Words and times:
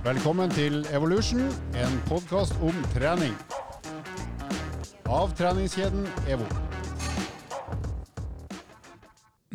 Velkommen 0.00 0.48
til 0.56 0.78
Evolution, 0.96 1.42
en 1.76 1.96
podkast 2.08 2.54
om 2.64 2.72
trening. 2.94 3.34
Av 5.04 5.34
treningskjeden 5.36 6.06
EVO. 6.24 6.46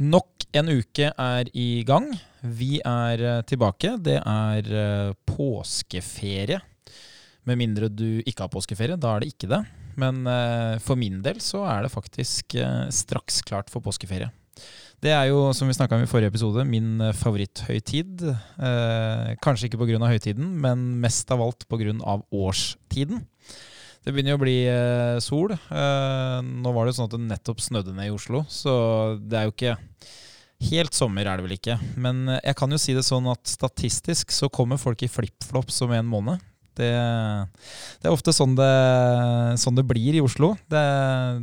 Nok 0.06 0.46
en 0.54 0.70
uke 0.70 1.10
er 1.10 1.50
i 1.50 1.82
gang. 1.90 2.12
Vi 2.46 2.78
er 2.86 3.26
eh, 3.26 3.42
tilbake. 3.50 3.96
Det 3.98 4.20
er 4.22 4.70
eh, 4.70 5.18
påskeferie. 5.26 6.62
Med 7.50 7.62
mindre 7.66 7.90
du 7.90 8.22
ikke 8.22 8.46
har 8.46 8.54
påskeferie, 8.54 9.02
da 9.02 9.16
er 9.16 9.26
det 9.26 9.34
ikke 9.34 9.50
det. 9.50 9.64
Men 9.98 10.28
eh, 10.30 10.78
for 10.78 10.94
min 10.94 11.24
del 11.26 11.42
så 11.42 11.66
er 11.74 11.88
det 11.88 11.96
faktisk 11.96 12.60
straks 12.94 13.42
klart 13.50 13.74
for 13.74 13.82
påskeferie. 13.82 14.30
Det 15.06 15.12
er 15.14 15.28
jo, 15.30 15.52
som 15.54 15.70
vi 15.70 15.76
snakka 15.78 16.00
om 16.00 16.02
i 16.02 16.10
forrige 16.10 16.32
episode, 16.32 16.64
min 16.66 16.98
eh, 17.04 17.14
favoritthøytid. 17.14 18.24
Eh, 18.26 19.36
kanskje 19.44 19.68
ikke 19.68 19.78
pga. 19.78 20.00
høytiden, 20.10 20.48
men 20.64 20.96
mest 21.04 21.30
av 21.30 21.44
alt 21.46 21.68
pga. 21.70 21.94
årstiden. 22.34 23.22
Det 24.02 24.14
begynner 24.14 24.34
jo 24.34 24.40
å 24.40 24.42
bli 24.42 24.56
eh, 24.66 25.20
sol. 25.22 25.54
Eh, 25.54 26.40
nå 26.42 26.74
var 26.74 26.90
det 26.90 26.96
sånn 26.98 27.06
at 27.06 27.14
det 27.14 27.22
nettopp 27.22 27.62
snødde 27.62 27.94
ned 27.94 28.10
i 28.10 28.16
Oslo, 28.16 28.48
så 28.50 29.20
det 29.22 29.40
er 29.40 29.50
jo 29.50 29.56
ikke 29.58 29.78
Helt 30.66 30.96
sommer 30.96 31.28
er 31.28 31.36
det 31.36 31.44
vel 31.44 31.58
ikke. 31.58 31.76
Men 32.00 32.30
eh, 32.32 32.42
jeg 32.48 32.56
kan 32.58 32.72
jo 32.72 32.80
si 32.80 32.94
det 32.96 33.04
sånn 33.06 33.28
at 33.30 33.44
statistisk 33.46 34.32
så 34.32 34.48
kommer 34.50 34.80
folk 34.82 35.04
i 35.04 35.12
flipflops 35.12 35.82
om 35.86 35.92
en 35.94 36.08
måned. 36.08 36.42
Det, 36.80 36.90
det 38.00 38.08
er 38.08 38.14
ofte 38.16 38.34
sånn 38.34 38.56
det, 38.58 38.74
sånn 39.62 39.76
det 39.78 39.86
blir 39.86 40.16
i 40.16 40.24
Oslo. 40.24 40.56
Det, 40.72 40.86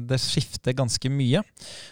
det 0.08 0.18
skifter 0.18 0.74
ganske 0.74 1.12
mye. 1.12 1.44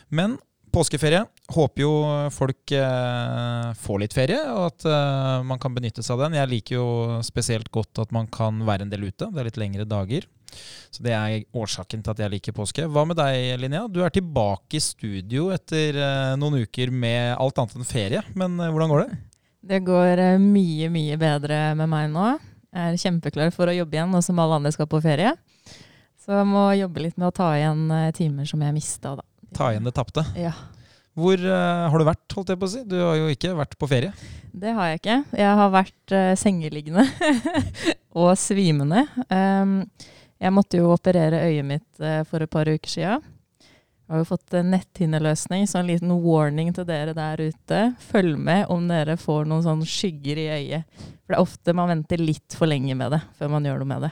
Men 0.09 0.41
påskeferie. 0.73 1.24
Håper 1.50 1.82
jo 1.82 1.92
folk 2.30 2.74
eh, 2.78 3.70
får 3.74 4.02
litt 4.04 4.14
ferie, 4.14 4.40
og 4.52 4.68
at 4.68 4.84
eh, 4.86 5.46
man 5.46 5.59
kan 5.62 5.74
benytte 5.74 6.04
seg 6.07 6.15
av 6.15 6.26
den. 6.26 6.37
Jeg 6.38 6.51
liker 6.52 6.76
jo 6.76 6.90
spesielt 7.26 7.70
godt 7.74 8.02
at 8.04 8.12
man 8.15 8.29
kan 8.30 8.62
være 8.66 8.87
en 8.87 8.92
del 8.92 9.09
ute. 9.09 9.26
Det 9.26 9.42
er 9.42 9.48
litt 9.48 9.59
lengre 9.59 9.88
dager. 9.88 10.29
Så 10.90 11.02
det 11.07 11.15
er 11.15 11.45
årsaken 11.57 12.02
til 12.02 12.12
at 12.12 12.23
jeg 12.24 12.32
liker 12.32 12.54
påske. 12.57 12.87
Hva 12.90 13.04
med 13.07 13.18
deg, 13.18 13.54
Linnea? 13.62 13.87
Du 13.90 14.01
er 14.04 14.15
tilbake 14.15 14.79
i 14.79 14.84
studio 14.84 15.51
etter 15.54 15.98
eh, 15.98 16.37
noen 16.40 16.62
uker 16.65 16.90
med 16.95 17.37
alt 17.37 17.60
annet 17.62 17.79
enn 17.79 17.88
ferie. 17.88 18.23
Men 18.38 18.59
eh, 18.59 18.70
hvordan 18.73 18.92
går 18.95 19.04
det? 19.04 19.20
Det 19.70 19.82
går 19.87 20.24
eh, 20.24 20.40
mye, 20.42 20.90
mye 20.92 21.20
bedre 21.20 21.60
med 21.79 21.90
meg 21.92 22.10
nå. 22.14 22.32
Jeg 22.70 22.95
er 22.95 23.01
kjempeklar 23.02 23.54
for 23.54 23.70
å 23.70 23.74
jobbe 23.74 23.98
igjen 23.98 24.12
nå 24.14 24.23
som 24.23 24.38
alle 24.42 24.60
andre 24.60 24.73
skal 24.74 24.90
på 24.90 25.02
ferie. 25.02 25.35
Så 26.20 26.37
jeg 26.37 26.46
må 26.46 26.68
jobbe 26.79 27.02
litt 27.07 27.16
med 27.18 27.30
å 27.30 27.35
ta 27.35 27.52
igjen 27.59 27.87
eh, 27.95 28.10
timer 28.16 28.48
som 28.48 28.62
jeg 28.62 28.76
mista, 28.76 29.16
da. 29.18 29.26
Ta 29.57 29.73
igjen 29.73 29.87
det 29.88 29.95
tapte. 29.96 30.24
Ja, 30.38 30.52
Hvor 31.19 31.43
uh, 31.43 31.89
har 31.91 31.99
du 31.99 32.07
vært, 32.07 32.37
holdt 32.37 32.53
jeg 32.53 32.61
på 32.61 32.69
å 32.69 32.71
si? 32.71 32.85
Du 32.87 32.97
har 33.03 33.19
jo 33.19 33.27
ikke 33.33 33.57
vært 33.59 33.75
på 33.80 33.89
ferie. 33.91 34.13
det 34.53 34.75
har 34.77 34.93
jeg 34.93 35.01
ikke. 35.01 35.19
Jeg 35.41 35.59
har 35.61 35.75
vært 35.75 36.15
uh, 36.15 36.33
sengeliggende 36.39 37.07
og 38.21 38.33
svimende. 38.39 39.05
Um, 39.27 39.83
jeg 40.41 40.55
måtte 40.55 40.81
jo 40.81 40.93
operere 40.95 41.43
øyet 41.49 41.66
mitt 41.66 42.03
uh, 42.03 42.23
for 42.29 42.47
et 42.47 42.53
par 42.53 42.71
uker 42.71 42.93
sia. 42.93 43.19
Jeg 44.11 44.16
har 44.16 44.23
jo 44.25 44.27
fått 44.33 44.55
netthinneløsning, 44.66 45.69
så 45.71 45.79
en 45.79 45.91
liten 45.91 46.11
warning 46.25 46.73
til 46.75 46.87
dere 46.88 47.13
der 47.15 47.43
ute. 47.45 47.83
Følg 48.03 48.41
med 48.43 48.65
om 48.73 48.88
dere 48.91 49.15
får 49.21 49.47
noen 49.47 49.63
sånn 49.63 49.85
skygger 49.87 50.41
i 50.43 50.49
øyet. 50.51 51.03
For 51.23 51.31
det 51.31 51.38
er 51.38 51.45
ofte 51.45 51.75
man 51.79 51.93
venter 51.93 52.23
litt 52.23 52.59
for 52.59 52.71
lenge 52.71 52.97
med 52.99 53.15
det, 53.15 53.21
før 53.38 53.53
man 53.55 53.69
gjør 53.69 53.83
noe 53.83 53.91
med 53.93 54.09
det. 54.09 54.11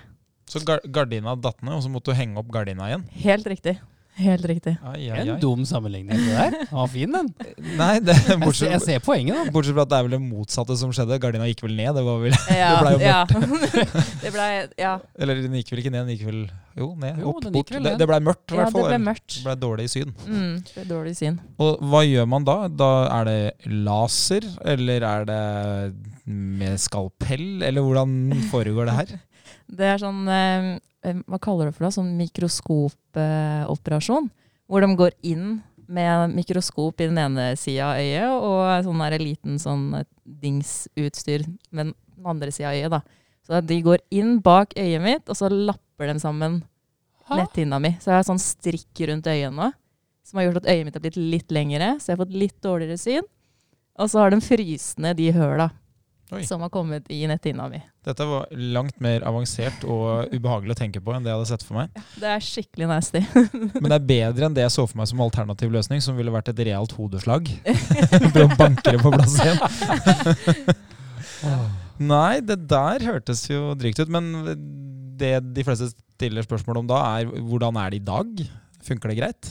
Så 0.49 0.63
gardina 0.63 1.35
datt 1.35 1.59
ned, 1.67 1.75
og 1.75 1.83
så 1.83 1.91
måtte 1.91 2.13
du 2.13 2.19
henge 2.19 2.39
opp 2.39 2.53
gardina 2.55 2.87
igjen. 2.93 3.09
Helt 3.25 3.51
riktig. 3.51 3.75
Helt 4.19 4.45
riktig. 4.51 4.73
Ai, 4.83 5.09
ai, 5.15 5.21
En 5.23 5.37
dum 5.43 5.61
sammenligning 5.69 6.11
det 6.19 6.33
der. 6.35 6.55
Den 6.59 6.73
var 6.75 6.89
fin, 6.91 7.13
den. 7.15 7.29
Nei, 7.81 7.93
det, 8.03 8.17
Jeg 8.19 8.55
ser, 8.59 8.73
jeg 8.73 8.83
ser 8.83 9.03
poenget, 9.05 9.37
da. 9.39 9.53
bortsett 9.55 9.77
fra 9.77 9.85
at 9.87 9.93
det 9.93 9.99
er 10.01 10.07
vel 10.09 10.17
det 10.17 10.21
motsatte 10.25 10.77
som 10.81 10.91
skjedde. 10.95 11.19
Gardina 11.23 11.47
gikk 11.51 11.63
vel 11.63 11.77
ned. 11.79 11.93
Det 11.95 12.03
var 12.09 12.19
vel 12.25 12.35
Ja, 12.51 12.71
Det 12.79 12.81
ble 12.83 12.95
jo 12.97 13.05
ja. 13.05 13.21
det 14.25 14.33
ble, 14.35 14.49
ja. 14.83 14.95
Eller 15.19 15.43
den 15.45 15.55
gikk 15.61 15.71
vel 15.75 15.85
ikke 15.85 15.95
ned, 15.95 16.09
den 16.09 16.17
gikk 16.17 16.27
vel 16.33 16.43
Jo, 16.79 16.91
ned. 16.99 17.23
Jo, 17.23 17.33
opp, 17.37 17.47
bort. 17.55 17.73
Det, 17.79 17.95
det 18.03 18.11
ble 18.11 18.19
mørkt, 18.27 18.45
i 18.51 18.59
ja, 18.59 18.67
hvert 18.67 18.75
det 18.79 18.85
ble 18.91 18.99
mørkt. 19.07 19.31
Det 19.39 19.47
ble 19.47 19.57
dårlig 19.63 19.89
syn. 19.95 20.13
Mm, 20.27 20.53
det 20.67 20.75
ble 20.77 20.87
dårlig 20.91 21.15
syn. 21.19 21.39
Og 21.63 21.81
hva 21.91 22.03
gjør 22.07 22.29
man 22.35 22.47
da? 22.47 22.59
Da 22.71 22.91
er 23.21 23.31
det 23.31 23.41
laser, 23.71 24.47
eller 24.75 25.07
er 25.09 25.27
det 25.31 25.41
med 26.29 26.77
skalpell, 26.83 27.63
eller 27.65 27.83
hvordan 27.87 28.19
foregår 28.51 28.91
det 28.91 28.99
her? 28.99 29.15
Det 29.69 29.87
er 29.87 29.99
sånn 30.03 30.29
eh, 30.29 30.79
Hva 31.29 31.39
kaller 31.43 31.65
du 31.65 31.69
det 31.71 31.77
for 31.77 31.85
noe? 31.87 31.95
Sånn 31.95 32.17
mikroskopoperasjon. 32.19 34.31
hvor 34.69 34.81
de 34.85 34.97
går 34.97 35.13
inn 35.25 35.63
med 35.89 36.31
mikroskop 36.37 37.01
i 37.01 37.09
den 37.09 37.19
ene 37.19 37.57
sida 37.57 37.85
av 37.95 37.99
øyet 38.03 38.29
og 38.29 38.85
sånn 38.85 38.99
der 39.07 39.19
liten 39.23 39.59
sånn 39.61 39.95
eh, 39.97 40.05
dingsutstyr 40.25 41.41
med 41.71 41.87
den 41.87 41.95
andre 42.29 42.51
sida 42.53 42.69
av 42.69 42.75
øyet. 42.77 42.91
da. 42.93 43.01
Så 43.49 43.61
de 43.65 43.81
går 43.83 43.99
inn 44.13 44.41
bak 44.45 44.75
øyet 44.77 45.01
mitt, 45.01 45.25
og 45.29 45.37
så 45.39 45.49
lapper 45.49 46.07
de 46.13 46.19
sammen 46.21 46.63
netthinna 47.33 47.79
mi. 47.81 47.91
Så 47.97 48.07
jeg 48.13 48.19
har 48.19 48.27
sånn 48.29 48.43
strikk 48.43 49.01
rundt 49.09 49.27
øyet 49.31 49.53
nå, 49.55 49.73
som 50.29 50.37
har 50.39 50.45
gjort 50.49 50.61
at 50.63 50.69
øyet 50.75 50.85
mitt 50.85 50.97
har 50.99 51.05
blitt 51.05 51.17
litt 51.17 51.51
lengre, 51.57 51.89
så 51.97 52.05
jeg 52.11 52.17
har 52.19 52.25
fått 52.27 52.41
litt 52.45 52.59
dårligere 52.65 52.99
syn. 53.01 53.25
Og 53.99 54.07
så 54.13 54.17
har 54.21 54.29
de 54.31 54.39
fryst 54.45 54.99
ned 55.03 55.15
de 55.19 55.33
høla 55.35 55.71
som 56.45 56.61
har 56.61 56.69
kommet 56.69 57.09
i 57.11 57.27
netthinna 57.27 57.71
mi. 57.73 57.81
Dette 58.09 58.25
var 58.25 58.47
langt 58.57 58.97
mer 59.05 59.21
avansert 59.29 59.83
og 59.85 60.33
ubehagelig 60.33 60.73
å 60.73 60.79
tenke 60.79 61.01
på 61.05 61.13
enn 61.13 61.27
det 61.27 61.29
jeg 61.29 61.37
hadde 61.37 61.49
sett 61.51 61.65
for 61.67 61.77
meg. 61.77 61.99
Det 62.17 62.31
er 62.33 62.41
skikkelig 62.45 62.87
nasty. 62.89 63.21
Men 63.83 63.91
det 63.91 63.99
er 63.99 64.07
bedre 64.09 64.49
enn 64.49 64.57
det 64.57 64.65
jeg 64.65 64.75
så 64.79 64.87
for 64.89 64.97
meg 65.01 65.11
som 65.11 65.21
alternativ 65.25 65.69
løsning, 65.75 66.01
som 66.05 66.17
ville 66.17 66.33
vært 66.33 66.49
et 66.55 66.63
realt 66.71 66.93
hodeslag. 66.97 67.51
For 68.33 68.47
å 68.47 68.57
banke 68.57 68.95
det 68.95 69.01
på 69.03 69.13
plass 69.13 69.37
igjen. 69.45 69.61
Nei, 72.15 72.35
det 72.47 72.59
der 72.71 72.99
hørtes 73.11 73.41
jo 73.51 73.75
drygt 73.77 74.01
ut. 74.01 74.11
Men 74.13 74.25
det 75.19 75.41
de 75.53 75.63
fleste 75.67 75.87
stiller 75.93 76.43
spørsmål 76.47 76.77
om 76.83 76.89
da, 76.89 76.99
er 77.19 77.23
hvordan 77.29 77.77
er 77.83 77.89
det 77.93 77.99
i 78.01 78.09
dag? 78.09 78.29
Funker 78.89 79.09
det 79.13 79.21
greit? 79.21 79.43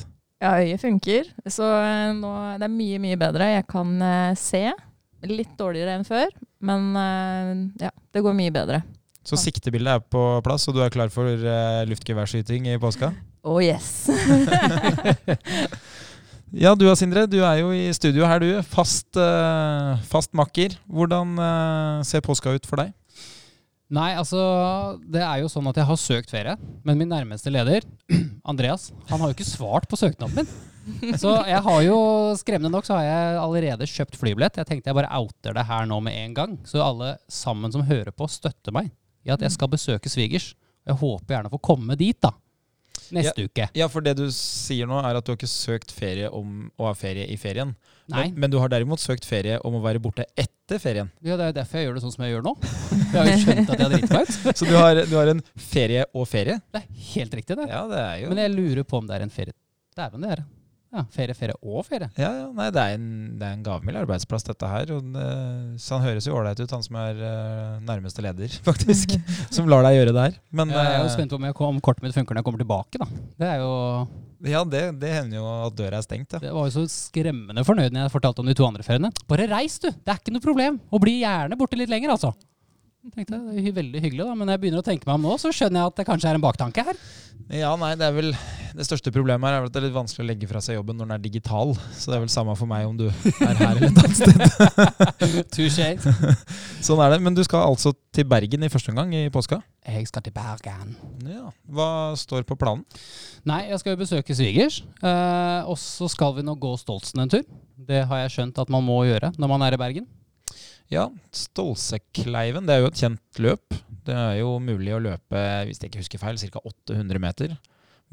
Ja, 0.42 0.60
øyet 0.62 0.82
funker, 0.82 1.30
så 1.50 1.66
eh, 1.82 2.12
nå 2.14 2.32
det 2.62 2.68
er 2.68 2.74
mye, 2.74 3.00
mye 3.02 3.18
bedre. 3.18 3.50
Jeg 3.56 3.66
kan 3.70 3.96
eh, 4.06 4.36
se. 4.38 4.68
Litt 5.28 5.56
dårligere 5.60 5.98
enn 5.98 6.08
før, 6.08 6.32
men 6.64 6.92
eh, 7.02 7.52
ja, 7.88 7.92
det 8.16 8.24
går 8.26 8.38
mye 8.38 8.54
bedre. 8.56 8.82
Så 9.28 9.36
siktebildet 9.42 9.98
er 9.98 10.04
på 10.08 10.22
plass, 10.46 10.70
og 10.70 10.78
du 10.78 10.80
er 10.86 10.92
klar 10.94 11.12
for 11.12 11.28
uh, 11.28 11.82
luftgeværskyting 11.90 12.70
i 12.72 12.78
påska? 12.80 13.12
Oh 13.44 13.60
yes! 13.60 14.08
Ja, 16.56 16.72
du 16.80 16.86
da, 16.88 16.94
Sindre. 16.96 17.26
Du 17.28 17.42
er 17.44 17.58
jo 17.60 17.74
i 17.76 17.90
studio 17.92 18.24
her, 18.24 18.40
du. 18.40 18.62
Fast, 18.72 19.10
uh, 19.20 20.00
fast 20.08 20.32
makker. 20.38 20.78
Hvordan 20.88 21.34
uh, 21.36 22.06
ser 22.08 22.24
påska 22.24 22.54
ut 22.56 22.70
for 22.70 22.80
deg? 22.80 22.94
Nei, 23.92 24.14
altså, 24.20 24.40
det 25.08 25.22
er 25.24 25.42
jo 25.42 25.52
sånn 25.52 25.68
at 25.72 25.78
jeg 25.80 25.88
har 25.88 26.00
søkt 26.00 26.32
ferie, 26.32 26.56
men 26.88 27.00
min 27.00 27.12
nærmeste 27.12 27.52
leder, 27.52 27.86
Andreas, 28.52 28.90
han 29.08 29.22
har 29.22 29.32
jo 29.32 29.36
ikke 29.38 29.48
svart 29.48 29.88
på 29.92 30.00
søknaden 30.00 30.42
min. 30.42 30.50
Så 31.20 31.34
jeg 31.48 31.60
har 31.66 31.82
jo, 31.86 31.98
skremmende 32.40 32.72
nok, 32.74 32.88
så 32.88 32.98
har 32.98 33.08
jeg 33.08 33.40
allerede 33.42 33.90
kjøpt 33.92 34.18
flybillett. 34.20 34.60
Jeg 34.62 34.70
tenkte 34.70 34.92
jeg 34.92 34.98
bare 34.98 35.12
outer 35.20 35.56
det 35.58 35.66
her 35.68 35.88
nå 35.90 36.00
med 36.06 36.18
en 36.22 36.38
gang, 36.38 36.58
så 36.68 36.84
alle 36.86 37.16
sammen 37.32 37.74
som 37.74 37.86
hører 37.88 38.14
på, 38.16 38.30
støtter 38.32 38.76
meg 38.76 38.92
i 39.28 39.34
at 39.34 39.44
jeg 39.44 39.54
skal 39.56 39.72
besøke 39.72 40.12
svigers. 40.12 40.54
Jeg 40.88 41.00
håper 41.02 41.36
gjerne 41.36 41.52
å 41.52 41.58
få 41.58 41.64
komme 41.74 41.98
dit, 42.00 42.18
da. 42.24 42.32
Neste 43.14 43.46
uke. 43.48 43.68
Ja, 43.78 43.88
for 43.92 44.04
det 44.04 44.18
du 44.20 44.26
sier 44.34 44.88
nå, 44.90 44.98
er 45.00 45.20
at 45.20 45.26
du 45.26 45.32
har 45.32 45.38
ikke 45.38 45.50
søkt 45.50 45.94
ferie 45.96 46.28
om 46.34 46.68
å 46.80 46.90
ha 46.90 46.96
ferie 46.98 47.28
i 47.32 47.38
ferien. 47.40 47.74
Men, 48.12 48.34
men 48.40 48.52
du 48.52 48.58
har 48.60 48.72
derimot 48.72 49.00
søkt 49.04 49.28
ferie 49.28 49.60
om 49.68 49.78
å 49.78 49.82
være 49.84 50.02
borte 50.04 50.26
etter 50.36 50.80
ferien. 50.84 51.12
ja, 51.24 51.38
det 51.40 51.50
er 51.50 51.56
derfor 51.60 51.80
jeg 51.80 51.88
gjør 51.88 51.98
det 51.98 52.04
sånn 52.04 52.16
som 52.16 52.26
jeg 52.26 52.36
gjør 52.36 52.46
nå. 52.48 52.54
Jeg 52.98 53.16
har 53.16 53.30
jo 53.30 53.38
skjønt 53.44 53.72
at 53.72 53.84
jeg 53.84 53.94
driter 53.94 54.14
meg 54.18 54.28
ut. 54.28 54.50
Så 54.60 54.68
du 54.68 54.76
har, 54.76 55.02
du 55.08 55.16
har 55.16 55.32
en 55.32 55.44
ferie 55.70 56.04
og 56.12 56.28
ferie? 56.28 56.60
Det 56.74 56.84
er 56.84 57.08
helt 57.14 57.40
riktig, 57.40 57.60
det. 57.60 57.70
Ja, 57.72 57.86
det 57.92 58.04
er 58.04 58.22
jo 58.24 58.32
Men 58.34 58.44
jeg 58.44 58.56
lurer 58.56 58.88
på 58.88 59.02
om 59.02 59.08
det 59.08 59.20
er 59.20 59.28
en 59.28 59.34
ferie. 59.34 59.56
Dæven, 59.98 60.24
det 60.24 60.36
er 60.36 60.44
det. 60.44 60.48
Ja, 60.94 61.04
ferie, 61.12 61.36
ferie 61.36 61.56
og 61.60 61.84
ferie. 61.84 62.08
ja, 62.16 62.30
ja, 62.32 62.46
nei, 62.56 62.70
det 62.72 62.84
er 62.84 62.96
en, 62.96 63.08
det 63.40 63.44
er 63.48 63.58
en 63.58 63.66
gavmild 63.66 64.00
arbeidsplass, 64.00 64.46
dette 64.48 64.70
her. 64.72 64.94
Og 64.96 65.10
det, 65.16 65.26
så 65.84 65.98
han 65.98 66.08
høres 66.08 66.28
jo 66.30 66.38
ålreit 66.38 66.62
ut, 66.62 66.72
han 66.72 66.86
som 66.86 67.00
er 67.02 67.20
uh, 67.20 67.82
nærmeste 67.88 68.24
leder, 68.24 68.56
faktisk. 68.70 69.18
som 69.56 69.68
lar 69.72 69.84
deg 69.88 70.00
gjøre 70.00 70.16
det 70.16 70.30
her. 70.30 70.40
Men 70.56 70.72
jeg 70.72 70.94
er 70.94 71.02
jo 71.02 71.10
eh, 71.10 71.14
spent 71.18 71.36
på 71.36 71.42
om, 71.42 71.50
jeg, 71.50 71.60
om 71.72 71.84
kortet 71.84 72.08
mitt 72.08 72.16
funker 72.16 72.36
når 72.38 72.44
jeg 72.44 72.50
kommer 72.50 72.64
tilbake, 72.64 73.04
da. 73.04 73.10
Det 73.38 73.52
er 73.52 73.62
jo 73.66 73.76
ja, 74.46 74.62
det, 74.70 74.82
det 75.02 75.10
hender 75.16 75.40
jo 75.40 75.48
at 75.66 75.78
døra 75.78 75.98
er 75.98 76.06
stengt, 76.06 76.36
ja. 76.36 76.40
Det 76.42 76.52
var 76.54 76.68
jo 76.68 76.74
så 76.76 76.84
skremmende 76.92 77.64
fornøyd 77.66 77.90
når 77.90 78.06
jeg 78.06 78.14
fortalte 78.14 78.44
om 78.44 78.50
de 78.50 78.54
to 78.58 78.68
andre 78.68 78.86
feriene. 78.86 79.10
Bare 79.30 79.48
reis, 79.50 79.80
du! 79.82 79.90
Det 79.90 80.14
er 80.14 80.22
ikke 80.22 80.36
noe 80.36 80.44
problem. 80.44 80.78
Og 80.94 81.02
bli 81.02 81.20
gjerne 81.24 81.58
borte 81.58 81.80
litt 81.80 81.92
lenger, 81.92 82.14
altså. 82.14 82.36
Tenkte 83.08 83.38
jeg, 83.38 83.44
det 83.48 83.70
er 83.70 83.76
veldig 83.78 84.00
hyggelig, 84.04 84.26
da. 84.26 84.34
Men 84.36 84.50
når 84.50 84.58
jeg 84.58 84.62
begynner 84.66 84.82
å 84.84 84.86
tenke 84.86 85.08
meg 85.08 85.16
om 85.16 85.26
nå, 85.30 85.36
så 85.40 85.52
skjønner 85.56 85.80
jeg 85.80 85.92
at 85.92 86.00
det 86.00 86.06
kanskje 86.10 86.28
er 86.28 86.38
en 86.38 86.44
baktanke 86.44 86.84
her. 86.84 86.98
Ja, 87.54 87.70
nei, 87.80 87.94
det 87.96 88.04
er 88.04 88.16
vel 88.16 88.34
Det 88.76 88.84
største 88.84 89.12
problemet 89.16 89.48
her 89.48 89.56
er 89.56 89.62
vel 89.64 89.70
at 89.70 89.76
det 89.76 89.80
er 89.80 89.86
litt 89.86 89.96
vanskelig 89.96 90.26
å 90.26 90.28
legge 90.28 90.50
fra 90.50 90.60
seg 90.64 90.76
jobben 90.76 90.98
når 91.00 91.08
den 91.08 91.14
er 91.16 91.22
digital. 91.24 91.72
Så 91.96 92.12
det 92.12 92.18
er 92.18 92.24
vel 92.26 92.34
samme 92.34 92.56
for 92.60 92.70
meg 92.70 92.88
om 92.90 92.98
du 93.00 93.06
er 93.08 93.62
her 93.62 93.78
eller 93.78 93.88
et 93.88 94.02
annet 94.02 94.18
sted. 94.20 95.48
Touché. 95.56 95.88
Sånn 96.88 97.04
er 97.06 97.16
det. 97.16 97.22
Men 97.24 97.38
du 97.38 97.44
skal 97.48 97.64
altså 97.70 97.94
til 98.14 98.28
Bergen 98.28 98.68
i 98.68 98.72
første 98.74 98.92
omgang 98.92 99.16
i 99.16 99.24
påska? 99.34 99.62
Jeg 99.88 100.10
skal 100.12 100.26
til 100.28 100.36
Bergen. 100.36 100.98
Ja. 101.24 101.48
Hva 101.72 101.90
står 102.20 102.44
på 102.50 102.60
planen? 102.60 102.84
Nei, 103.48 103.64
jeg 103.72 103.80
skal 103.82 103.96
jo 103.96 104.02
besøke 104.04 104.36
svigers. 104.36 104.82
Eh, 105.00 105.62
og 105.64 105.80
så 105.80 106.12
skal 106.12 106.36
vi 106.36 106.46
nå 106.46 106.58
gå 106.60 106.76
Stoltsen 106.82 107.24
en 107.24 107.32
tur. 107.32 107.48
Det 107.88 108.04
har 108.10 108.26
jeg 108.26 108.36
skjønt 108.36 108.60
at 108.60 108.74
man 108.74 108.84
må 108.84 109.00
gjøre 109.08 109.32
når 109.40 109.56
man 109.56 109.64
er 109.66 109.78
i 109.78 109.82
Bergen. 109.82 110.10
Ja, 110.94 111.10
Stolsekleiven 111.36 112.68
det 112.68 112.78
er 112.78 112.84
jo 112.84 112.90
et 112.92 113.00
kjent 113.02 113.42
løp. 113.44 113.76
Det 114.08 114.16
er 114.16 114.38
jo 114.40 114.54
mulig 114.64 114.94
å 114.96 115.02
løpe, 115.04 115.42
hvis 115.68 115.82
jeg 115.82 115.90
ikke 115.92 116.00
husker 116.04 116.22
feil, 116.22 116.38
ca. 116.40 116.62
800 116.64 117.20
meter. 117.20 117.58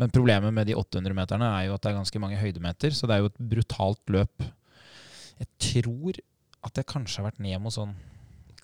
Men 0.01 0.11
problemet 0.11 0.51
med 0.57 0.67
de 0.67 0.75
800 0.75 1.15
meterne 1.15 1.47
er 1.55 1.69
jo 1.69 1.77
at 1.77 1.85
det 1.85 1.93
er 1.93 1.99
ganske 2.01 2.19
mange 2.23 2.39
høydemeter, 2.41 2.91
så 2.97 3.07
det 3.07 3.15
er 3.15 3.23
jo 3.23 3.31
et 3.31 3.39
brutalt 3.55 4.03
løp. 4.11 4.43
Jeg 5.39 5.47
tror 5.63 6.19
at 6.67 6.81
jeg 6.81 6.89
kanskje 6.91 7.21
har 7.23 7.29
vært 7.31 7.43
ned 7.45 7.61
mot 7.63 7.75
sånn 7.75 7.95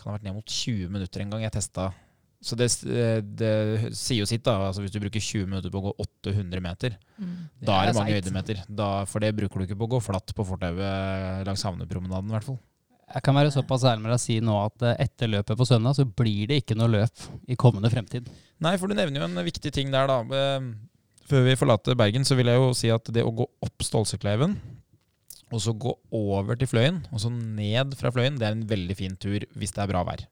Kan 0.01 0.09
ha 0.09 0.15
vært 0.17 0.25
ned 0.25 0.33
mot 0.39 0.47
20 0.49 0.89
minutter 0.89 1.21
en 1.21 1.33
gang 1.35 1.43
jeg 1.45 1.53
testa. 1.59 1.91
Så 2.41 2.56
det, 2.56 2.71
det 3.37 3.51
sier 3.93 4.23
jo 4.23 4.29
sitt, 4.31 4.41
da. 4.47 4.55
Altså 4.71 4.81
hvis 4.81 4.95
du 4.95 4.97
bruker 5.03 5.21
20 5.21 5.45
minutter 5.51 5.69
på 5.75 5.77
å 5.83 5.91
gå 5.91 5.93
800 6.06 6.63
meter, 6.65 6.97
Mm. 7.21 7.51
da 7.61 7.75
er 7.83 7.91
det 7.91 7.97
mange 7.99 8.15
høydemeter. 8.17 8.63
Da, 8.65 8.87
for 9.05 9.21
det 9.21 9.35
bruker 9.37 9.61
du 9.61 9.67
ikke 9.67 9.77
på 9.77 9.85
å 9.85 9.93
gå 9.93 9.99
flatt 10.01 10.33
på 10.33 10.47
fortauet 10.49 11.45
langs 11.45 11.63
havnepromenaden, 11.69 12.31
i 12.31 12.33
hvert 12.33 12.47
fall. 12.49 12.56
Jeg 13.11 13.25
kan 13.27 13.35
være 13.35 13.51
såpass 13.51 13.83
ærlig 13.91 14.05
med 14.05 14.12
deg 14.12 14.21
å 14.21 14.23
si 14.23 14.37
nå 14.45 14.55
at 14.62 14.85
eh, 14.87 15.01
etter 15.07 15.31
løpet 15.33 15.59
på 15.59 15.67
søndag, 15.67 15.97
så 15.99 16.05
blir 16.07 16.47
det 16.51 16.61
ikke 16.62 16.77
noe 16.79 16.91
løp 16.93 17.25
i 17.51 17.57
kommende 17.59 17.91
fremtid. 17.91 18.29
Nei, 18.62 18.77
for 18.79 18.87
du 18.91 18.95
nevner 18.95 19.25
jo 19.25 19.27
en 19.27 19.47
viktig 19.47 19.73
ting 19.75 19.91
der, 19.91 20.07
da. 20.11 20.21
Eh, 20.23 20.69
Før 21.31 21.47
vi 21.47 21.57
forlater 21.59 21.99
Bergen, 21.99 22.27
så 22.27 22.39
vil 22.39 22.51
jeg 22.51 22.61
jo 22.61 22.71
si 22.77 22.91
at 22.95 23.11
det 23.15 23.25
å 23.27 23.33
gå 23.35 23.47
opp 23.67 23.87
Stålsekleiven, 23.87 24.55
og 25.51 25.62
så 25.62 25.75
gå 25.75 25.91
over 26.15 26.59
til 26.59 26.71
Fløyen, 26.71 27.01
og 27.11 27.23
så 27.25 27.31
ned 27.35 27.97
fra 27.99 28.12
Fløyen, 28.15 28.37
det 28.39 28.47
er 28.47 28.55
en 28.55 28.69
veldig 28.71 28.95
fin 28.99 29.17
tur 29.19 29.43
hvis 29.59 29.75
det 29.75 29.83
er 29.83 29.91
bra 29.91 30.05
vær. 30.06 30.23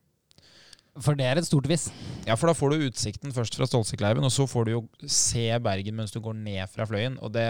For 1.03 1.19
det 1.19 1.27
er 1.27 1.39
et 1.39 1.47
stort 1.47 1.67
hvis. 1.71 1.89
Ja, 2.27 2.35
for 2.39 2.51
da 2.51 2.55
får 2.59 2.75
du 2.75 2.87
utsikten 2.89 3.35
først 3.35 3.55
fra 3.59 3.67
Stålsekleiven, 3.67 4.23
og 4.27 4.35
så 4.35 4.47
får 4.51 4.67
du 4.67 4.73
jo 4.77 4.81
se 5.11 5.49
Bergen 5.63 5.99
mens 5.99 6.15
du 6.15 6.19
går 6.23 6.39
ned 6.39 6.63
fra 6.71 6.87
Fløyen. 6.91 7.19
Og 7.23 7.35
det, 7.35 7.47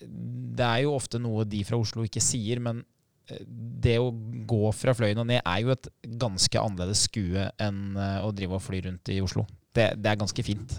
det 0.00 0.64
er 0.64 0.82
jo 0.84 0.96
ofte 0.96 1.20
noe 1.20 1.44
de 1.48 1.62
fra 1.68 1.80
Oslo 1.80 2.04
ikke 2.04 2.24
sier, 2.24 2.60
men 2.64 2.80
eh, 2.80 2.97
det 3.36 3.96
å 4.00 4.10
gå 4.48 4.72
fra 4.76 4.94
Fløyen 4.96 5.20
og 5.22 5.28
ned 5.28 5.42
er 5.42 5.62
jo 5.62 5.72
et 5.74 5.88
ganske 6.20 6.60
annerledes 6.60 7.06
skue 7.08 7.48
enn 7.60 7.96
eh, 7.96 8.20
å 8.24 8.32
drive 8.34 8.58
og 8.58 8.64
fly 8.64 8.82
rundt 8.88 9.12
i 9.12 9.20
Oslo. 9.24 9.44
Det, 9.76 9.92
det 10.00 10.12
er 10.12 10.20
ganske 10.20 10.44
fint. 10.44 10.78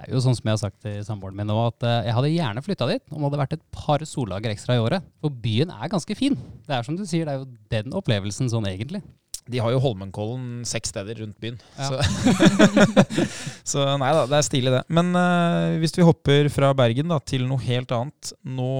Det 0.00 0.06
er 0.06 0.14
jo 0.14 0.22
sånn 0.24 0.36
som 0.38 0.48
jeg 0.48 0.56
har 0.56 0.62
sagt 0.62 0.78
til 0.80 1.00
samboeren 1.04 1.36
min 1.36 1.50
nå, 1.50 1.58
at 1.68 1.84
eh, 1.84 2.06
jeg 2.08 2.16
hadde 2.16 2.32
gjerne 2.32 2.64
flytta 2.64 2.88
dit 2.88 3.02
om 3.10 3.18
det 3.18 3.28
hadde 3.28 3.42
vært 3.42 3.56
et 3.58 3.66
par 3.74 4.04
soldager 4.08 4.54
ekstra 4.54 4.78
i 4.78 4.82
året. 4.82 5.06
For 5.20 5.42
byen 5.44 5.72
er 5.74 5.92
ganske 5.92 6.16
fin. 6.16 6.38
Det 6.66 6.76
er 6.76 6.86
som 6.86 6.96
du 6.96 7.04
sier, 7.04 7.28
det 7.28 7.34
er 7.34 7.42
jo 7.42 7.50
den 7.74 7.96
opplevelsen 8.00 8.48
sånn 8.52 8.68
egentlig. 8.70 9.02
De 9.50 9.60
har 9.62 9.74
jo 9.74 9.80
Holmenkollen 9.82 10.62
seks 10.68 10.92
steder 10.92 11.20
rundt 11.22 11.38
byen. 11.42 11.58
Ja. 11.76 11.88
Så, 11.90 13.26
så 13.72 13.86
nei 14.00 14.10
da, 14.16 14.24
det 14.30 14.38
er 14.38 14.46
stilig 14.46 14.74
det. 14.74 14.82
Men 14.92 15.12
uh, 15.16 15.76
hvis 15.82 15.96
vi 15.96 16.06
hopper 16.06 16.50
fra 16.52 16.72
Bergen 16.76 17.10
da, 17.10 17.20
til 17.24 17.46
noe 17.48 17.60
helt 17.64 17.92
annet. 17.94 18.32
Nå 18.46 18.70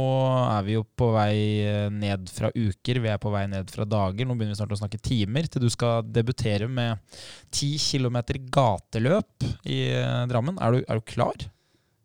er 0.46 0.66
vi 0.66 0.76
jo 0.76 0.84
på 0.98 1.10
vei 1.14 1.34
eh, 1.66 1.86
ned 1.92 2.30
fra 2.32 2.50
uker, 2.54 3.00
vi 3.02 3.10
er 3.12 3.20
på 3.20 3.32
vei 3.32 3.46
ned 3.50 3.70
fra 3.72 3.86
dager. 3.88 4.26
Nå 4.26 4.36
begynner 4.36 4.54
vi 4.54 4.60
snart 4.60 4.74
å 4.76 4.80
snakke 4.80 5.00
timer, 5.02 5.48
til 5.50 5.64
du 5.64 5.70
skal 5.72 6.06
debutere 6.06 6.68
med 6.70 7.00
10 7.50 7.78
km 7.80 8.20
gateløp 8.52 9.48
i 9.68 9.80
eh, 9.96 10.26
Drammen. 10.30 10.60
Er 10.60 10.76
du, 10.76 10.84
er 10.86 11.00
du 11.00 11.08
klar? 11.08 11.50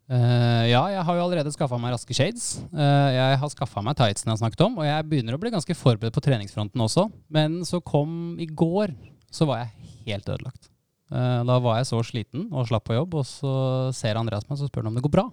Eh, 0.06 0.64
ja, 0.70 0.84
jeg 0.92 1.02
har 1.02 1.16
jo 1.18 1.22
allerede 1.24 1.50
skaffa 1.50 1.78
meg 1.82 1.90
raske 1.96 2.14
shades. 2.14 2.60
Uh, 2.70 3.10
jeg 3.10 3.38
har 3.40 3.50
skaffa 3.50 3.82
meg 3.82 3.96
tightsen 3.98 4.30
jeg 4.30 4.36
har 4.36 4.42
snakket 4.44 4.62
om, 4.68 4.76
og 4.78 4.86
jeg 4.86 5.06
begynner 5.10 5.34
å 5.34 5.40
bli 5.42 5.50
ganske 5.50 5.74
forberedt 5.74 6.14
på 6.14 6.22
treningsfronten 6.22 6.84
også. 6.84 7.08
Men 7.32 7.58
så 7.66 7.80
kom 7.82 8.36
i 8.38 8.46
går, 8.46 8.94
så 9.34 9.48
var 9.50 9.64
jeg 9.64 9.90
helt 10.06 10.30
ødelagt. 10.30 10.70
Uh, 11.10 11.42
da 11.46 11.58
var 11.62 11.80
jeg 11.80 11.88
så 11.90 12.02
sliten 12.06 12.46
og 12.52 12.68
slapp 12.70 12.86
på 12.86 12.94
jobb, 12.94 13.18
og 13.18 13.26
så 13.26 13.54
ser 13.98 14.18
Andreas 14.20 14.46
meg 14.46 14.60
og 14.60 14.70
spør 14.70 14.84
han 14.86 14.92
om 14.92 15.00
det 15.00 15.02
går 15.08 15.14
bra. 15.16 15.24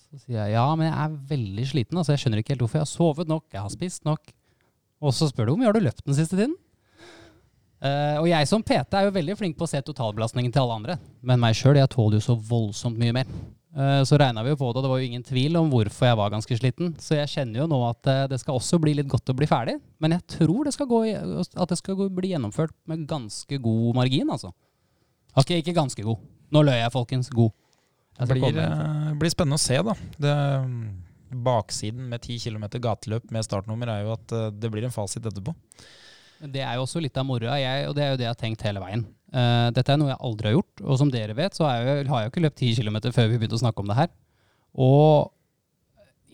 Så 0.00 0.22
sier 0.22 0.38
jeg 0.40 0.54
ja, 0.56 0.64
men 0.80 0.88
jeg 0.88 0.96
er 1.02 1.18
veldig 1.34 1.66
sliten. 1.68 2.00
Altså, 2.00 2.14
jeg 2.14 2.22
skjønner 2.22 2.40
ikke 2.40 2.54
helt 2.54 2.64
hvorfor. 2.64 2.80
Jeg 2.80 2.86
har 2.86 2.92
sovet 2.94 3.32
nok, 3.32 3.44
jeg 3.52 3.60
har 3.66 3.72
spist 3.74 4.08
nok. 4.08 4.32
Og 5.04 5.12
så 5.12 5.28
spør 5.28 5.50
du 5.50 5.58
om 5.58 5.66
har 5.66 5.76
du 5.76 5.84
løpt 5.84 6.06
den 6.06 6.16
siste 6.16 6.38
tiden? 6.38 6.56
Uh, 7.84 8.16
og 8.22 8.30
jeg 8.30 8.48
som 8.48 8.64
PT 8.64 8.96
er 8.96 9.10
jo 9.10 9.12
veldig 9.12 9.36
flink 9.36 9.58
på 9.60 9.66
å 9.66 9.68
se 9.68 9.82
totalbelastningen 9.84 10.54
til 10.54 10.64
alle 10.64 10.78
andre. 10.80 10.96
Men 11.20 11.42
meg 11.42 11.58
sjøl, 11.58 11.76
jeg 11.76 11.92
tåler 11.92 12.16
jo 12.16 12.24
så 12.30 12.38
voldsomt 12.48 12.96
mye 12.96 13.12
mer. 13.20 13.28
Eh, 13.74 14.02
Så 14.06 14.18
regna 14.18 14.42
vi 14.44 14.52
jo 14.52 14.58
på 14.58 14.68
det, 14.70 14.78
og 14.78 14.84
det 14.84 14.90
var 14.92 15.00
jo 15.00 15.08
ingen 15.08 15.24
tvil 15.26 15.56
om 15.58 15.70
hvorfor 15.72 16.06
jeg 16.06 16.18
var 16.20 16.30
ganske 16.30 16.58
sliten. 16.58 16.92
Så 17.02 17.16
jeg 17.18 17.30
kjenner 17.32 17.64
jo 17.64 17.66
nå 17.70 17.80
at 17.88 18.06
eh, 18.10 18.26
det 18.30 18.38
skal 18.42 18.58
også 18.58 18.78
bli 18.82 18.94
litt 18.94 19.08
godt 19.10 19.32
å 19.32 19.36
bli 19.36 19.48
ferdig. 19.50 19.80
Men 20.02 20.14
jeg 20.14 20.26
tror 20.36 20.68
det 20.68 20.74
skal 20.76 20.86
gå, 20.90 21.00
at 21.10 21.72
det 21.72 21.78
skal 21.80 22.06
bli 22.14 22.30
gjennomført 22.34 22.74
med 22.90 23.06
ganske 23.10 23.58
god 23.64 23.98
margin, 23.98 24.30
altså. 24.30 24.52
Ok, 25.34 25.56
ikke 25.58 25.74
ganske 25.74 26.06
god. 26.06 26.22
Nå 26.54 26.62
løy 26.62 26.78
jeg, 26.78 26.92
folkens. 26.94 27.32
God. 27.34 27.50
Jeg 28.20 28.30
Det 28.30 28.38
blir, 28.38 28.60
eh, 28.62 29.10
blir 29.18 29.34
spennende 29.34 29.58
å 29.58 29.64
se, 29.64 29.80
da. 29.82 29.96
Det, 30.22 30.36
mm, 30.68 31.42
baksiden 31.42 32.06
med 32.08 32.22
10 32.22 32.38
km 32.46 32.68
gateløp 32.78 33.26
med 33.34 33.42
startnummer 33.42 33.90
er 33.90 34.04
jo 34.04 34.12
at 34.14 34.54
det 34.54 34.70
blir 34.70 34.86
en 34.86 34.94
fasit 34.94 35.24
etterpå. 35.26 35.50
Det 36.44 36.62
er 36.62 36.76
jo 36.76 36.84
også 36.84 37.02
litt 37.02 37.16
av 37.18 37.26
moroa, 37.26 37.56
og 37.88 37.94
det 37.96 38.04
er 38.04 38.10
jo 38.12 38.18
det 38.20 38.26
jeg 38.28 38.30
har 38.30 38.38
tenkt 38.38 38.62
hele 38.62 38.78
veien. 38.78 39.02
Eh, 39.34 39.68
dette 39.74 39.90
er 39.90 39.98
noe 39.98 40.12
jeg 40.12 40.22
aldri 40.28 40.50
har 40.50 40.56
gjort, 40.58 40.82
og 40.84 40.98
som 41.00 41.10
dere 41.10 41.34
vet, 41.34 41.56
så 41.56 41.66
er 41.66 41.80
jeg, 41.80 42.06
har 42.10 42.22
jeg 42.22 42.28
jo 42.28 42.32
ikke 42.32 42.44
løpt 42.44 42.60
10 42.62 42.76
km 42.78 42.98
før 43.08 43.30
vi 43.30 43.38
begynte 43.40 43.58
å 43.58 43.64
snakke 43.64 43.82
om 43.82 43.90
det 43.90 43.98
her. 43.98 44.12
Og 44.84 45.32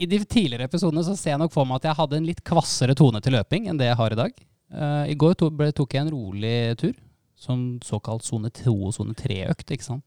i 0.01 0.09
de 0.09 0.21
tidligere 0.25 0.69
episodene 0.69 1.05
så 1.05 1.17
ser 1.17 1.35
jeg 1.35 1.43
nok 1.43 1.53
for 1.55 1.69
meg 1.69 1.81
at 1.81 1.91
jeg 1.91 1.99
hadde 1.99 2.21
en 2.21 2.29
litt 2.29 2.43
kvassere 2.45 2.97
tone 2.97 3.21
til 3.25 3.37
løping 3.37 3.69
enn 3.69 3.81
det 3.81 3.91
jeg 3.91 4.01
har 4.01 4.17
i 4.17 4.21
dag. 4.21 4.39
Uh, 4.71 5.05
I 5.11 5.17
går 5.19 5.35
to, 5.41 5.51
ble, 5.53 5.69
tok 5.77 5.97
jeg 5.97 6.07
en 6.07 6.13
rolig 6.15 6.55
tur, 6.81 6.95
som 7.41 7.65
såkalt 7.85 8.25
sone 8.25 8.53
2 8.55 8.73
og 8.73 8.95
sone 8.97 9.17
3-økt, 9.19 9.73
ikke 9.75 9.89
sant? 9.89 10.07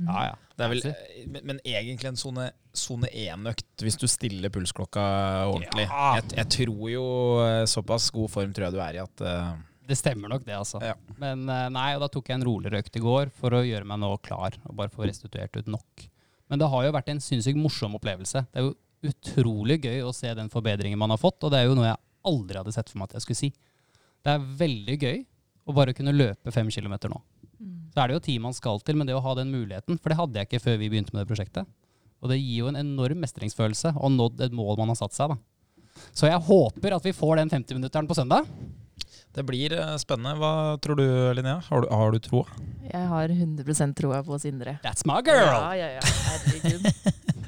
Ja, 0.00 0.30
ja. 0.30 0.34
Det 0.54 0.64
er 0.64 0.70
vel, 0.70 0.84
men, 1.32 1.40
men 1.50 1.60
egentlig 1.66 2.08
en 2.12 2.18
sone, 2.18 2.48
sone 2.76 3.08
1-økt, 3.10 3.66
hvis 3.82 3.96
du 3.98 4.06
stiller 4.10 4.52
pulsklokka 4.54 5.04
ordentlig. 5.50 5.86
Ja. 5.88 6.10
Jeg, 6.20 6.28
jeg 6.38 6.50
tror 6.54 6.84
jo 6.92 7.06
eh, 7.42 7.62
såpass 7.70 8.06
god 8.14 8.30
form 8.30 8.52
tror 8.54 8.68
jeg 8.68 8.76
du 8.76 8.82
er 8.84 8.98
i 9.00 9.02
at 9.02 9.24
eh, 9.26 9.48
Det 9.84 9.96
stemmer 9.98 10.32
nok 10.32 10.46
det, 10.46 10.54
altså. 10.56 10.80
Ja. 10.84 10.94
Men 11.20 11.44
eh, 11.50 11.66
nei, 11.74 11.90
og 11.96 12.04
da 12.04 12.08
tok 12.12 12.30
jeg 12.30 12.38
en 12.38 12.46
roligere 12.46 12.80
økt 12.80 12.96
i 12.96 13.02
går 13.04 13.32
for 13.36 13.56
å 13.56 13.64
gjøre 13.66 13.88
meg 13.88 14.00
nå 14.00 14.14
klar 14.24 14.56
og 14.64 14.78
bare 14.78 14.92
få 14.92 15.04
restituert 15.04 15.56
ut 15.58 15.68
nok. 15.68 16.06
Men 16.48 16.60
det 16.60 16.70
har 16.72 16.86
jo 16.86 16.94
vært 16.94 17.12
en 17.12 17.20
sinnssykt 17.24 17.60
morsom 17.60 17.96
opplevelse. 17.98 18.46
Det 18.48 18.62
er 18.62 18.68
jo 18.68 18.74
utrolig 19.10 19.78
gøy 19.84 20.00
å 20.06 20.14
se 20.16 20.32
den 20.36 20.50
forbedringen 20.52 21.00
man 21.00 21.12
har 21.12 21.20
fått, 21.20 21.42
og 21.44 21.52
det 21.52 21.60
er 21.60 21.68
jo 21.68 21.76
noe 21.76 21.90
jeg 21.90 22.00
aldri 22.24 22.60
hadde 22.60 22.72
sett 22.72 22.90
for 22.90 23.00
meg 23.00 23.10
at 23.10 23.18
jeg 23.18 23.26
skulle 23.26 23.42
si. 23.42 23.52
Det 24.24 24.32
er 24.32 24.50
veldig 24.64 24.98
gøy 25.00 25.18
å 25.68 25.76
bare 25.76 25.94
kunne 25.96 26.16
løpe 26.16 26.52
fem 26.52 26.70
kilometer 26.72 27.12
nå. 27.12 27.20
Så 27.94 28.02
er 28.02 28.10
det 28.10 28.16
jo 28.16 28.24
tid 28.26 28.42
man 28.42 28.56
skal 28.56 28.80
til, 28.84 28.96
men 28.98 29.08
det 29.08 29.16
å 29.16 29.22
ha 29.24 29.34
den 29.38 29.52
muligheten, 29.52 30.00
for 30.00 30.10
det 30.10 30.18
hadde 30.18 30.40
jeg 30.40 30.48
ikke 30.48 30.64
før 30.64 30.78
vi 30.80 30.88
begynte 30.92 31.14
med 31.14 31.22
det 31.22 31.30
prosjektet. 31.30 31.68
Og 32.24 32.32
det 32.32 32.40
gir 32.40 32.64
jo 32.64 32.70
en 32.70 32.80
enorm 32.80 33.20
mestringsfølelse 33.22 33.94
og 34.00 34.14
nådd 34.16 34.40
et 34.46 34.56
mål 34.56 34.80
man 34.80 34.94
har 34.94 34.98
satt 34.98 35.16
seg, 35.16 35.34
da. 35.34 35.38
Så 36.16 36.26
jeg 36.26 36.42
håper 36.48 36.96
at 36.96 37.04
vi 37.06 37.12
får 37.14 37.38
den 37.38 37.52
50-minutteren 37.52 38.08
på 38.10 38.16
søndag. 38.18 38.48
Det 39.34 39.42
blir 39.46 39.72
eh, 39.74 39.94
spennende. 39.98 40.36
Hva 40.38 40.52
tror 40.82 40.98
du, 41.00 41.06
Linnea? 41.34 41.58
Har 41.68 41.82
du, 41.82 41.88
har 41.90 42.14
du 42.14 42.20
troa? 42.22 42.46
Jeg 42.86 43.06
har 43.10 43.32
100% 43.34 43.96
troa 43.98 44.20
på 44.26 44.38
Sindre. 44.38 44.76
That's 44.84 45.06
my 45.08 45.18
girl! 45.26 45.48
Ja, 45.48 45.72
ja, 45.74 45.88
ja. 45.96 46.02
Herregud. 46.28 46.86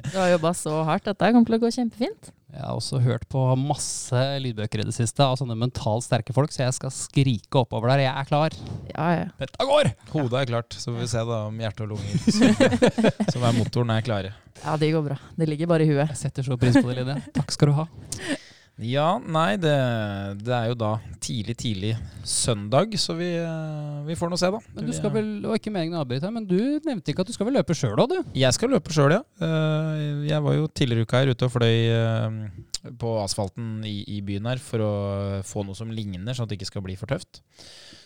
Du 0.07 0.17
har 0.17 0.33
jobba 0.33 0.51
så 0.55 0.73
hardt. 0.87 1.07
Dette 1.07 1.31
kommer 1.31 1.47
til 1.47 1.57
å 1.57 1.61
gå 1.63 1.71
kjempefint. 1.71 2.33
Jeg 2.57 2.63
har 2.63 2.73
også 2.79 2.99
hørt 3.03 3.25
på 3.29 3.41
masse 3.59 4.21
lydbøker 4.41 4.81
i 4.81 4.85
det 4.87 4.95
siste 4.95 5.21
av 5.23 5.35
sånne 5.37 5.55
mentalt 5.59 6.05
sterke 6.07 6.33
folk, 6.33 6.51
så 6.55 6.63
jeg 6.63 6.75
skal 6.77 6.93
skrike 6.95 7.59
oppover 7.59 7.91
der. 7.91 8.05
Jeg 8.07 8.13
er 8.23 8.29
klar. 8.29 8.55
Ja, 8.89 9.07
ja. 9.13 9.27
Dette 9.39 9.67
går! 9.69 9.91
Hodet 10.13 10.41
er 10.41 10.49
klart, 10.49 10.73
så 10.79 10.89
får 10.93 11.03
vi 11.03 11.09
se 11.11 11.23
da 11.29 11.41
om 11.51 11.59
hjerte 11.61 11.85
og 11.85 11.93
lunger, 11.93 12.23
som, 12.33 13.31
som 13.35 13.45
er 13.47 13.57
motoren, 13.59 13.93
er 13.93 14.07
klare. 14.07 14.33
Ja, 14.63 14.75
det 14.79 14.89
går 14.95 15.05
bra. 15.05 15.19
Det 15.37 15.47
ligger 15.51 15.69
bare 15.69 15.85
i 15.85 15.91
huet. 15.91 16.07
Jeg 16.07 16.21
setter 16.23 16.47
så 16.47 16.57
pris 16.59 16.79
på 16.79 16.87
det, 16.89 17.01
Linnea. 17.03 17.21
Takk 17.35 17.53
skal 17.53 17.71
du 17.71 17.77
ha. 17.83 17.87
Ja, 18.77 19.15
nei, 19.17 19.55
det, 19.57 19.71
det 20.45 20.53
er 20.53 20.67
jo 20.69 20.75
da 20.77 20.91
tidlig, 21.23 21.55
tidlig 21.57 21.91
søndag, 22.29 22.91
så 23.01 23.15
vi, 23.17 23.31
eh, 23.41 23.95
vi 24.05 24.13
får 24.19 24.29
nå 24.29 24.37
se, 24.37 24.51
da. 24.53 24.59
Men 24.75 24.85
du 24.85 24.91
skal 24.93 25.13
vel, 25.15 25.29
og 25.49 25.55
ikke 25.57 25.71
meningen 25.73 25.97
å 25.97 26.03
avbryte, 26.03 26.29
men 26.33 26.45
du 26.45 26.59
nevnte 26.85 27.09
ikke 27.09 27.23
at 27.25 27.31
du 27.31 27.33
skal 27.33 27.49
vel 27.49 27.57
løpe 27.57 27.73
sjøl 27.73 27.97
òg, 28.03 28.11
du? 28.13 28.35
Jeg 28.37 28.53
skal 28.53 28.69
løpe 28.75 28.93
sjøl, 28.93 29.15
ja. 29.17 29.23
Eh, 29.41 30.27
Jeg 30.29 30.43
var 30.45 30.53
jo 30.59 30.67
tidligere 30.69 31.07
uka 31.09 31.23
her 31.23 31.31
ute 31.33 31.47
og 31.47 31.53
fløy 31.55 31.73
eh, 31.89 32.37
på 33.01 33.13
asfalten 33.23 33.79
i, 33.89 33.95
i 34.13 34.19
byen 34.27 34.45
her 34.51 34.61
for 34.61 34.85
å 34.85 34.91
få 35.47 35.63
noe 35.65 35.77
som 35.79 35.89
ligner, 35.89 36.37
sånn 36.37 36.45
at 36.45 36.53
det 36.53 36.59
ikke 36.59 36.69
skal 36.69 36.85
bli 36.85 36.97
for 37.01 37.09
tøft. 37.09 37.41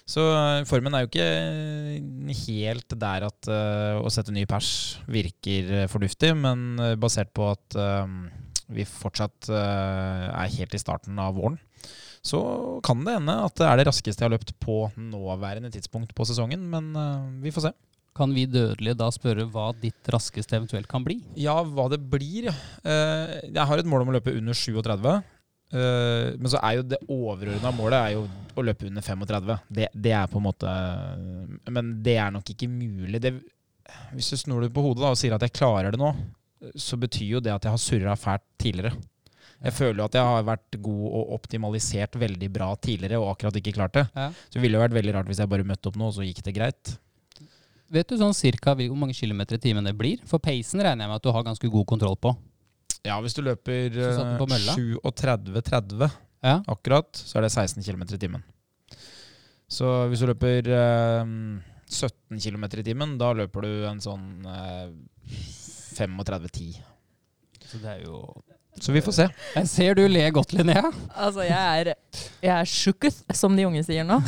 Så 0.07 0.23
formen 0.71 0.95
er 0.95 1.03
jo 1.03 1.09
ikke 1.11 2.39
helt 2.47 2.95
der 2.99 3.27
at 3.27 3.49
å 3.51 4.09
sette 4.11 4.33
ny 4.33 4.47
pers 4.49 4.71
virker 5.11 5.85
fornuftig, 5.91 6.31
men 6.35 6.79
basert 6.99 7.29
på 7.37 7.51
at 7.51 7.77
vi 8.75 8.87
fortsatt 8.87 9.49
eh, 9.51 10.25
er 10.31 10.55
helt 10.57 10.75
i 10.75 10.81
starten 10.81 11.19
av 11.21 11.35
våren, 11.37 11.59
så 12.21 12.39
kan 12.85 13.01
det 13.05 13.15
hende 13.17 13.35
at 13.47 13.55
det 13.57 13.65
er 13.67 13.79
det 13.79 13.87
raskeste 13.89 14.21
jeg 14.21 14.27
har 14.27 14.35
løpt 14.35 14.53
på 14.61 14.83
nåværende 14.99 15.71
tidspunkt 15.73 16.13
på 16.17 16.27
sesongen, 16.29 16.67
men 16.69 16.91
eh, 16.95 17.31
vi 17.45 17.53
får 17.53 17.69
se. 17.69 17.73
Kan 18.17 18.33
vi 18.35 18.43
dødelige 18.45 18.97
da 18.99 19.07
spørre 19.13 19.45
hva 19.47 19.69
ditt 19.79 20.09
raskeste 20.11 20.57
eventuelt 20.57 20.89
kan 20.91 21.03
bli? 21.05 21.21
Ja, 21.39 21.55
hva 21.63 21.87
det 21.91 22.01
blir, 22.11 22.49
ja. 22.49 22.55
Eh, 22.83 23.37
jeg 23.47 23.67
har 23.69 23.79
et 23.79 23.87
mål 23.87 24.03
om 24.03 24.11
å 24.11 24.17
løpe 24.17 24.33
under 24.35 24.57
37. 24.57 25.07
eh, 25.71 26.27
men 26.35 26.51
så 26.51 26.59
er 26.59 26.77
jo 26.77 26.83
det 26.91 26.99
overordna 27.07 27.71
målet 27.73 27.97
er 28.01 28.17
jo 28.17 28.25
å 28.59 28.65
løpe 28.67 28.89
under 28.89 29.05
35. 29.05 29.55
Det, 29.71 29.87
det 29.95 30.13
er 30.17 30.27
på 30.27 30.41
en 30.41 30.45
måte 30.49 30.75
Men 31.71 31.95
det 32.03 32.17
er 32.19 32.35
nok 32.35 32.51
ikke 32.51 32.67
mulig. 32.67 33.23
Det, 33.23 33.31
hvis 34.11 34.33
du 34.33 34.37
snur 34.43 34.65
det 34.65 34.73
på 34.75 34.83
hodet 34.83 35.05
da, 35.05 35.15
og 35.15 35.19
sier 35.19 35.37
at 35.37 35.47
jeg 35.47 35.55
klarer 35.55 35.95
det 35.95 36.03
nå, 36.03 36.11
så 36.75 36.97
betyr 37.01 37.37
jo 37.37 37.39
det 37.43 37.53
at 37.53 37.63
jeg 37.65 37.73
har 37.73 37.81
surra 37.81 38.15
fælt 38.19 38.43
tidligere. 38.61 38.93
Jeg 39.61 39.73
føler 39.77 39.99
jo 40.01 40.05
at 40.07 40.15
jeg 40.17 40.25
har 40.25 40.43
vært 40.47 40.77
god 40.81 41.05
og 41.19 41.33
optimalisert 41.35 42.15
veldig 42.17 42.47
bra 42.53 42.71
tidligere, 42.81 43.19
og 43.21 43.29
akkurat 43.35 43.57
ikke 43.59 43.73
klart 43.75 43.93
det. 43.93 44.07
Ja. 44.17 44.29
Så 44.49 44.57
det 44.57 44.63
ville 44.63 44.77
jo 44.79 44.81
vært 44.83 44.95
veldig 44.97 45.13
rart 45.17 45.29
hvis 45.29 45.41
jeg 45.43 45.51
bare 45.51 45.65
møtte 45.69 45.91
opp 45.91 45.99
nå, 46.01 46.07
og 46.09 46.15
så 46.17 46.25
gikk 46.25 46.41
det 46.47 46.55
greit. 46.57 46.93
Vet 47.91 48.07
du 48.09 48.15
sånn 48.17 48.33
cirka 48.33 48.73
hvor 48.79 48.95
mange 48.97 49.13
kilometer 49.13 49.57
i 49.59 49.61
timen 49.61 49.85
det 49.85 49.93
blir? 49.99 50.21
For 50.25 50.39
peisen 50.41 50.79
regner 50.81 51.03
jeg 51.05 51.11
med 51.11 51.19
at 51.19 51.25
du 51.27 51.31
har 51.35 51.43
ganske 51.45 51.69
god 51.69 51.85
kontroll 51.91 52.15
på. 52.17 52.31
Ja, 53.05 53.17
hvis 53.21 53.33
du 53.37 53.41
løper 53.45 53.89
Så 53.97 54.11
satt 54.17 54.33
du 54.33 54.41
på 54.41 54.47
mølla? 54.49 54.75
37-30 54.77 56.09
Ja. 56.41 56.55
akkurat, 56.69 57.09
så 57.13 57.37
er 57.37 57.45
det 57.45 57.51
16 57.51 57.83
km 57.85 58.01
i 58.15 58.17
timen. 58.21 58.43
Så 59.71 59.87
hvis 60.09 60.21
du 60.23 60.27
løper 60.31 60.67
eh, 60.67 61.33
17 61.91 62.39
km 62.41 62.65
i 62.79 62.83
timen, 62.87 63.17
da 63.19 63.33
løper 63.37 63.61
du 63.67 63.85
en 63.89 64.01
sånn 64.03 64.45
eh, 64.47 64.89
35-10. 66.01 66.79
Så 67.71 67.77
det 67.79 67.89
er 67.93 68.01
jo 68.05 68.15
Så 68.81 68.93
vi 68.95 69.01
får 69.03 69.13
se. 69.15 69.25
Jeg 69.55 69.67
ser 69.67 69.95
du 69.99 70.03
ler 70.07 70.31
godt, 70.35 70.53
Linnea. 70.55 70.83
Altså, 71.11 71.41
jeg 71.45 71.81
er, 71.81 71.85
jeg 72.41 72.53
er 72.55 72.65
sjukket, 72.69 73.15
som 73.35 73.55
de 73.57 73.65
unge 73.67 73.83
sier 73.83 74.03
nå. 74.07 74.17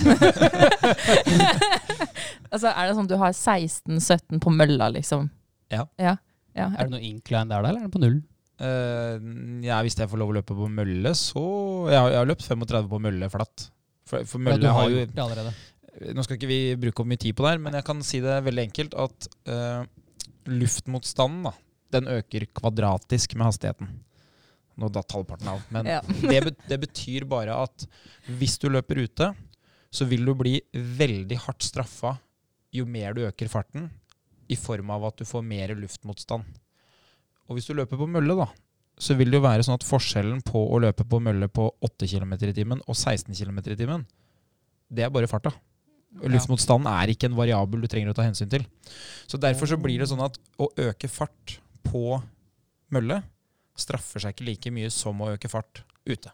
altså, 2.54 2.68
er 2.70 2.84
det 2.86 2.94
sånn 2.98 3.08
at 3.08 3.14
du 3.14 3.18
har 3.22 3.32
16-17 3.32 4.42
på 4.44 4.50
mølla, 4.54 4.86
liksom? 4.94 5.30
Ja. 5.74 5.84
ja. 5.98 6.18
ja. 6.58 6.68
Er 6.76 6.86
det 6.86 6.94
noe 6.94 7.06
incline 7.08 7.50
der, 7.50 7.64
da, 7.64 7.68
eller 7.72 7.82
er 7.86 7.88
det 7.88 7.96
på 7.96 8.04
null? 8.04 8.20
Uh, 8.62 9.18
ja, 9.66 9.80
hvis 9.84 9.98
jeg 9.98 10.10
får 10.12 10.20
lov 10.22 10.30
å 10.32 10.36
løpe 10.38 10.54
på 10.56 10.68
mølle, 10.72 11.12
så 11.18 11.42
Jeg 11.90 11.98
har, 11.98 12.10
jeg 12.14 12.20
har 12.22 12.28
løpt 12.30 12.46
35 12.46 12.92
på 12.92 12.98
mølle 13.02 13.26
flatt. 13.34 13.58
For, 14.08 14.18
for 14.30 14.38
Ja, 14.40 14.44
mølle 14.52 14.62
du 14.62 14.68
har 14.70 14.76
har 14.84 14.90
jo. 14.92 14.98
Nå 16.14 16.22
skal 16.26 16.36
ikke 16.38 16.50
vi 16.50 16.62
bruke 16.80 17.02
opp 17.04 17.10
mye 17.10 17.22
tid 17.22 17.34
på 17.38 17.44
det 17.46 17.52
her, 17.56 17.62
men 17.64 17.74
jeg 17.78 17.86
kan 17.88 18.00
si 18.06 18.18
det 18.24 18.44
veldig 18.46 18.64
enkelt 18.68 18.94
at 18.98 19.18
eh, 19.46 19.82
luftmotstanden 20.50 21.48
da, 21.50 21.54
den 21.94 22.10
øker 22.12 22.48
kvadratisk 22.56 23.36
med 23.38 23.48
hastigheten. 23.52 23.90
Nå 24.80 24.90
datt 24.90 25.14
halvparten 25.14 25.52
av. 25.52 25.64
Men 25.74 25.90
Ja. 25.90 26.02
det, 26.32 26.56
det 26.68 26.80
betyr 26.82 27.28
bare 27.30 27.56
at 27.66 27.86
hvis 28.26 28.58
du 28.62 28.70
løper 28.74 29.04
ute, 29.06 29.34
så 29.94 30.08
vil 30.10 30.26
du 30.26 30.34
bli 30.38 30.58
veldig 30.74 31.38
hardt 31.46 31.66
straffa 31.66 32.18
jo 32.74 32.88
mer 32.90 33.14
du 33.14 33.22
øker 33.28 33.52
farten, 33.52 33.92
i 34.50 34.58
form 34.58 34.90
av 34.94 35.06
at 35.12 35.22
du 35.22 35.28
får 35.30 35.44
mer 35.46 35.76
luftmotstand. 35.78 36.44
Og 37.48 37.58
hvis 37.58 37.68
du 37.70 37.76
løper 37.78 38.00
på 38.00 38.08
mølle, 38.10 38.36
da, 38.40 38.48
så 38.98 39.16
vil 39.18 39.30
det 39.32 39.38
jo 39.38 39.46
være 39.46 39.66
sånn 39.66 39.78
at 39.78 39.86
forskjellen 39.86 40.42
på 40.46 40.60
å 40.74 40.80
løpe 40.82 41.06
på 41.10 41.20
mølle 41.24 41.50
på 41.52 41.68
8 41.86 42.10
km 42.10 42.34
i 42.40 42.56
timen 42.56 42.82
og 42.88 42.98
16 42.98 43.34
km 43.38 43.62
i 43.62 43.78
timen, 43.78 44.08
det 44.94 45.06
er 45.06 45.14
bare 45.14 45.30
farta. 45.30 45.54
Luftmotstanden 46.22 46.90
er 46.92 47.14
ikke 47.14 47.30
en 47.30 47.38
variabel 47.38 47.84
du 47.84 47.90
trenger 47.90 48.14
å 48.14 48.18
ta 48.18 48.26
hensyn 48.28 48.52
til. 48.52 48.66
Så 49.26 49.40
Derfor 49.42 49.70
så 49.70 49.80
blir 49.82 50.02
det 50.02 50.10
sånn 50.12 50.24
at 50.24 50.38
å 50.62 50.70
øke 50.86 51.10
fart 51.10 51.58
på 51.86 52.20
mølle 52.94 53.24
straffer 53.80 54.22
seg 54.22 54.36
ikke 54.36 54.48
like 54.48 54.74
mye 54.74 54.92
som 54.94 55.22
å 55.24 55.32
øke 55.34 55.50
fart 55.50 55.82
ute. 56.06 56.32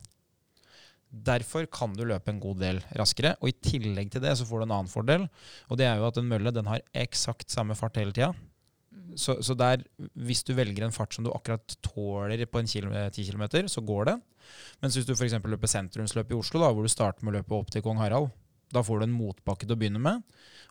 Derfor 1.09 1.65
kan 1.74 1.95
du 1.98 2.03
løpe 2.05 2.29
en 2.29 2.41
god 2.41 2.59
del 2.62 2.81
raskere, 3.00 3.33
og 3.41 3.50
i 3.50 3.55
tillegg 3.65 4.12
til 4.13 4.21
det 4.21 4.36
så 4.38 4.45
får 4.45 4.62
du 4.62 4.65
en 4.67 4.75
annen 4.75 4.91
fordel. 4.91 5.25
Og 5.71 5.79
det 5.79 5.88
er 5.89 5.98
jo 5.98 6.09
at 6.09 6.19
en 6.21 6.27
mølle 6.29 6.53
den 6.53 6.69
har 6.69 6.83
eksakt 6.93 7.50
samme 7.50 7.77
fart 7.77 7.98
hele 7.98 8.13
tida. 8.13 8.33
Så, 9.17 9.39
så 9.41 9.55
der, 9.57 9.81
hvis 10.13 10.43
du 10.45 10.51
velger 10.53 10.86
en 10.86 10.93
fart 10.93 11.15
som 11.15 11.25
du 11.25 11.31
akkurat 11.33 11.74
tåler 11.86 12.43
på 12.45 12.62
en 12.62 12.69
kilo, 12.69 12.91
10 12.93 13.25
km, 13.31 13.65
så 13.71 13.81
går 13.81 14.12
det. 14.12 14.15
Mens 14.83 14.98
hvis 14.98 15.07
du 15.07 15.15
f.eks. 15.15 15.39
løper 15.41 15.71
sentrumsløp 15.71 16.29
i 16.29 16.38
Oslo, 16.38 16.62
da, 16.62 16.69
hvor 16.69 16.86
du 16.86 16.93
starter 16.93 17.25
med 17.25 17.33
å 17.33 17.39
løpe 17.39 17.57
opp 17.57 17.74
til 17.74 17.83
Kong 17.86 17.98
Harald, 18.01 18.29
da 18.73 18.83
får 18.85 19.01
du 19.01 19.07
en 19.07 19.17
motbakke 19.17 19.65
til 19.65 19.75
å 19.75 19.79
begynne 19.79 20.01
med. 20.03 20.23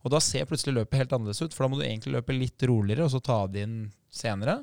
Og 0.06 0.12
da 0.14 0.20
ser 0.22 0.46
plutselig 0.48 0.76
løpet 0.76 1.02
helt 1.02 1.14
annerledes 1.16 1.42
ut, 1.42 1.54
for 1.54 1.64
da 1.64 1.70
må 1.72 1.78
du 1.80 1.86
egentlig 1.86 2.14
løpe 2.14 2.36
litt 2.36 2.66
roligere 2.70 3.06
og 3.08 3.12
så 3.14 3.20
ta 3.24 3.40
det 3.50 3.64
inn 3.66 3.78
senere. 4.14 4.60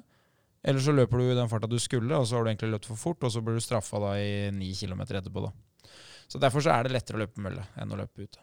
Eller 0.65 0.81
så 0.81 0.95
løper 0.95 1.21
du 1.21 1.27
i 1.29 1.37
den 1.37 1.51
farta 1.51 1.69
du 1.69 1.77
skulle, 1.81 2.17
og 2.17 2.25
så 2.25 2.37
har 2.37 2.45
du 2.45 2.49
egentlig 2.53 2.71
løpt 2.71 2.89
for 2.89 2.97
fort, 2.97 3.27
og 3.27 3.33
så 3.33 3.43
blir 3.45 3.59
du 3.59 3.63
straffa 3.63 4.01
da 4.01 4.15
i 4.17 4.49
ni 4.55 4.71
kilometer 4.73 5.19
etterpå. 5.19 5.45
da. 5.45 5.89
Så 6.25 6.41
derfor 6.41 6.63
så 6.65 6.73
er 6.73 6.85
det 6.85 6.95
lettere 6.95 7.19
å 7.19 7.21
løpe 7.21 7.43
mølle 7.43 7.67
enn 7.77 7.91
å 7.93 7.99
løpe 7.99 8.25
ute. 8.25 8.41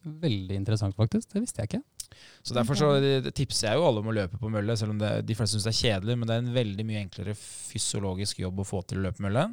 Veldig 0.00 0.56
interessant, 0.56 0.96
faktisk. 0.96 1.28
Det 1.34 1.42
visste 1.42 1.60
jeg 1.60 1.68
ikke. 1.68 1.82
Så 2.42 2.56
derfor 2.56 2.78
så 2.78 2.88
eh, 2.96 3.28
tipser 3.36 3.68
jeg 3.68 3.78
jo 3.78 3.84
alle 3.86 4.00
om 4.00 4.08
å 4.08 4.14
løpe 4.16 4.40
på 4.40 4.48
mølle, 4.52 4.76
selv 4.78 4.94
om 4.94 5.00
det, 5.02 5.10
de 5.28 5.36
fleste 5.36 5.58
syns 5.58 5.68
det 5.68 5.74
er 5.74 5.80
kjedelig, 5.80 6.16
men 6.16 6.30
det 6.30 6.36
er 6.36 6.44
en 6.44 6.54
veldig 6.56 6.86
mye 6.88 7.02
enklere 7.04 7.36
fysiologisk 7.36 8.40
jobb 8.40 8.62
å 8.62 8.66
få 8.66 8.80
til 8.88 9.02
å 9.02 9.08
løpe 9.08 9.24
mølle. 9.24 9.44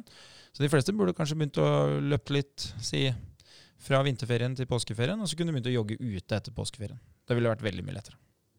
Så 0.56 0.64
de 0.64 0.70
fleste 0.72 0.94
burde 0.96 1.14
kanskje 1.16 1.36
begynt 1.38 1.60
å 1.60 1.68
løpe 2.00 2.38
litt, 2.38 2.70
si 2.80 3.04
fra 3.82 4.02
vinterferien 4.06 4.54
til 4.58 4.68
påskeferien, 4.70 5.20
og 5.20 5.30
så 5.30 5.38
kunne 5.38 5.52
du 5.52 5.58
begynt 5.58 5.70
å 5.70 5.76
jogge 5.78 5.98
ute 6.00 6.38
etter 6.38 6.54
påskeferien. 6.54 6.98
Det 7.28 7.36
ville 7.36 7.50
vært 7.52 7.64
veldig 7.64 7.84
mye 7.86 7.98
lettere. 7.98 8.18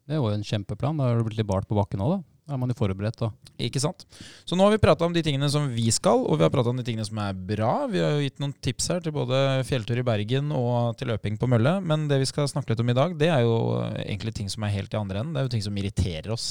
Det 0.09 0.17
var 0.17 0.33
jo 0.33 0.39
en 0.39 0.45
kjempeplan. 0.47 0.97
Da 0.97 1.09
har 1.09 1.19
du 1.19 1.27
blitt 1.27 1.37
litt 1.37 1.49
bart 1.49 1.67
på 1.69 1.77
bakken 1.77 2.01
òg, 2.01 2.17
da. 2.17 2.39
Da 2.49 2.55
er 2.55 2.61
man 2.63 2.71
jo 2.71 2.79
forberedt. 2.79 3.19
da. 3.21 3.29
Ikke 3.61 3.81
sant? 3.83 4.07
Så 4.49 4.57
nå 4.57 4.65
har 4.65 4.73
vi 4.73 4.81
prata 4.81 5.05
om 5.05 5.13
de 5.13 5.21
tingene 5.21 5.45
som 5.53 5.67
vi 5.69 5.85
skal, 5.93 6.23
og 6.25 6.39
vi 6.39 6.47
har 6.47 6.49
prata 6.49 6.71
om 6.71 6.79
de 6.79 6.85
tingene 6.87 7.05
som 7.05 7.19
er 7.21 7.35
bra. 7.37 7.85
Vi 7.91 8.01
har 8.01 8.15
jo 8.15 8.23
gitt 8.23 8.41
noen 8.41 8.55
tips 8.57 8.89
her 8.89 9.03
til 9.05 9.13
både 9.13 9.61
fjelltur 9.69 10.01
i 10.01 10.05
Bergen 10.07 10.49
og 10.57 10.97
til 10.97 11.11
løping 11.11 11.37
på 11.37 11.49
mølle. 11.51 11.75
Men 11.85 12.07
det 12.09 12.17
vi 12.23 12.29
skal 12.31 12.49
snakke 12.49 12.73
litt 12.73 12.81
om 12.81 12.89
i 12.89 12.97
dag, 12.97 13.13
det 13.21 13.29
er 13.29 13.43
jo 13.45 13.59
egentlig 14.01 14.33
ting 14.39 14.49
som 14.49 14.65
er 14.65 14.73
helt 14.79 14.97
i 14.97 14.97
andre 14.97 15.21
enden. 15.21 15.35
Det 15.37 15.43
er 15.43 15.45
jo 15.45 15.53
ting 15.53 15.67
som 15.67 15.77
irriterer 15.77 16.33
oss. 16.33 16.49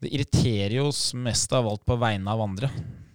Det 0.00 0.14
irriterer 0.16 0.78
jo 0.78 0.88
oss 0.88 1.10
mest 1.12 1.52
av 1.56 1.68
alt 1.68 1.84
på 1.84 2.00
vegne 2.00 2.32
av 2.32 2.40
andre. 2.46 2.72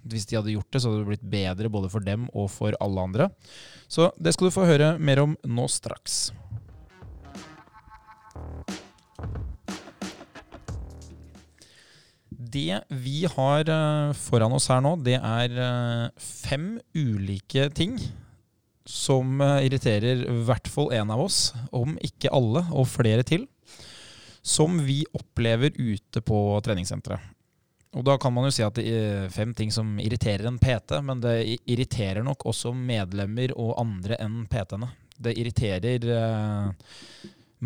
Hvis 0.08 0.28
de 0.30 0.38
hadde 0.40 0.56
gjort 0.56 0.72
det, 0.72 0.82
så 0.82 0.92
hadde 0.92 1.04
det 1.04 1.12
blitt 1.12 1.30
bedre 1.34 1.72
både 1.74 1.92
for 1.94 2.06
dem 2.06 2.28
og 2.34 2.50
for 2.54 2.78
alle 2.82 3.08
andre. 3.10 3.30
Så 3.92 4.10
det 4.18 4.34
skal 4.36 4.50
du 4.50 4.56
få 4.56 4.70
høre 4.70 4.96
mer 5.00 5.22
om 5.24 5.36
nå 5.46 5.68
straks. 5.72 6.32
Det 12.52 12.82
vi 12.90 13.22
har 13.30 13.70
eh, 13.70 14.14
foran 14.18 14.58
oss 14.58 14.68
her 14.72 14.82
nå, 14.84 14.96
det 15.06 15.20
er 15.20 15.54
eh, 15.56 16.08
fem 16.20 16.74
ulike 16.98 17.70
ting 17.78 17.96
som 18.88 19.40
eh, 19.42 19.68
irriterer 19.68 20.26
i 20.26 20.38
hvert 20.48 20.68
fall 20.72 20.92
én 20.96 21.12
av 21.14 21.22
oss, 21.24 21.52
om 21.72 21.96
ikke 22.04 22.34
alle, 22.34 22.66
og 22.74 22.90
flere 22.92 23.24
til, 23.28 23.46
som 24.42 24.82
vi 24.84 25.04
opplever 25.16 25.76
ute 25.78 26.24
på 26.26 26.42
treningssenteret. 26.66 27.22
Og 27.92 28.06
da 28.08 28.16
kan 28.22 28.32
man 28.32 28.48
jo 28.48 28.54
si 28.56 28.64
at 28.64 28.78
det 28.80 28.88
er 28.88 29.32
fem 29.34 29.52
ting 29.56 29.72
som 29.74 29.98
irriterer 30.00 30.48
en 30.48 30.60
PT, 30.62 30.96
men 31.04 31.20
det 31.24 31.36
irriterer 31.68 32.24
nok 32.24 32.46
også 32.48 32.72
medlemmer 32.76 33.52
og 33.60 33.76
andre 33.82 34.16
enn 34.24 34.46
PT-ene. 34.52 34.88
Det 35.22 35.34
irriterer 35.38 36.08
eh, 36.16 36.94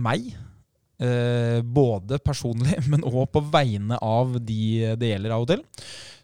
meg, 0.02 0.26
eh, 0.98 1.62
både 1.62 2.18
personlig, 2.26 2.80
men 2.92 3.06
òg 3.06 3.30
på 3.36 3.46
vegne 3.54 4.02
av 4.02 4.40
de 4.42 4.98
det 4.98 5.14
gjelder 5.14 5.38
av 5.38 5.46
og 5.46 5.54
til. 5.54 5.64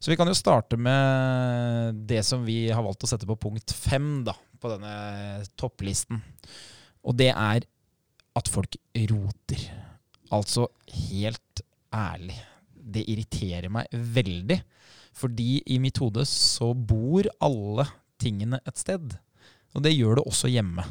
Så 0.02 0.10
vi 0.10 0.18
kan 0.18 0.32
jo 0.32 0.38
starte 0.38 0.82
med 0.82 2.02
det 2.10 2.24
som 2.26 2.42
vi 2.48 2.64
har 2.74 2.82
valgt 2.82 3.06
å 3.06 3.12
sette 3.12 3.30
på 3.30 3.38
punkt 3.38 3.70
fem 3.78 4.24
da, 4.26 4.34
på 4.34 4.74
denne 4.74 5.46
topplisten. 5.54 6.24
Og 7.06 7.22
det 7.22 7.30
er 7.36 7.70
at 8.38 8.50
folk 8.50 8.82
roter. 9.12 9.68
Altså 10.34 10.72
helt 11.12 11.62
ærlig. 11.94 12.40
Det 12.82 13.04
irriterer 13.10 13.70
meg 13.74 13.92
veldig. 13.92 14.60
Fordi 15.18 15.62
i 15.68 15.80
mitt 15.84 16.00
hode 16.02 16.26
så 16.30 16.72
bor 16.74 17.28
alle 17.44 17.88
tingene 18.22 18.62
et 18.68 18.80
sted. 18.80 19.16
Og 19.76 19.84
det 19.86 19.96
gjør 19.96 20.20
det 20.20 20.28
også 20.28 20.52
hjemme. 20.52 20.86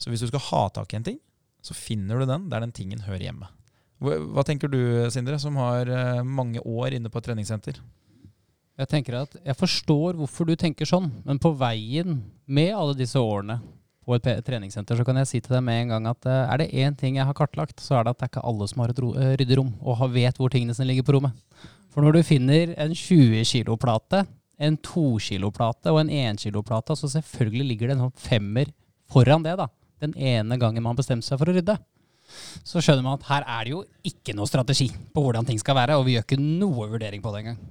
Så 0.00 0.10
hvis 0.10 0.22
du 0.24 0.28
skal 0.30 0.46
ha 0.50 0.62
tak 0.74 0.92
i 0.92 0.98
en 0.98 1.06
ting, 1.06 1.18
så 1.62 1.76
finner 1.78 2.18
du 2.18 2.26
den 2.26 2.48
der 2.50 2.64
den 2.64 2.74
tingen 2.74 3.04
hører 3.06 3.28
hjemme. 3.28 3.50
Hva, 4.02 4.42
tenker 4.42 4.66
du, 4.66 4.80
Sindre, 5.14 5.38
som 5.38 5.54
har 5.62 5.86
eh, 5.86 6.22
mange 6.26 6.58
år 6.66 6.96
inne 6.96 7.10
på 7.12 7.20
et 7.20 7.28
treningssenter? 7.28 7.76
Jeg 8.80 8.88
tenker 8.90 9.20
at 9.20 9.36
jeg 9.38 9.54
forstår 9.54 10.16
hvorfor 10.18 10.48
du 10.48 10.56
tenker 10.58 10.88
sånn, 10.88 11.10
men 11.22 11.38
på 11.38 11.52
veien 11.54 12.18
med 12.50 12.72
alle 12.74 12.96
disse 12.98 13.20
årene 13.20 13.60
på 14.02 14.16
et 14.16 14.26
treningssenter, 14.46 14.98
så 14.98 15.06
kan 15.06 15.20
jeg 15.20 15.28
si 15.30 15.40
til 15.40 15.54
deg 15.54 15.62
med 15.64 15.84
en 15.84 15.94
gang 15.94 16.08
at 16.10 16.26
eh, 16.26 16.50
er 16.50 16.62
det 16.62 16.72
én 16.74 16.96
ting 16.98 17.18
jeg 17.20 17.26
har 17.28 17.36
kartlagt, 17.38 17.78
så 17.82 17.98
er 17.98 18.04
det 18.04 18.14
at 18.14 18.20
det 18.20 18.26
er 18.26 18.32
ikke 18.32 18.46
alle 18.50 18.68
som 18.70 18.82
har 18.82 18.92
et 18.92 19.02
eh, 19.02 19.34
ryddig 19.40 19.58
rom 19.60 19.72
og 19.78 20.02
vet 20.14 20.40
hvor 20.40 20.50
tingene 20.52 20.74
sine 20.74 20.88
ligger 20.90 21.06
på 21.06 21.16
rommet. 21.18 21.36
For 21.92 22.02
når 22.02 22.16
du 22.16 22.22
finner 22.26 22.72
en 22.80 22.94
20 22.96 23.44
kilo-plate, 23.46 24.24
en 24.62 24.78
2 24.80 25.04
kilo-plate 25.28 25.92
og 25.92 26.00
en 26.02 26.10
1 26.10 26.42
kilo-plate, 26.42 26.96
så 26.98 27.10
selvfølgelig 27.14 27.68
ligger 27.68 27.90
det 27.90 27.96
en 27.96 28.04
sånn 28.06 28.18
femmer 28.26 28.72
foran 29.12 29.44
det, 29.44 29.54
da. 29.60 29.68
Den 30.02 30.16
ene 30.18 30.58
gangen 30.58 30.82
man 30.82 30.98
bestemte 30.98 31.28
seg 31.28 31.38
for 31.38 31.52
å 31.52 31.54
rydde. 31.54 31.76
Så 32.64 32.80
skjønner 32.82 33.04
man 33.04 33.20
at 33.20 33.28
her 33.28 33.46
er 33.58 33.66
det 33.66 33.74
jo 33.74 33.82
ikke 34.08 34.34
noe 34.34 34.48
strategi 34.48 34.88
på 34.88 35.24
hvordan 35.24 35.46
ting 35.46 35.60
skal 35.60 35.76
være, 35.78 35.98
og 36.00 36.06
vi 36.08 36.16
gjør 36.16 36.26
ikke 36.26 36.40
noe 36.42 36.88
vurdering 36.94 37.22
på 37.22 37.34
det 37.34 37.44
engang. 37.44 37.62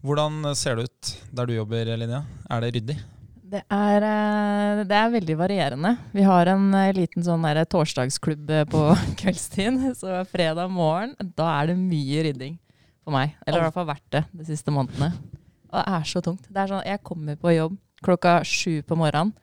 Hvordan 0.00 0.54
ser 0.56 0.78
det 0.78 0.86
ut 0.88 1.16
der 1.36 1.48
du 1.48 1.58
jobber, 1.58 1.90
Linnea? 2.00 2.22
Er 2.48 2.62
det 2.64 2.76
ryddig? 2.78 3.00
Det 3.50 3.64
er, 3.66 4.04
eh, 4.06 4.80
det 4.86 4.94
er 4.94 5.10
veldig 5.10 5.34
varierende. 5.40 5.90
Vi 6.14 6.22
har 6.22 6.46
en 6.52 6.68
eh, 6.76 6.92
liten 6.94 7.24
sånn 7.26 7.46
torsdagsklubb 7.72 8.50
eh, 8.54 8.66
på 8.70 8.82
kveldstid, 9.20 9.80
så 9.98 10.20
fredag 10.30 10.70
morgen, 10.70 11.16
da 11.18 11.48
er 11.56 11.72
det 11.72 11.80
mye 11.80 12.22
rydding 12.28 12.54
for 13.02 13.16
meg. 13.16 13.34
Eller 13.46 13.58
i 13.58 13.64
hvert 13.66 13.74
fall 13.74 13.88
vært 13.88 14.06
det 14.14 14.22
de 14.30 14.46
siste 14.52 14.70
månedene. 14.74 15.10
Og 15.70 15.78
det 15.80 15.84
er 15.96 16.06
så 16.12 16.22
tungt. 16.22 16.46
Det 16.46 16.62
er 16.62 16.70
sånn, 16.70 16.86
jeg 16.86 17.02
kommer 17.06 17.40
på 17.40 17.56
jobb 17.56 17.74
klokka 18.06 18.38
sju 18.46 18.84
på 18.86 18.96
morgenen, 18.96 19.34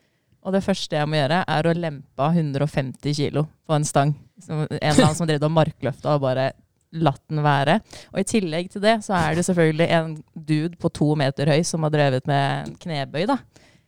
og 0.48 0.56
det 0.56 0.64
første 0.64 0.96
jeg 0.96 1.10
må 1.10 1.20
gjøre, 1.20 1.44
er 1.44 1.68
å 1.68 1.76
lempe 1.76 2.24
av 2.24 2.38
150 2.40 3.18
kilo 3.18 3.44
på 3.68 3.76
en 3.76 3.86
stang. 3.86 4.16
Som, 4.40 4.64
en 4.64 4.80
eller 4.80 5.04
annen 5.04 5.20
som 5.20 5.28
drev 5.28 5.44
og 5.44 5.52
markløfta 5.52 6.16
og 6.16 6.24
bare 6.24 6.54
latt 6.96 7.26
den 7.28 7.44
være. 7.44 7.82
Og 8.14 8.22
i 8.22 8.28
tillegg 8.32 8.72
til 8.72 8.86
det 8.86 9.02
så 9.04 9.18
er 9.20 9.36
det 9.36 9.44
selvfølgelig 9.50 9.88
en 9.98 10.14
dude 10.32 10.80
på 10.80 10.92
to 10.96 11.12
meter 11.20 11.52
høy 11.52 11.60
som 11.68 11.84
har 11.84 11.92
drevet 11.92 12.30
med 12.30 12.78
knebøy, 12.80 13.26
da. 13.28 13.42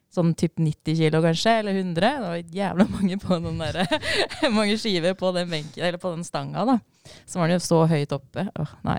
Sånn 0.10 0.32
typ 0.34 0.58
90 0.58 0.98
kilo 0.98 1.22
kanskje, 1.22 1.52
eller 1.62 1.76
100. 1.78 2.00
Det 2.02 2.30
var 2.32 2.54
jævla 2.60 2.86
mange 2.90 3.18
på 3.22 3.38
den 3.44 3.60
der, 3.62 3.84
mange 4.58 4.78
skiver 4.82 5.14
på 5.18 5.30
den 5.36 5.52
benken, 5.52 5.84
eller 5.84 6.02
på 6.02 6.14
den 6.16 6.26
stanga, 6.26 6.66
da. 6.66 6.80
Så 7.30 7.38
var 7.38 7.50
den 7.50 7.60
jo 7.60 7.66
så 7.66 7.84
høyt 7.92 8.16
oppe. 8.18 8.48
Åh, 8.58 8.74
nei. 8.90 8.98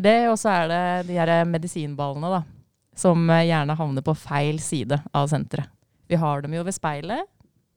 Det 0.00 0.16
og 0.30 0.38
så 0.38 0.52
er 0.54 0.70
det 0.70 0.82
de 1.10 1.18
her 1.18 1.34
medisinballene, 1.46 2.32
da. 2.40 2.42
Som 2.98 3.30
gjerne 3.30 3.78
havner 3.78 4.04
på 4.04 4.16
feil 4.18 4.58
side 4.62 4.98
av 5.14 5.30
senteret. 5.30 5.70
Vi 6.10 6.18
har 6.18 6.42
dem 6.42 6.56
jo 6.56 6.64
ved 6.66 6.74
speilet, 6.74 7.28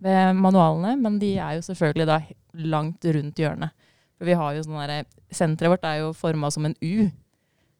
ved 0.01 0.33
manualene, 0.35 0.95
men 0.97 1.19
de 1.21 1.35
er 1.37 1.59
jo 1.59 1.67
selvfølgelig 1.69 2.07
da 2.09 2.17
langt 2.73 3.05
rundt 3.05 3.39
hjørnet. 3.39 3.77
For 4.17 4.29
vi 4.29 4.37
har 4.39 4.55
jo 4.55 4.63
sånn 4.65 4.81
derre 4.81 5.03
Senteret 5.33 5.71
vårt 5.71 5.85
er 5.89 5.95
jo 6.03 6.11
forma 6.13 6.49
som 6.53 6.67
en 6.67 6.75
U. 6.77 7.09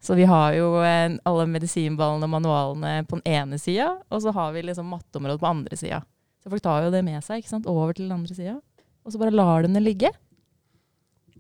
Så 0.04 0.18
vi 0.20 0.26
har 0.28 0.52
jo 0.58 0.82
eh, 0.84 1.16
alle 1.24 1.46
medisinballene 1.48 2.28
og 2.28 2.34
manualene 2.34 3.06
på 3.08 3.22
den 3.22 3.38
ene 3.38 3.60
sida, 3.62 3.94
og 4.12 4.24
så 4.24 4.34
har 4.36 4.52
vi 4.56 4.66
liksom 4.68 4.90
matteområdet 4.92 5.40
på 5.40 5.48
andre 5.48 5.80
sida. 5.80 6.02
Så 6.44 6.52
folk 6.52 6.64
tar 6.66 6.84
jo 6.84 6.92
det 6.92 7.06
med 7.08 7.24
seg 7.24 7.40
ikke 7.40 7.54
sant, 7.54 7.70
over 7.72 7.96
til 7.96 8.10
den 8.10 8.18
andre 8.18 8.36
sida, 8.36 8.58
og 9.04 9.14
så 9.14 9.22
bare 9.22 9.36
lar 9.36 9.64
de 9.64 9.80
ligge. 9.80 10.12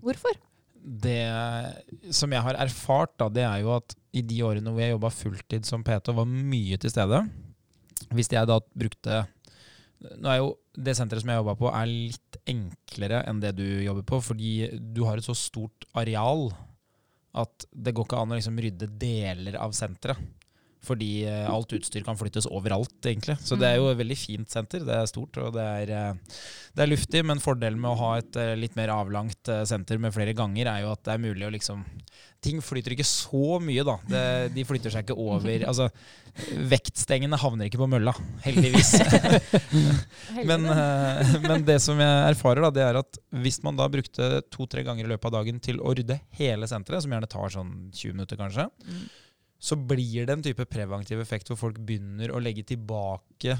Hvorfor? 0.04 0.40
Det 0.84 1.20
som 2.16 2.32
jeg 2.32 2.44
har 2.44 2.60
erfart, 2.60 3.14
da, 3.20 3.30
det 3.32 3.44
er 3.48 3.62
jo 3.64 3.76
at 3.76 3.96
i 4.16 4.24
de 4.24 4.42
årene 4.44 4.72
hvor 4.72 4.84
jeg 4.84 4.96
jobba 4.96 5.12
fulltid 5.16 5.68
som 5.68 5.84
PT 5.84 6.12
og 6.12 6.20
var 6.22 6.28
mye 6.28 6.78
til 6.78 6.92
stede 6.92 7.22
Hvis 8.14 8.30
jeg 8.30 8.50
da 8.50 8.60
brukte 8.62 9.22
Nå 10.20 10.30
er 10.30 10.42
jo 10.42 10.50
det 10.76 10.94
senteret 10.98 11.24
som 11.24 11.32
jeg 11.32 11.40
jobba 11.40 11.56
på, 11.56 11.70
er 11.72 11.88
litt 11.88 12.38
enklere 12.50 13.22
enn 13.30 13.40
det 13.40 13.54
du 13.56 13.66
jobber 13.86 14.04
på, 14.10 14.20
fordi 14.26 14.52
du 14.76 15.06
har 15.08 15.20
et 15.20 15.26
så 15.26 15.36
stort 15.38 15.86
areal 15.96 16.50
at 17.34 17.66
det 17.72 17.94
går 17.96 18.08
ikke 18.08 18.22
an 18.22 18.34
å 18.34 18.38
liksom 18.38 18.60
rydde 18.62 18.90
deler 19.02 19.58
av 19.62 19.74
senteret. 19.78 20.20
Fordi 20.84 21.24
eh, 21.30 21.46
alt 21.48 21.72
utstyr 21.78 22.04
kan 22.04 22.18
flyttes 22.20 22.48
overalt, 22.52 22.98
egentlig. 23.08 23.38
Så 23.44 23.56
det 23.60 23.70
er 23.70 23.80
jo 23.80 23.88
et 23.92 24.00
veldig 24.02 24.18
fint 24.20 24.52
senter. 24.52 24.84
Det 24.84 24.98
er 24.98 25.08
stort 25.08 25.40
og 25.40 25.54
det 25.56 25.64
er, 25.64 25.94
eh, 25.96 26.40
det 26.76 26.84
er 26.84 26.92
luftig, 26.92 27.22
men 27.24 27.44
fordelen 27.44 27.80
med 27.80 27.94
å 27.94 28.00
ha 28.02 28.10
et 28.20 28.40
eh, 28.40 28.56
litt 28.60 28.76
mer 28.80 28.92
avlangt 28.92 29.52
senter 29.70 30.02
med 30.02 30.16
flere 30.16 30.36
ganger, 30.36 30.68
er 30.68 30.84
jo 30.84 30.92
at 30.92 31.06
det 31.08 31.16
er 31.16 31.24
mulig 31.24 31.48
å 31.48 31.54
liksom 31.56 31.86
Ting 32.44 32.58
flyter 32.60 32.92
ikke 32.92 33.06
så 33.08 33.56
mye, 33.64 33.86
da. 33.88 33.94
Det, 34.04 34.22
de 34.52 34.66
flytter 34.68 34.92
seg 34.92 35.06
ikke 35.06 35.16
over 35.16 35.62
Altså, 35.70 35.86
vektstengene 36.68 37.40
havner 37.40 37.70
ikke 37.70 37.80
på 37.80 37.88
mølla, 37.88 38.12
heldigvis. 38.44 38.98
men, 40.50 40.68
men 41.46 41.64
det 41.64 41.78
som 41.80 42.02
jeg 42.04 42.34
erfarer, 42.34 42.66
da, 42.66 42.74
det 42.76 42.84
er 42.84 43.00
at 43.00 43.22
hvis 43.46 43.62
man 43.64 43.80
da 43.80 43.88
brukte 43.88 44.42
to-tre 44.52 44.84
ganger 44.84 45.08
i 45.08 45.14
løpet 45.14 45.30
av 45.32 45.38
dagen 45.38 45.64
til 45.64 45.80
å 45.80 45.96
rydde 45.96 46.20
hele 46.36 46.68
senteret, 46.68 47.06
som 47.06 47.16
gjerne 47.16 47.32
tar 47.32 47.56
sånn 47.56 47.72
20 47.96 48.18
minutter 48.18 48.44
kanskje, 48.44 48.68
Mm. 48.84 49.08
Så 49.64 49.78
blir 49.80 50.28
det 50.28 50.36
en 50.36 50.44
type 50.44 50.66
preventiv 50.68 51.22
effekt 51.24 51.48
hvor 51.50 51.60
folk 51.60 51.80
begynner 51.80 52.34
å 52.34 52.42
legge 52.44 52.66
tilbake 52.74 53.56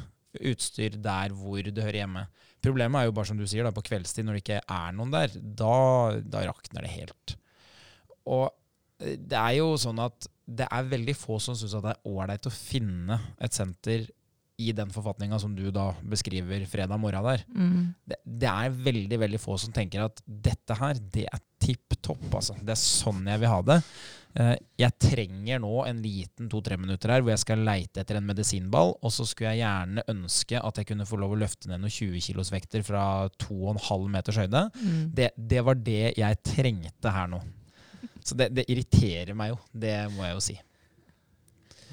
utstyr 0.50 0.98
der 1.02 1.34
hvor 1.38 1.64
det 1.64 1.86
hører 1.86 2.02
hjemme. 2.02 2.26
Problemet 2.64 3.00
er 3.00 3.08
jo 3.08 3.16
bare 3.16 3.30
som 3.30 3.40
du 3.40 3.46
sier, 3.48 3.64
da, 3.66 3.74
på 3.76 3.86
kveldstid 3.86 4.26
når 4.26 4.38
det 4.38 4.44
ikke 4.44 4.60
er 4.62 4.98
noen 4.98 5.14
der, 5.14 5.38
da, 5.62 5.78
da 6.26 6.44
rakner 6.50 6.86
det 6.86 6.94
helt. 6.96 7.36
Og 8.24 8.48
eh, 9.04 9.16
det 9.20 9.40
er 9.40 9.60
jo 9.60 9.74
sånn 9.80 10.02
at 10.04 10.28
det 10.44 10.68
er 10.68 10.90
veldig 10.92 11.16
få 11.16 11.38
som 11.44 11.56
syns 11.56 11.78
det 11.78 11.94
er 11.94 12.10
ålreit 12.10 12.50
å 12.50 12.54
finne 12.54 13.20
et 13.40 13.56
senter 13.56 14.10
i 14.64 14.74
den 14.76 14.92
forfatninga 14.94 15.40
som 15.42 15.56
du 15.58 15.66
da 15.74 15.90
beskriver 16.08 16.66
fredag 16.70 17.00
morgen 17.02 17.26
der. 17.26 17.46
Mm. 17.56 17.94
Det, 18.06 18.20
det 18.44 18.52
er 18.52 18.76
veldig 18.90 19.20
veldig 19.24 19.40
få 19.42 19.56
som 19.62 19.74
tenker 19.76 20.06
at 20.06 20.20
dette 20.26 20.78
her, 20.78 21.00
det 21.14 21.26
er 21.30 21.42
tipp 21.64 21.96
topp. 22.04 22.28
Altså. 22.30 22.58
Det 22.60 22.76
er 22.76 22.80
sånn 22.80 23.24
jeg 23.30 23.42
vil 23.42 23.52
ha 23.52 23.62
det. 23.66 23.80
Eh, 24.34 24.56
jeg 24.82 24.98
trenger 24.98 25.60
nå 25.62 25.84
en 25.86 26.00
liten 26.02 26.48
to-tre 26.50 26.74
minutter 26.82 27.12
her 27.14 27.22
hvor 27.22 27.36
jeg 27.36 27.44
skal 27.44 27.62
leite 27.68 28.02
etter 28.02 28.18
en 28.18 28.26
medisinball, 28.26 28.96
og 28.98 29.14
så 29.14 29.28
skulle 29.30 29.54
jeg 29.54 29.62
gjerne 29.62 30.06
ønske 30.10 30.58
at 30.58 30.80
jeg 30.80 30.90
kunne 30.90 31.06
få 31.06 31.20
lov 31.22 31.36
å 31.36 31.40
løfte 31.44 31.70
ned 31.70 31.84
noen 31.84 31.94
20 31.94 32.24
kilos 32.26 32.50
vekter 32.54 32.86
fra 32.88 33.06
2,5 33.46 34.08
meters 34.16 34.42
høyde. 34.42 34.64
Mm. 34.74 35.00
Det, 35.14 35.30
det 35.38 35.62
var 35.68 35.78
det 35.78 36.16
jeg 36.18 36.42
trengte 36.50 37.14
her 37.14 37.30
nå. 37.30 37.44
Så 38.24 38.38
det, 38.40 38.50
det 38.58 38.66
irriterer 38.72 39.38
meg 39.38 39.54
jo, 39.54 39.60
det 39.70 39.98
må 40.16 40.26
jeg 40.26 40.38
jo 40.38 40.46
si. 40.50 40.60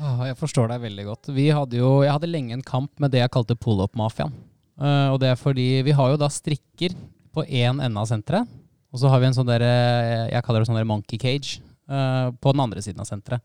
Ah, 0.00 0.24
jeg 0.30 0.38
forstår 0.40 0.70
deg 0.72 0.84
veldig 0.86 1.08
godt. 1.10 1.32
Vi 1.36 1.50
hadde 1.52 1.76
jo, 1.76 1.98
jeg 2.06 2.14
hadde 2.14 2.30
lenge 2.30 2.56
en 2.56 2.64
kamp 2.64 2.92
med 3.02 3.12
det 3.12 3.20
jeg 3.20 3.34
kalte 3.34 3.58
pull-up-mafiaen. 3.60 4.32
Eh, 4.80 5.08
og 5.12 5.20
det 5.20 5.34
er 5.34 5.36
fordi 5.36 5.68
vi 5.84 5.92
har 5.92 6.14
jo 6.14 6.20
da 6.22 6.30
strikker 6.32 6.96
på 7.36 7.44
én 7.44 7.82
ende 7.84 8.00
av 8.00 8.08
senteret. 8.08 8.48
Og 8.90 9.02
så 9.02 9.10
har 9.12 9.20
vi 9.20 9.28
en 9.28 9.36
sånn 9.36 9.50
der, 9.50 9.62
eh, 9.62 10.30
jeg 10.32 10.46
kaller 10.46 10.64
det 10.64 10.70
sånn 10.70 10.80
der 10.80 10.88
monkey 10.88 11.20
cage 11.20 11.60
eh, 11.90 12.28
på 12.38 12.54
den 12.54 12.64
andre 12.64 12.84
siden 12.84 13.02
av 13.02 13.08
senteret. 13.10 13.44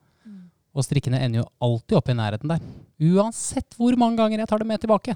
Og 0.76 0.84
strikkene 0.84 1.22
ender 1.24 1.40
jo 1.40 1.46
alltid 1.64 1.96
opp 1.96 2.10
i 2.12 2.18
nærheten 2.18 2.52
der. 2.52 2.64
Uansett 3.16 3.78
hvor 3.80 3.96
mange 4.00 4.20
ganger 4.20 4.42
jeg 4.44 4.50
tar 4.52 4.60
det 4.60 4.68
med 4.68 4.82
tilbake, 4.84 5.16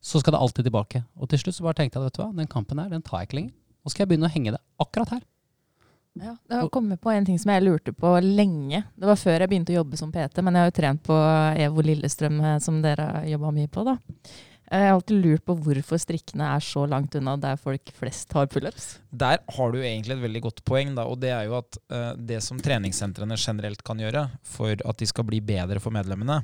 så 0.00 0.20
skal 0.20 0.32
det 0.32 0.40
alltid 0.40 0.64
tilbake. 0.64 1.02
Og 1.20 1.28
til 1.28 1.42
slutt 1.42 1.58
så 1.58 1.66
bare 1.66 1.76
tenkte 1.80 2.00
jeg 2.00 2.08
vet 2.08 2.16
du 2.16 2.22
hva, 2.22 2.30
den 2.32 2.48
kampen 2.48 2.80
her, 2.80 2.88
den 2.92 3.04
tar 3.04 3.20
jeg 3.20 3.28
ikke 3.28 3.38
lenger. 3.40 3.54
Nå 3.84 3.92
skal 3.92 4.04
jeg 4.04 4.12
begynne 4.14 4.30
å 4.30 4.32
henge 4.32 4.54
det 4.54 4.62
akkurat 4.80 5.12
her. 5.16 5.22
Ja, 6.14 6.36
det 6.46 6.54
har 6.54 6.68
kommet 6.70 7.00
på 7.02 7.10
en 7.10 7.24
ting 7.26 7.38
som 7.42 7.50
jeg 7.50 7.64
lurte 7.64 7.92
på 7.92 8.12
lenge. 8.22 8.84
Det 8.94 9.08
var 9.08 9.18
før 9.18 9.42
jeg 9.42 9.50
begynte 9.50 9.74
å 9.74 9.80
jobbe 9.80 9.98
som 9.98 10.12
PT, 10.14 10.44
men 10.46 10.54
jeg 10.54 10.62
har 10.62 10.70
jo 10.70 10.76
trent 10.78 11.02
på 11.04 11.16
EVO 11.66 11.84
Lillestrøm, 11.84 12.36
eh, 12.40 12.58
som 12.62 12.78
dere 12.84 13.08
har 13.10 13.30
jobba 13.32 13.50
mye 13.56 13.68
på. 13.68 13.84
da. 13.84 13.96
Jeg 14.70 14.80
har 14.88 14.94
alltid 14.96 15.18
lurt 15.24 15.44
på 15.44 15.54
hvorfor 15.60 16.00
strikkene 16.00 16.46
er 16.56 16.62
så 16.64 16.86
langt 16.88 17.14
unna 17.18 17.34
der 17.40 17.56
folk 17.60 17.90
flest 17.98 18.32
har 18.32 18.46
pullups. 18.50 18.98
Der 19.12 19.38
har 19.56 19.72
du 19.74 19.78
egentlig 19.82 20.16
et 20.16 20.22
veldig 20.24 20.40
godt 20.46 20.62
poeng, 20.64 20.94
da, 20.96 21.04
og 21.04 21.20
det 21.20 21.30
er 21.36 21.44
jo 21.50 21.58
at 21.58 21.76
uh, 21.92 22.14
det 22.16 22.40
som 22.42 22.58
treningssentrene 22.58 23.36
generelt 23.38 23.84
kan 23.84 24.00
gjøre 24.00 24.24
for 24.42 24.72
at 24.72 24.96
de 25.02 25.06
skal 25.10 25.24
bli 25.28 25.40
bedre 25.44 25.78
for 25.84 25.92
medlemmene, 25.94 26.40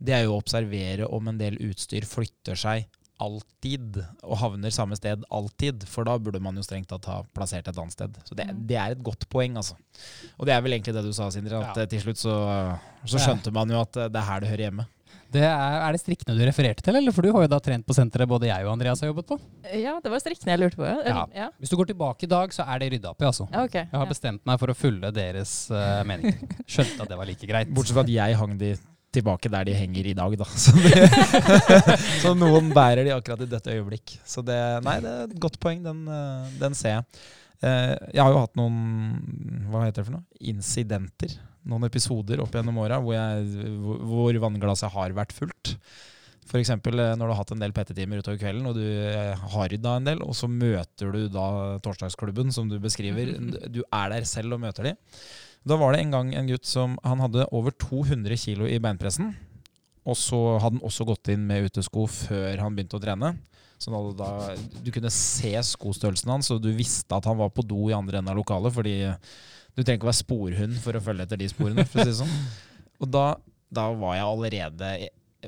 det 0.00 0.16
er 0.16 0.24
jo 0.24 0.34
å 0.38 0.40
observere 0.40 1.06
om 1.12 1.28
en 1.28 1.38
del 1.38 1.60
utstyr 1.68 2.08
flytter 2.08 2.56
seg 2.58 2.88
alltid 3.20 3.98
og 4.24 4.38
havner 4.40 4.72
samme 4.72 4.96
sted 4.96 5.26
alltid, 5.28 5.82
for 5.92 6.08
da 6.08 6.14
burde 6.16 6.40
man 6.40 6.56
jo 6.56 6.62
strengt 6.64 6.88
tatt 6.88 7.04
ha 7.10 7.18
plassert 7.36 7.68
et 7.68 7.76
annet 7.76 7.92
sted. 7.92 8.16
Så 8.24 8.34
det, 8.38 8.46
Mm. 8.48 8.62
det 8.66 8.76
er 8.80 8.90
et 8.96 9.02
godt 9.04 9.28
poeng, 9.28 9.58
altså. 9.60 9.76
Og 10.40 10.46
det 10.48 10.54
er 10.54 10.62
vel 10.64 10.72
egentlig 10.72 10.94
det 10.96 11.04
du 11.04 11.12
sa, 11.12 11.28
Sindre, 11.28 11.60
at 11.60 11.76
Ja. 11.76 11.82
eh, 11.82 11.86
til 11.92 12.00
slutt 12.00 12.16
så, 12.16 12.32
så 13.04 13.20
skjønte 13.20 13.52
man 13.52 13.68
jo 13.68 13.82
at 13.82 13.94
eh, 14.00 14.08
det 14.08 14.16
er 14.16 14.24
her 14.30 14.40
det 14.40 14.48
hører 14.48 14.64
hjemme. 14.70 14.86
Det 15.30 15.42
er, 15.46 15.74
er 15.86 15.94
det 15.94 16.00
strikkene 16.02 16.34
du 16.34 16.42
refererte 16.42 16.82
til, 16.82 16.96
eller? 16.98 17.14
For 17.14 17.22
du 17.22 17.30
har 17.36 17.44
jo 17.46 17.50
da 17.52 17.60
trent 17.62 17.86
på 17.86 17.94
senteret 17.94 18.26
både 18.30 18.48
jeg 18.50 18.66
og 18.66 18.72
Andreas 18.74 19.00
har 19.04 19.12
jobbet 19.12 19.28
på. 19.30 19.38
Ja, 19.78 19.96
det 20.02 20.10
var 20.10 20.22
strikkene 20.22 20.56
jeg 20.56 20.62
lurte 20.64 20.80
på. 20.80 20.86
Ja. 20.88 20.96
Ja. 21.06 21.24
ja. 21.36 21.48
Hvis 21.62 21.70
du 21.70 21.76
går 21.78 21.92
tilbake 21.92 22.26
i 22.26 22.30
dag, 22.30 22.54
så 22.56 22.66
er 22.66 22.82
det 22.82 22.88
rydda 22.96 23.12
opp 23.14 23.22
i, 23.22 23.28
altså. 23.30 23.46
ja 23.52 23.62
ok. 23.68 23.76
Jeg 23.80 23.92
har 23.94 24.06
Ja. 24.08 24.10
bestemt 24.10 24.42
meg 24.50 24.58
for 24.62 24.72
å 24.72 24.76
følge 24.76 25.12
deres 25.14 25.52
uh, 25.70 26.00
mening. 26.08 26.34
Skjønte 26.66 27.04
at 27.06 27.12
det 27.12 27.18
var 27.20 27.30
like 27.30 27.46
greit. 27.50 27.70
Bortsett 27.74 27.94
fra 28.00 28.06
at 28.08 28.14
jeg 28.16 28.40
hang 28.42 28.56
de 28.60 28.72
tilbake 29.10 29.50
der 29.50 29.64
de 29.66 29.72
henger 29.74 30.06
i 30.06 30.14
dag, 30.14 30.34
da. 30.38 30.46
Så, 30.64 30.70
det, 30.78 31.06
så 32.22 32.30
noen 32.38 32.68
bærer 32.74 33.02
de 33.06 33.14
akkurat 33.14 33.42
i 33.42 33.48
dette 33.50 33.72
øyeblikk. 33.74 34.16
Så 34.26 34.42
det, 34.46 34.58
nei, 34.86 34.98
det 35.02 35.10
er 35.10 35.24
et 35.26 35.38
godt 35.42 35.58
poeng. 35.62 35.80
Den, 35.82 36.04
eh, 36.10 36.50
den 36.60 36.76
ser 36.78 37.00
jeg. 37.00 37.22
Eh, 37.62 37.96
Jeg 38.14 38.22
har 38.24 38.32
jo 38.32 38.40
hatt 38.40 38.56
noen 38.56 38.76
hva 39.70 39.84
heter 39.86 40.00
det 40.02 40.06
for 40.08 40.16
noe? 40.18 40.24
incidenter. 40.40 41.34
Noen 41.68 41.84
episoder 41.84 42.40
opp 42.40 42.54
gjennom 42.56 42.78
åra 42.80 43.00
hvor, 43.02 43.12
jeg- 43.14 43.68
hvor- 44.08 44.40
vannglasset 44.40 44.90
har 44.94 45.10
vært 45.12 45.32
fullt. 45.36 45.76
F.eks. 46.50 46.70
når 46.82 47.16
du 47.18 47.26
har 47.30 47.34
hatt 47.36 47.52
en 47.52 47.60
del 47.60 47.70
PT-timer 47.72 48.18
utover 48.24 48.38
kvelden, 48.40 48.66
og 48.66 48.74
du 48.74 48.80
eh, 48.82 49.34
har 49.36 49.68
rydda 49.68 49.96
en 49.98 50.04
del, 50.08 50.22
og 50.22 50.32
så 50.34 50.48
møter 50.50 51.12
du 51.12 51.28
da 51.28 51.78
torsdagsklubben, 51.78 52.50
som 52.52 52.68
du 52.68 52.78
beskriver. 52.80 53.36
Du 53.70 53.84
er 53.92 54.08
der 54.10 54.24
selv 54.26 54.54
og 54.54 54.60
møter 54.64 54.82
de. 54.88 54.96
Da 55.64 55.76
var 55.76 55.92
det 55.92 56.00
en 56.00 56.10
gang 56.10 56.34
en 56.34 56.48
gutt 56.48 56.64
som 56.66 56.96
han 57.04 57.20
hadde 57.20 57.46
over 57.52 57.70
200 57.70 58.34
kilo 58.40 58.64
i 58.66 58.78
beinpressen. 58.80 59.34
Og 60.08 60.16
så 60.16 60.58
hadde 60.58 60.80
han 60.80 60.88
også 60.88 61.04
gått 61.06 61.28
inn 61.28 61.46
med 61.46 61.68
utesko 61.70 62.06
før 62.08 62.58
han 62.58 62.74
begynte 62.74 62.96
å 62.98 63.02
trene. 63.04 63.34
Så 63.80 63.92
at 63.96 64.18
da, 64.18 64.30
du 64.84 64.90
kunne 64.92 65.12
se 65.14 65.54
skostørrelsen 65.70 66.34
hans, 66.34 66.50
og 66.52 66.60
du 66.60 66.68
visste 66.76 67.16
at 67.16 67.28
han 67.28 67.38
var 67.40 67.52
på 67.54 67.64
do 67.64 67.88
i 67.88 67.96
andre 67.96 68.20
enden 68.20 68.32
av 68.34 68.36
lokalet. 68.36 68.74
Fordi 68.76 68.96
du 69.08 69.80
trenger 69.80 70.00
ikke 70.00 70.08
å 70.08 70.12
være 70.12 70.20
sporhund 70.20 70.82
for 70.84 70.98
å 70.98 71.04
følge 71.04 71.24
etter 71.24 71.40
de 71.40 71.48
sporene. 71.48 71.86
for 71.88 72.02
å 72.02 72.10
si 72.10 72.18
sånn. 72.20 72.36
Og 73.00 73.08
da, 73.08 73.24
da 73.72 73.88
var 73.96 74.18
jeg 74.18 74.28
allerede 74.28 74.92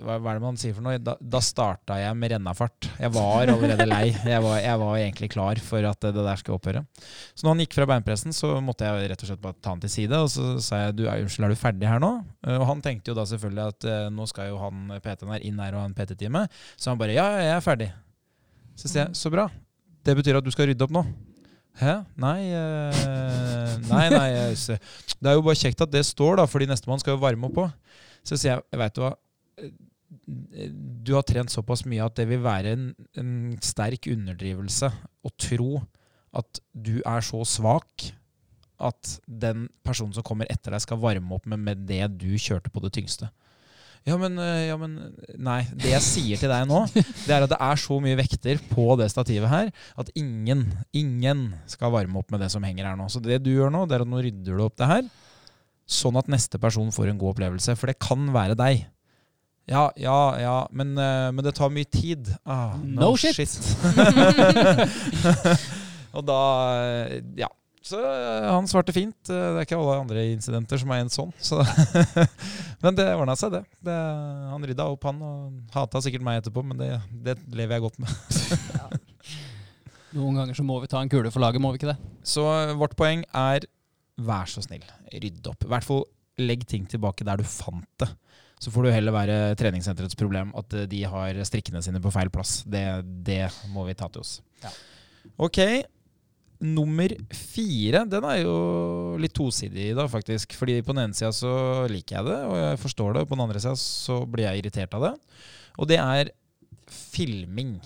hva, 0.01 0.16
hva 0.16 0.33
er 0.33 0.38
det 0.38 0.45
man 0.45 0.57
sier 0.57 0.73
for 0.73 0.85
noe? 0.85 0.97
Da, 1.03 1.14
da 1.21 1.40
starta 1.45 1.99
jeg 2.01 2.16
med 2.16 2.33
rennafart. 2.33 2.88
Jeg 2.97 3.12
var 3.12 3.51
allerede 3.53 3.85
lei. 3.88 4.07
Jeg 4.33 4.40
var, 4.45 4.55
jeg 4.62 4.79
var 4.81 4.95
egentlig 4.97 5.29
klar 5.35 5.61
for 5.61 5.88
at 5.88 6.01
det, 6.01 6.14
det 6.16 6.25
der 6.25 6.40
skulle 6.40 6.57
opphøre. 6.57 6.85
Så 7.35 7.45
når 7.45 7.53
han 7.53 7.62
gikk 7.64 7.77
fra 7.77 7.88
beinpressen, 7.90 8.37
så 8.37 8.55
måtte 8.64 8.88
jeg 8.88 9.11
rett 9.12 9.25
og 9.25 9.29
slett 9.29 9.42
bare 9.42 9.59
ta 9.61 9.75
han 9.75 9.83
til 9.83 9.92
side. 9.92 10.23
Og 10.25 10.31
så 10.33 10.55
sa 10.64 10.87
jeg 10.87 10.97
du, 10.97 11.05
unnskyld, 11.11 11.49
er 11.49 11.53
du 11.53 11.61
ferdig 11.61 11.90
her 11.90 12.01
nå? 12.03 12.12
Og 12.55 12.64
han 12.71 12.81
tenkte 12.85 13.12
jo 13.12 13.18
da 13.18 13.27
selvfølgelig 13.29 13.75
at 13.75 13.88
eh, 13.92 14.07
nå 14.16 14.29
skal 14.31 14.49
jo 14.49 14.62
han 14.62 14.97
PT-en 15.05 15.35
her 15.35 15.45
inn 15.51 15.61
her 15.61 15.77
og 15.77 15.85
ha 15.85 15.90
en 15.90 15.99
PT-time. 15.99 16.47
Så 16.81 16.92
han 16.95 17.03
bare 17.03 17.18
ja, 17.18 17.29
jeg 17.42 17.53
er 17.59 17.68
ferdig. 17.68 17.90
Så 18.78 18.88
sier 18.88 19.04
jeg 19.06 19.18
så 19.18 19.32
bra. 19.32 19.48
Det 20.02 20.14
betyr 20.18 20.38
at 20.40 20.46
du 20.46 20.50
skal 20.54 20.70
rydde 20.70 20.87
opp 20.87 20.94
nå. 20.94 21.04
Hæ? 21.80 22.02
Nei 22.20 22.40
eh, 22.52 23.76
Nei, 23.88 24.06
nei. 24.12 24.26
jeg 24.35 24.78
Det 25.16 25.30
er 25.30 25.38
jo 25.38 25.44
bare 25.46 25.58
kjekt 25.58 25.85
at 25.85 25.92
det 25.92 26.04
står, 26.04 26.37
da, 26.42 26.46
fordi 26.50 26.68
nestemann 26.68 27.00
skal 27.00 27.16
jo 27.16 27.22
varme 27.22 27.48
opp 27.48 27.62
òg. 27.64 27.96
Så 28.26 28.37
sier 28.37 28.58
jeg, 28.58 28.80
veit 28.80 28.96
du 28.96 29.02
hva. 29.04 29.14
Du 31.02 31.14
har 31.16 31.24
trent 31.26 31.50
såpass 31.52 31.87
mye 31.88 32.04
at 32.04 32.16
det 32.18 32.28
vil 32.28 32.42
være 32.44 32.74
en, 32.76 32.88
en 33.18 33.32
sterk 33.64 34.06
underdrivelse 34.12 34.90
å 34.92 35.32
tro 35.40 35.80
at 36.37 36.61
du 36.72 36.98
er 37.00 37.24
så 37.24 37.40
svak 37.48 38.11
at 38.82 39.16
den 39.26 39.68
personen 39.87 40.14
som 40.16 40.24
kommer 40.26 40.48
etter 40.50 40.74
deg, 40.74 40.82
skal 40.85 41.00
varme 41.00 41.37
opp 41.37 41.46
med, 41.48 41.62
med 41.62 41.85
det 41.88 42.02
du 42.18 42.32
kjørte 42.40 42.72
på 42.72 42.82
det 42.85 42.92
tyngste. 42.96 43.28
Ja 44.09 44.17
men, 44.19 44.35
eh, 44.43 44.65
ja, 44.67 44.75
men 44.81 44.97
Nei. 45.38 45.61
Det 45.79 45.93
jeg 45.93 46.03
sier 46.03 46.41
til 46.41 46.51
deg 46.51 46.65
nå, 46.67 46.81
det 46.95 47.31
er 47.31 47.45
at 47.47 47.53
det 47.53 47.59
er 47.62 47.79
så 47.79 48.01
mye 48.03 48.19
vekter 48.19 48.59
på 48.73 48.97
det 48.99 49.07
stativet 49.12 49.47
her 49.53 49.71
at 50.01 50.11
ingen, 50.19 50.65
ingen 50.91 51.53
skal 51.71 51.93
varme 51.95 52.19
opp 52.19 52.33
med 52.35 52.43
det 52.43 52.51
som 52.51 52.65
henger 52.67 52.88
her 52.91 52.99
nå. 52.99 53.07
Så 53.12 53.23
det 53.23 53.38
du 53.45 53.53
gjør 53.55 53.71
nå, 53.71 53.85
det 53.87 54.01
er 54.01 54.07
at 54.07 54.11
nå 54.11 54.19
rydder 54.25 54.59
du 54.59 54.65
opp 54.67 54.75
det 54.81 54.88
her, 54.91 55.07
sånn 55.87 56.19
at 56.19 56.27
neste 56.33 56.59
person 56.62 56.91
får 56.95 57.12
en 57.12 57.21
god 57.21 57.37
opplevelse. 57.37 57.77
For 57.79 57.93
det 57.93 58.01
kan 58.03 58.27
være 58.35 58.59
deg. 58.59 58.83
Ja, 59.71 59.85
ja, 59.95 60.19
ja, 60.43 60.57
men, 60.75 60.97
eh, 60.99 61.29
men 61.31 61.45
det 61.47 61.55
tar 61.55 61.71
mye 61.71 61.87
tid. 61.87 62.27
Ah, 62.43 62.75
No 62.83 63.12
shit. 63.15 63.38
Og 66.17 66.27
da 66.27 66.41
eh, 66.83 67.21
Ja. 67.38 67.47
Så 67.83 67.99
eh, 67.99 68.47
han 68.47 68.68
svarte 68.71 68.95
fint. 68.95 69.18
Eh, 69.27 69.49
Det 69.55 69.62
er 69.62 69.66
ikke 69.66 69.79
alle 69.81 69.97
andre 70.05 70.25
incidenter 70.31 70.79
som 70.79 70.92
er 70.95 71.03
en 71.03 71.11
sånn. 71.12 71.33
Så 71.42 71.59
men 72.85 72.99
det 72.99 73.09
ordna 73.16 73.35
seg, 73.38 73.57
det. 73.57 73.62
det. 73.85 73.97
Han 74.53 74.66
rydda 74.68 74.87
opp, 74.95 75.07
han. 75.09 75.18
Og 75.27 75.75
hata 75.75 76.03
sikkert 76.05 76.25
meg 76.27 76.40
etterpå, 76.42 76.62
men 76.66 76.79
det, 76.81 76.92
det 77.27 77.37
lever 77.51 77.79
jeg 77.79 77.87
godt 77.88 77.99
med. 78.03 78.16
Noen 80.16 80.37
ganger 80.37 80.57
så 80.59 80.64
må 80.66 80.77
vi 80.83 80.90
ta 80.92 81.01
en 81.01 81.11
kule 81.12 81.31
for 81.33 81.40
laget, 81.42 81.62
må 81.64 81.71
vi 81.73 81.81
ikke 81.81 81.92
det? 81.95 81.99
Så 82.29 82.45
vårt 82.79 82.95
poeng 82.99 83.25
er 83.33 83.64
vær 84.23 84.51
så 84.51 84.61
snill, 84.62 84.85
rydd 85.14 85.47
opp. 85.49 85.64
I 85.64 85.71
hvert 85.73 85.87
fall 85.88 86.05
legg 86.42 86.66
ting 86.68 86.85
tilbake 86.90 87.25
der 87.27 87.40
du 87.40 87.47
fant 87.49 87.88
det. 88.03 88.11
Så 88.62 88.71
får 88.71 88.87
det 88.87 88.92
heller 88.95 89.14
være 89.16 89.37
treningssenterets 89.59 90.14
problem 90.21 90.53
at 90.59 90.77
eh, 90.79 90.85
de 90.87 91.01
har 91.11 91.40
strikkene 91.49 91.81
sine 91.83 91.99
på 92.05 92.12
feil 92.14 92.31
plass. 92.31 92.61
Det, 92.68 92.85
det 93.27 93.49
må 93.73 93.83
vi 93.88 93.97
ta 93.99 94.07
til 94.12 94.23
oss. 94.23 94.37
Ja. 94.62 94.71
Ok. 95.42 95.59
Nummer 96.62 97.11
fire, 97.35 98.05
den 98.07 98.27
er 98.29 98.42
jo 98.44 98.57
litt 99.20 99.35
tosidig 99.35 99.90
da, 99.98 100.07
faktisk. 100.11 100.55
Fordi 100.59 100.79
på 100.85 100.94
den 100.94 101.09
ene 101.09 101.18
sida 101.18 101.33
så 101.35 101.55
liker 101.90 102.20
jeg 102.20 102.29
det, 102.29 102.38
og 102.46 102.55
jeg 102.61 102.83
forstår 102.85 103.16
det. 103.16 103.25
Og 103.25 103.33
på 103.33 103.38
den 103.38 103.44
andre 103.48 103.62
sida 103.64 103.75
så 103.81 104.20
blir 104.31 104.46
jeg 104.46 104.62
irritert 104.62 104.94
av 104.98 105.09
det. 105.09 105.12
Og 105.81 105.90
det 105.90 105.98
er 105.98 106.31
filming 106.92 107.77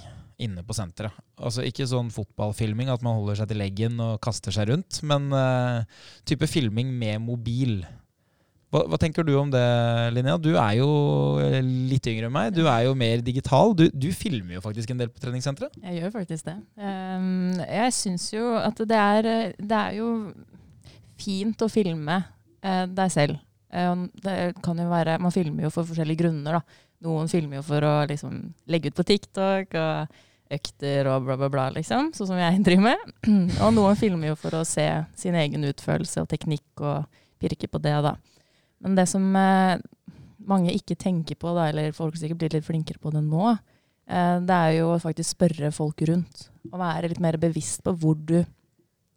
inne 0.42 0.64
på 0.66 0.76
senteret. 0.76 1.14
Altså 1.40 1.64
ikke 1.64 1.86
sånn 1.88 2.10
fotballfilming, 2.12 2.90
at 2.92 3.04
man 3.04 3.16
holder 3.18 3.40
seg 3.40 3.50
til 3.50 3.60
leggen 3.60 4.00
og 4.02 4.18
kaster 4.24 4.52
seg 4.52 4.70
rundt, 4.70 5.00
men 5.08 5.30
uh, 5.32 5.84
type 6.28 6.48
filming 6.50 6.92
med 6.96 7.22
mobil. 7.24 7.80
Hva, 8.76 8.82
hva 8.92 8.98
tenker 9.00 9.24
du 9.24 9.32
om 9.40 9.48
det, 9.52 9.64
Linnea? 10.12 10.36
Du 10.36 10.50
er 10.52 10.74
jo 10.76 10.88
eh, 11.40 11.62
litt 11.64 12.04
yngre 12.10 12.28
enn 12.28 12.34
meg. 12.34 12.50
Du 12.52 12.66
er 12.66 12.84
jo 12.84 12.92
mer 12.98 13.22
digital. 13.24 13.72
Du, 13.78 13.86
du 13.88 14.10
filmer 14.12 14.58
jo 14.58 14.64
faktisk 14.64 14.92
en 14.92 15.00
del 15.00 15.08
på 15.12 15.22
treningssenteret. 15.22 15.78
Jeg 15.80 16.02
gjør 16.02 16.12
faktisk 16.18 16.50
det. 16.50 16.58
Um, 16.76 17.56
jeg 17.62 17.94
syns 17.96 18.28
jo 18.34 18.52
at 18.60 18.84
det 18.92 19.00
er, 19.00 19.30
det 19.56 19.80
er 19.80 19.96
jo 19.96 20.10
fint 21.16 21.64
å 21.64 21.70
filme 21.72 22.20
uh, 22.20 22.84
deg 22.84 23.14
selv. 23.14 23.40
Uh, 23.72 24.04
det 24.20 24.36
kan 24.64 24.84
jo 24.84 24.90
være, 24.92 25.16
man 25.24 25.32
filmer 25.32 25.70
jo 25.70 25.72
for 25.72 25.88
forskjellige 25.88 26.26
grunner. 26.26 26.60
Da. 26.60 26.84
Noen 27.08 27.32
filmer 27.32 27.62
jo 27.62 27.66
for 27.70 27.88
å 27.88 27.96
liksom, 28.12 28.38
legge 28.68 28.92
ut 28.92 29.00
på 29.00 29.08
TikTok 29.08 29.80
og 29.80 30.22
økter 30.52 31.08
og 31.10 31.24
bla, 31.24 31.40
bla, 31.40 31.48
bla, 31.50 31.68
liksom. 31.74 32.12
Sånn 32.14 32.34
som 32.34 32.44
jeg 32.44 32.60
driver 32.66 32.90
med. 32.92 33.18
Og 33.64 33.72
noen 33.74 33.96
filmer 33.98 34.34
jo 34.34 34.36
for 34.38 34.60
å 34.60 34.66
se 34.68 34.84
sin 35.18 35.34
egen 35.40 35.64
utførelse 35.66 36.22
og 36.22 36.28
teknikk 36.30 36.84
og 36.84 37.24
pirke 37.42 37.66
på 37.72 37.80
det, 37.82 37.96
da. 38.04 38.14
Men 38.84 38.98
det 38.98 39.06
som 39.10 39.24
eh, 39.36 39.78
mange 40.46 40.74
ikke 40.74 40.98
tenker 40.98 41.38
på, 41.40 41.54
da, 41.56 41.70
eller 41.70 41.96
folk 41.96 42.18
sikkert 42.18 42.42
blir 42.42 42.56
litt 42.56 42.66
flinkere 42.66 43.00
på 43.02 43.12
det 43.14 43.22
nå, 43.24 43.50
eh, 44.10 44.36
det 44.44 44.60
er 44.60 44.76
jo 44.78 44.92
å 44.94 45.00
faktisk 45.02 45.36
spørre 45.36 45.72
folk 45.74 46.04
rundt. 46.08 46.48
Og 46.70 46.78
være 46.80 47.10
litt 47.12 47.22
mer 47.22 47.38
bevisst 47.40 47.84
på 47.86 47.94
hvor 47.96 48.18
du 48.18 48.38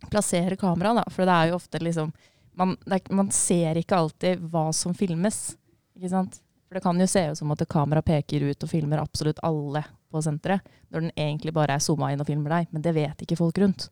plasserer 0.10 0.56
kameraet. 0.60 1.12
For 1.12 1.28
det 1.28 1.36
er 1.36 1.52
jo 1.52 1.60
ofte 1.60 1.82
liksom 1.84 2.14
man, 2.60 2.76
er, 2.92 3.02
man 3.16 3.32
ser 3.32 3.80
ikke 3.80 3.98
alltid 4.00 4.42
hva 4.52 4.70
som 4.76 4.96
filmes. 4.98 5.54
ikke 5.96 6.12
sant? 6.12 6.42
For 6.68 6.78
det 6.78 6.84
kan 6.86 7.00
jo 7.02 7.08
se 7.10 7.24
ut 7.32 7.40
som 7.40 7.52
at 7.54 7.64
kamera 7.72 8.04
peker 8.06 8.44
ut 8.50 8.66
og 8.66 8.70
filmer 8.70 9.02
absolutt 9.02 9.40
alle 9.48 9.82
på 10.10 10.22
senteret, 10.22 10.66
når 10.90 11.06
den 11.06 11.14
egentlig 11.16 11.54
bare 11.56 11.78
er 11.78 11.84
zooma 11.84 12.12
inn 12.12 12.22
og 12.22 12.28
filmer 12.28 12.58
deg. 12.58 12.74
Men 12.74 12.84
det 12.86 12.94
vet 12.98 13.24
ikke 13.24 13.38
folk 13.40 13.58
rundt. 13.62 13.88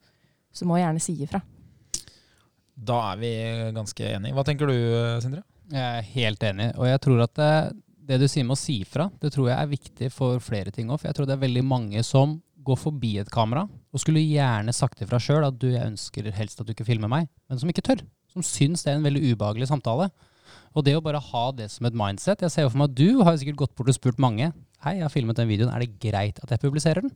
Så 0.54 0.68
må 0.68 0.80
gjerne 0.82 1.02
si 1.02 1.16
ifra. 1.24 1.42
Da 2.78 3.00
er 3.12 3.22
vi 3.22 3.32
ganske 3.74 4.12
enige. 4.12 4.36
Hva 4.38 4.46
tenker 4.46 4.70
du, 4.70 4.76
Sindre? 5.24 5.42
Jeg 5.68 5.84
er 5.84 6.10
helt 6.14 6.44
enig, 6.48 6.72
og 6.80 6.88
jeg 6.88 7.00
tror 7.04 7.24
at 7.26 7.34
det, 7.38 7.54
det 8.08 8.20
du 8.22 8.28
sier 8.32 8.46
med 8.48 8.56
å 8.56 8.60
si 8.60 8.78
fra, 8.88 9.10
det 9.22 9.34
tror 9.36 9.50
jeg 9.50 9.58
er 9.60 9.72
viktig 9.72 10.12
for 10.16 10.44
flere 10.44 10.72
ting 10.72 10.92
òg. 10.92 11.02
For 11.02 11.10
jeg 11.10 11.18
tror 11.18 11.28
det 11.28 11.36
er 11.36 11.44
veldig 11.44 11.64
mange 11.68 12.04
som 12.08 12.38
går 12.68 12.80
forbi 12.80 13.14
et 13.22 13.32
kamera 13.32 13.66
og 13.68 14.02
skulle 14.02 14.24
gjerne 14.24 14.74
sagt 14.76 15.02
ifra 15.04 15.20
sjøl 15.24 15.46
at 15.48 15.60
du, 15.60 15.70
jeg 15.72 15.88
ønsker 15.88 16.32
helst 16.36 16.60
at 16.62 16.68
du 16.68 16.74
ikke 16.74 16.88
filmer 16.88 17.12
meg, 17.12 17.30
men 17.48 17.60
som 17.60 17.70
ikke 17.72 17.86
tør. 17.86 18.04
Som 18.32 18.46
syns 18.46 18.84
det 18.84 18.92
er 18.94 19.00
en 19.00 19.08
veldig 19.08 19.34
ubehagelig 19.34 19.70
samtale. 19.72 20.10
Og 20.78 20.84
det 20.86 20.96
å 20.98 21.04
bare 21.04 21.22
ha 21.24 21.44
det 21.56 21.70
som 21.74 21.88
et 21.88 21.96
mindset 21.98 22.44
Jeg 22.44 22.54
ser 22.54 22.66
jo 22.66 22.72
for 22.72 22.80
meg 22.80 22.92
at 22.92 22.98
du 23.00 23.24
har 23.26 23.36
sikkert 23.40 23.60
gått 23.64 23.74
bort 23.76 23.90
og 23.92 23.96
spurt 23.98 24.20
mange 24.22 24.52
Hei, 24.84 24.94
jeg 25.00 25.04
har 25.04 25.12
filmet 25.12 25.40
den 25.40 25.50
videoen, 25.50 25.72
er 25.74 25.84
det 25.84 25.98
greit 26.00 26.38
at 26.44 26.52
jeg 26.54 26.62
publiserer 26.62 27.04
den? 27.04 27.14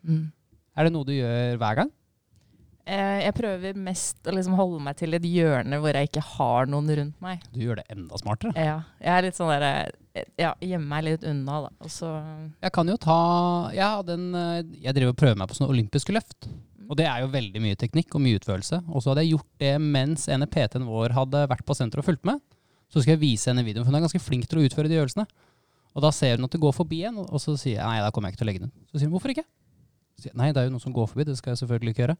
Mm. 0.00 0.22
Er 0.72 0.88
det 0.88 0.94
noe 0.94 1.06
du 1.06 1.12
gjør 1.12 1.58
hver 1.60 1.76
gang? 1.82 1.90
Eh, 2.82 3.18
jeg 3.22 3.34
prøver 3.38 3.76
mest 3.78 4.26
å 4.26 4.32
liksom 4.34 4.56
holde 4.58 4.80
meg 4.82 4.96
til 4.98 5.14
et 5.14 5.26
hjørne 5.26 5.78
hvor 5.78 5.94
jeg 5.94 6.08
ikke 6.08 6.24
har 6.32 6.70
noen 6.70 6.88
rundt 6.98 7.20
meg. 7.22 7.44
Du 7.54 7.60
gjør 7.62 7.78
det 7.78 7.84
enda 7.94 8.18
smartere. 8.18 8.54
Ja, 8.58 8.80
jeg 8.98 9.12
er 9.14 9.26
litt 9.28 9.38
sånn 9.38 9.52
der, 9.52 9.92
eh, 10.18 10.26
ja, 10.40 10.50
gjemmer 10.58 10.88
meg 10.96 11.04
litt 11.06 11.26
unna, 11.28 11.60
da. 11.68 11.70
Og 11.78 11.92
så 11.94 12.10
Jeg 12.64 12.72
kan 12.74 12.90
jo 12.90 12.96
ta 13.00 13.70
Jeg 13.70 13.86
hadde 13.86 14.16
en 14.18 14.34
eh, 14.34 14.64
Jeg 14.82 14.96
driver 14.96 15.14
og 15.14 15.20
prøver 15.22 15.38
meg 15.38 15.48
på 15.48 15.58
sånne 15.60 15.70
olympiske 15.70 16.16
løft. 16.16 16.50
Og 16.90 16.98
det 16.98 17.06
er 17.06 17.22
jo 17.22 17.30
veldig 17.32 17.62
mye 17.62 17.78
teknikk 17.78 18.16
og 18.18 18.24
mye 18.24 18.40
utførelse. 18.40 18.82
Og 18.90 19.00
så 19.00 19.12
hadde 19.12 19.22
jeg 19.24 19.36
gjort 19.36 19.52
det 19.62 19.76
mens 19.80 20.26
ene 20.28 20.50
PT-en 20.50 20.84
vår 20.88 21.14
hadde 21.14 21.46
vært 21.48 21.64
på 21.64 21.78
senteret 21.78 22.02
og 22.02 22.10
fulgt 22.10 22.26
med. 22.26 22.42
Så 22.92 23.00
skal 23.00 23.14
jeg 23.14 23.22
vise 23.22 23.48
henne 23.48 23.64
videoen, 23.64 23.86
for 23.86 23.94
hun 23.94 24.00
er 24.02 24.04
ganske 24.04 24.20
flink 24.20 24.44
til 24.50 24.60
å 24.60 24.66
utføre 24.66 24.90
de 24.90 24.98
øvelsene. 24.98 25.24
Og 25.94 26.04
da 26.04 26.10
ser 26.12 26.36
hun 26.36 26.44
at 26.44 26.52
det 26.52 26.60
går 26.60 26.74
forbi 26.76 27.04
en, 27.08 27.22
og 27.22 27.40
så 27.40 27.54
sier 27.56 27.78
jeg 27.78 27.86
nei, 27.86 28.02
da 28.02 28.10
kommer 28.12 28.28
jeg 28.28 28.34
ikke 28.34 28.42
til 28.42 28.48
å 28.48 28.50
legge 28.50 28.64
den 28.64 28.72
ut. 28.72 28.84
Så 28.90 28.98
sier 28.98 29.08
hun 29.08 29.14
hvorfor 29.14 29.32
ikke? 29.32 29.46
Så 30.16 30.24
sier 30.24 30.32
jeg, 30.32 30.38
nei, 30.42 30.50
det 30.52 30.60
er 30.60 30.68
jo 30.68 30.74
noen 30.74 30.84
som 30.84 30.92
går 30.96 31.08
forbi, 31.08 31.24
det 31.28 31.38
skal 31.38 31.54
jeg 31.54 31.62
selvfølgelig 31.62 31.94
ikke 31.94 32.04
gjøre. 32.04 32.18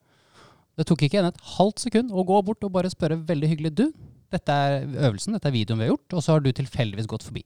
Det 0.79 0.87
tok 0.89 1.05
ikke 1.05 1.21
henne 1.21 1.33
et 1.35 1.47
halvt 1.59 1.85
sekund 1.85 2.13
å 2.13 2.25
gå 2.27 2.39
bort 2.47 2.65
og 2.65 2.73
bare 2.75 2.91
spørre 2.93 3.19
veldig 3.29 3.51
hyggelig 3.51 3.73
du, 3.77 3.87
dette 4.33 4.55
er 4.55 4.87
øvelsen, 4.87 5.37
dette 5.37 5.51
er 5.51 5.55
videoen 5.55 5.83
vi 5.83 5.87
har 5.87 5.93
gjort, 5.93 6.15
og 6.17 6.25
så 6.25 6.35
har 6.35 6.45
du 6.45 6.49
tilfeldigvis 6.57 7.11
gått 7.11 7.27
forbi. 7.27 7.43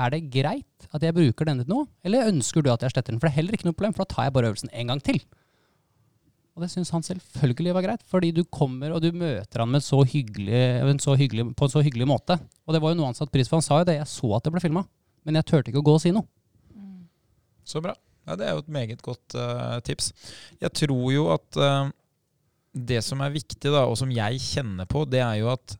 Er 0.00 0.14
det 0.14 0.22
greit 0.32 0.88
at 0.94 1.04
jeg 1.04 1.16
bruker 1.16 1.48
denne 1.48 1.66
noe, 1.68 1.88
eller 2.06 2.30
ønsker 2.30 2.64
du 2.64 2.70
at 2.72 2.84
jeg 2.86 2.94
sletter 2.94 3.12
den? 3.12 3.20
For 3.20 3.28
det 3.28 3.34
er 3.34 3.40
heller 3.42 3.56
ikke 3.56 3.68
noe 3.68 3.76
problem, 3.76 3.96
for 3.96 4.06
da 4.06 4.14
tar 4.14 4.28
jeg 4.28 4.34
bare 4.36 4.52
øvelsen 4.52 4.72
en 4.72 4.92
gang 4.92 5.02
til. 5.04 5.20
Og 6.56 6.64
det 6.64 6.70
syns 6.72 6.92
han 6.94 7.04
selvfølgelig 7.04 7.74
var 7.76 7.84
greit, 7.86 8.06
fordi 8.08 8.32
du 8.36 8.42
kommer 8.48 8.94
og 8.94 9.04
du 9.04 9.10
møter 9.16 9.62
han 9.62 9.80
så 9.84 10.00
hyggelig, 10.08 10.62
en 10.82 11.02
så 11.02 11.14
hyggelig, 11.18 11.50
på 11.56 11.68
en 11.68 11.72
så 11.72 11.84
hyggelig 11.84 12.08
måte. 12.08 12.38
Og 12.66 12.74
det 12.74 12.82
var 12.82 12.94
jo 12.94 13.00
noe 13.00 13.10
han 13.10 13.18
satte 13.18 13.34
pris 13.34 13.50
på. 13.50 13.60
Han 13.60 13.66
sa 13.66 13.82
jo 13.82 13.88
det, 13.90 14.00
jeg 14.00 14.10
så 14.10 14.32
at 14.36 14.46
det 14.46 14.54
ble 14.54 14.62
filma, 14.64 14.84
men 15.26 15.38
jeg 15.38 15.48
turte 15.50 15.72
ikke 15.72 15.82
å 15.82 15.88
gå 15.90 15.98
og 15.98 16.02
si 16.02 16.14
noe. 16.16 16.26
Så 17.66 17.82
bra. 17.84 17.94
Ja, 18.28 18.36
det 18.36 18.46
er 18.46 18.56
jo 18.56 18.64
et 18.64 18.72
meget 18.72 19.00
godt 19.02 19.36
uh, 19.38 19.78
tips. 19.84 20.12
Jeg 20.60 20.72
tror 20.76 21.06
jo 21.12 21.30
at 21.34 21.56
eh, 21.56 21.88
det 22.72 23.00
som 23.02 23.22
er 23.24 23.32
viktig, 23.34 23.70
da, 23.72 23.84
og 23.88 23.96
som 23.98 24.10
jeg 24.14 24.42
kjenner 24.42 24.88
på, 24.90 25.04
det 25.08 25.22
er 25.24 25.40
jo 25.40 25.50
at 25.52 25.74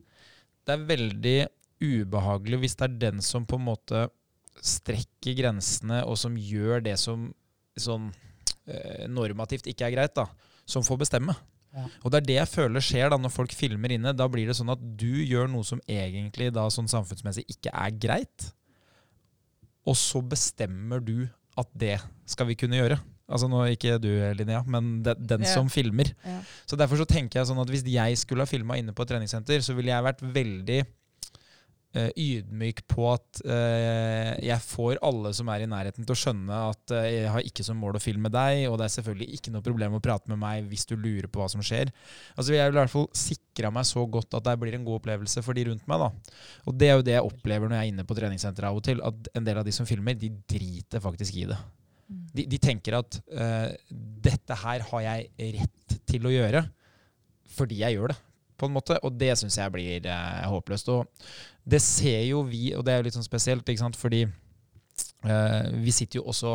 det 0.67 0.75
er 0.75 0.89
veldig 0.89 1.39
ubehagelig 1.81 2.59
hvis 2.61 2.77
det 2.79 2.87
er 2.87 2.99
den 3.07 3.23
som 3.25 3.47
på 3.49 3.57
en 3.57 3.69
måte 3.71 4.09
strekker 4.61 5.39
grensene, 5.39 6.03
og 6.05 6.19
som 6.21 6.37
gjør 6.37 6.83
det 6.85 6.97
som 7.01 7.31
sånn 7.81 8.11
eh, 8.69 9.07
normativt 9.09 9.71
ikke 9.71 9.87
er 9.89 9.95
greit, 9.95 10.17
da, 10.19 10.27
som 10.69 10.85
får 10.85 11.01
bestemme. 11.07 11.37
Ja. 11.71 11.87
Og 12.03 12.11
det 12.11 12.21
er 12.21 12.27
det 12.27 12.39
jeg 12.41 12.51
føler 12.51 12.85
skjer 12.85 13.13
da 13.13 13.19
når 13.21 13.33
folk 13.33 13.53
filmer 13.55 13.93
inne. 13.95 14.13
Da 14.17 14.27
blir 14.31 14.49
det 14.51 14.57
sånn 14.59 14.73
at 14.75 14.81
du 14.83 15.23
gjør 15.23 15.47
noe 15.53 15.67
som 15.67 15.81
egentlig 15.87 16.51
da 16.55 16.67
sånn 16.73 16.91
samfunnsmessig 16.91 17.47
ikke 17.55 17.73
er 17.73 17.95
greit, 17.95 18.51
og 19.89 19.97
så 19.97 20.21
bestemmer 20.21 21.01
du 21.01 21.25
at 21.59 21.71
det 21.79 21.97
skal 22.29 22.51
vi 22.51 22.59
kunne 22.59 22.79
gjøre. 22.79 22.99
Altså 23.31 23.49
nå 23.51 23.65
Ikke 23.71 23.97
du, 24.03 24.11
Linnea, 24.37 24.63
men 24.67 25.03
de, 25.07 25.15
den 25.15 25.47
Ja. 25.47 25.55
som 25.55 25.71
filmer. 25.73 26.13
Ja. 26.27 26.41
Så 26.67 26.77
Derfor 26.77 26.99
så 27.01 27.07
tenker 27.09 27.41
jeg 27.41 27.51
sånn 27.51 27.61
at 27.63 27.71
hvis 27.71 27.87
jeg 27.87 28.19
skulle 28.19 28.43
ha 28.43 28.51
filma 28.51 28.77
inne 28.81 28.93
på 28.97 29.07
et 29.07 29.15
treningssenter, 29.15 29.63
så 29.63 29.77
ville 29.77 29.93
jeg 29.93 30.07
vært 30.07 30.21
veldig 30.23 30.81
uh, 31.97 32.11
ydmyk 32.15 32.83
på 32.91 33.07
at 33.11 33.41
uh, 33.47 34.35
jeg 34.43 34.63
får 34.65 35.01
alle 35.07 35.33
som 35.37 35.51
er 35.53 35.65
i 35.65 35.71
nærheten 35.71 36.07
til 36.07 36.15
å 36.15 36.19
skjønne 36.19 36.61
at 36.71 36.95
uh, 36.95 37.07
jeg 37.07 37.33
har 37.35 37.47
ikke 37.47 37.67
som 37.67 37.81
mål 37.81 37.99
å 37.99 38.03
filme 38.03 38.31
deg, 38.33 38.67
og 38.71 38.79
det 38.81 38.87
er 38.87 38.95
selvfølgelig 38.99 39.39
ikke 39.39 39.55
noe 39.55 39.67
problem 39.67 39.99
å 39.99 40.03
prate 40.05 40.31
med 40.31 40.41
meg 40.43 40.71
hvis 40.71 40.87
du 40.91 40.95
lurer 40.97 41.29
på 41.31 41.43
hva 41.43 41.49
som 41.51 41.65
skjer. 41.65 41.91
Altså 42.37 42.55
Jeg 42.55 42.71
vil 42.71 42.79
i 42.79 42.83
hvert 42.83 42.95
fall 42.95 43.11
sikra 43.17 43.73
meg 43.75 43.89
så 43.91 44.07
godt 44.07 44.39
at 44.39 44.47
det 44.47 44.57
blir 44.63 44.79
en 44.79 44.87
god 44.87 45.01
opplevelse 45.03 45.43
for 45.47 45.59
de 45.59 45.67
rundt 45.71 45.87
meg. 45.91 46.07
da. 46.07 46.39
Og 46.71 46.79
det 46.79 46.91
er 46.91 46.97
jo 46.99 47.07
det 47.11 47.19
jeg 47.19 47.27
opplever 47.33 47.71
når 47.71 47.81
jeg 47.81 47.89
er 47.89 47.95
inne 47.95 48.07
på 48.07 48.19
treningssenteret 48.19 48.71
av 48.71 48.79
og 48.81 48.87
til, 48.87 49.03
at 49.05 49.35
en 49.35 49.51
del 49.51 49.61
av 49.61 49.67
de 49.67 49.75
som 49.75 49.89
filmer, 49.89 50.19
de 50.19 50.33
driter 50.49 51.03
faktisk 51.03 51.43
i 51.43 51.49
det. 51.51 51.59
De, 52.31 52.47
de 52.47 52.59
tenker 52.63 52.95
at 52.99 53.21
uh, 53.35 53.71
dette 54.23 54.59
her 54.63 54.85
har 54.91 55.07
jeg 55.07 55.55
rett 55.59 55.97
til 56.09 56.29
å 56.29 56.35
gjøre 56.35 56.65
fordi 57.51 57.81
jeg 57.81 57.97
gjør 57.97 58.13
det, 58.13 58.19
på 58.61 58.69
en 58.69 58.75
måte. 58.77 58.97
Og 59.03 59.17
det 59.19 59.33
syns 59.39 59.59
jeg 59.59 59.73
blir 59.75 60.07
uh, 60.07 60.47
håpløst. 60.53 60.91
Og 60.95 61.09
det 61.67 61.81
ser 61.83 62.23
jo 62.29 62.45
vi, 62.47 62.69
og 62.77 62.85
det 62.87 62.93
er 62.93 63.01
jo 63.01 63.09
litt 63.09 63.17
sånn 63.17 63.27
spesielt, 63.27 63.67
ikke 63.67 63.83
sant? 63.83 63.99
fordi 63.99 64.23
uh, 64.27 65.65
vi 65.83 65.95
sitter 65.95 66.21
jo 66.21 66.29
også 66.31 66.55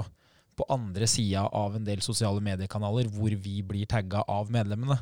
på 0.56 0.68
andre 0.72 1.08
sida 1.12 1.44
av 1.52 1.76
en 1.76 1.84
del 1.84 2.00
sosiale 2.04 2.40
mediekanaler 2.44 3.10
hvor 3.12 3.34
vi 3.44 3.60
blir 3.68 3.90
tagga 3.92 4.24
av 4.32 4.52
medlemmene. 4.54 5.02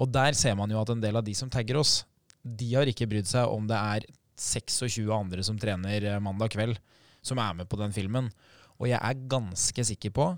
Og 0.00 0.10
der 0.10 0.34
ser 0.34 0.56
man 0.58 0.72
jo 0.72 0.80
at 0.80 0.90
en 0.90 1.02
del 1.02 1.18
av 1.20 1.26
de 1.26 1.34
som 1.36 1.50
tagger 1.52 1.78
oss, 1.78 2.00
de 2.42 2.72
har 2.72 2.88
ikke 2.90 3.06
brydd 3.06 3.28
seg 3.28 3.46
om 3.52 3.68
det 3.70 3.78
er 3.78 4.06
26 4.40 5.12
andre 5.12 5.44
som 5.44 5.58
trener 5.60 6.06
mandag 6.24 6.54
kveld, 6.54 6.78
som 7.22 7.38
er 7.38 7.54
med 7.58 7.68
på 7.70 7.78
den 7.78 7.92
filmen. 7.94 8.30
Og 8.80 8.88
jeg 8.88 8.98
er 8.98 9.26
ganske 9.30 9.84
sikker 9.92 10.14
på 10.16 10.30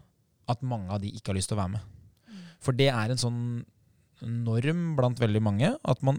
at 0.51 0.67
mange 0.67 0.91
av 0.91 1.01
de 1.03 1.13
ikke 1.15 1.31
har 1.31 1.39
lyst 1.39 1.53
til 1.53 1.59
å 1.59 1.63
være 1.63 1.77
med. 1.77 1.89
For 2.63 2.77
det 2.77 2.91
er 2.91 3.13
en 3.13 3.21
sånn 3.21 3.41
norm 4.23 4.83
blant 4.99 5.19
veldig 5.19 5.43
mange 5.43 5.73
at 5.75 6.03
man 6.07 6.19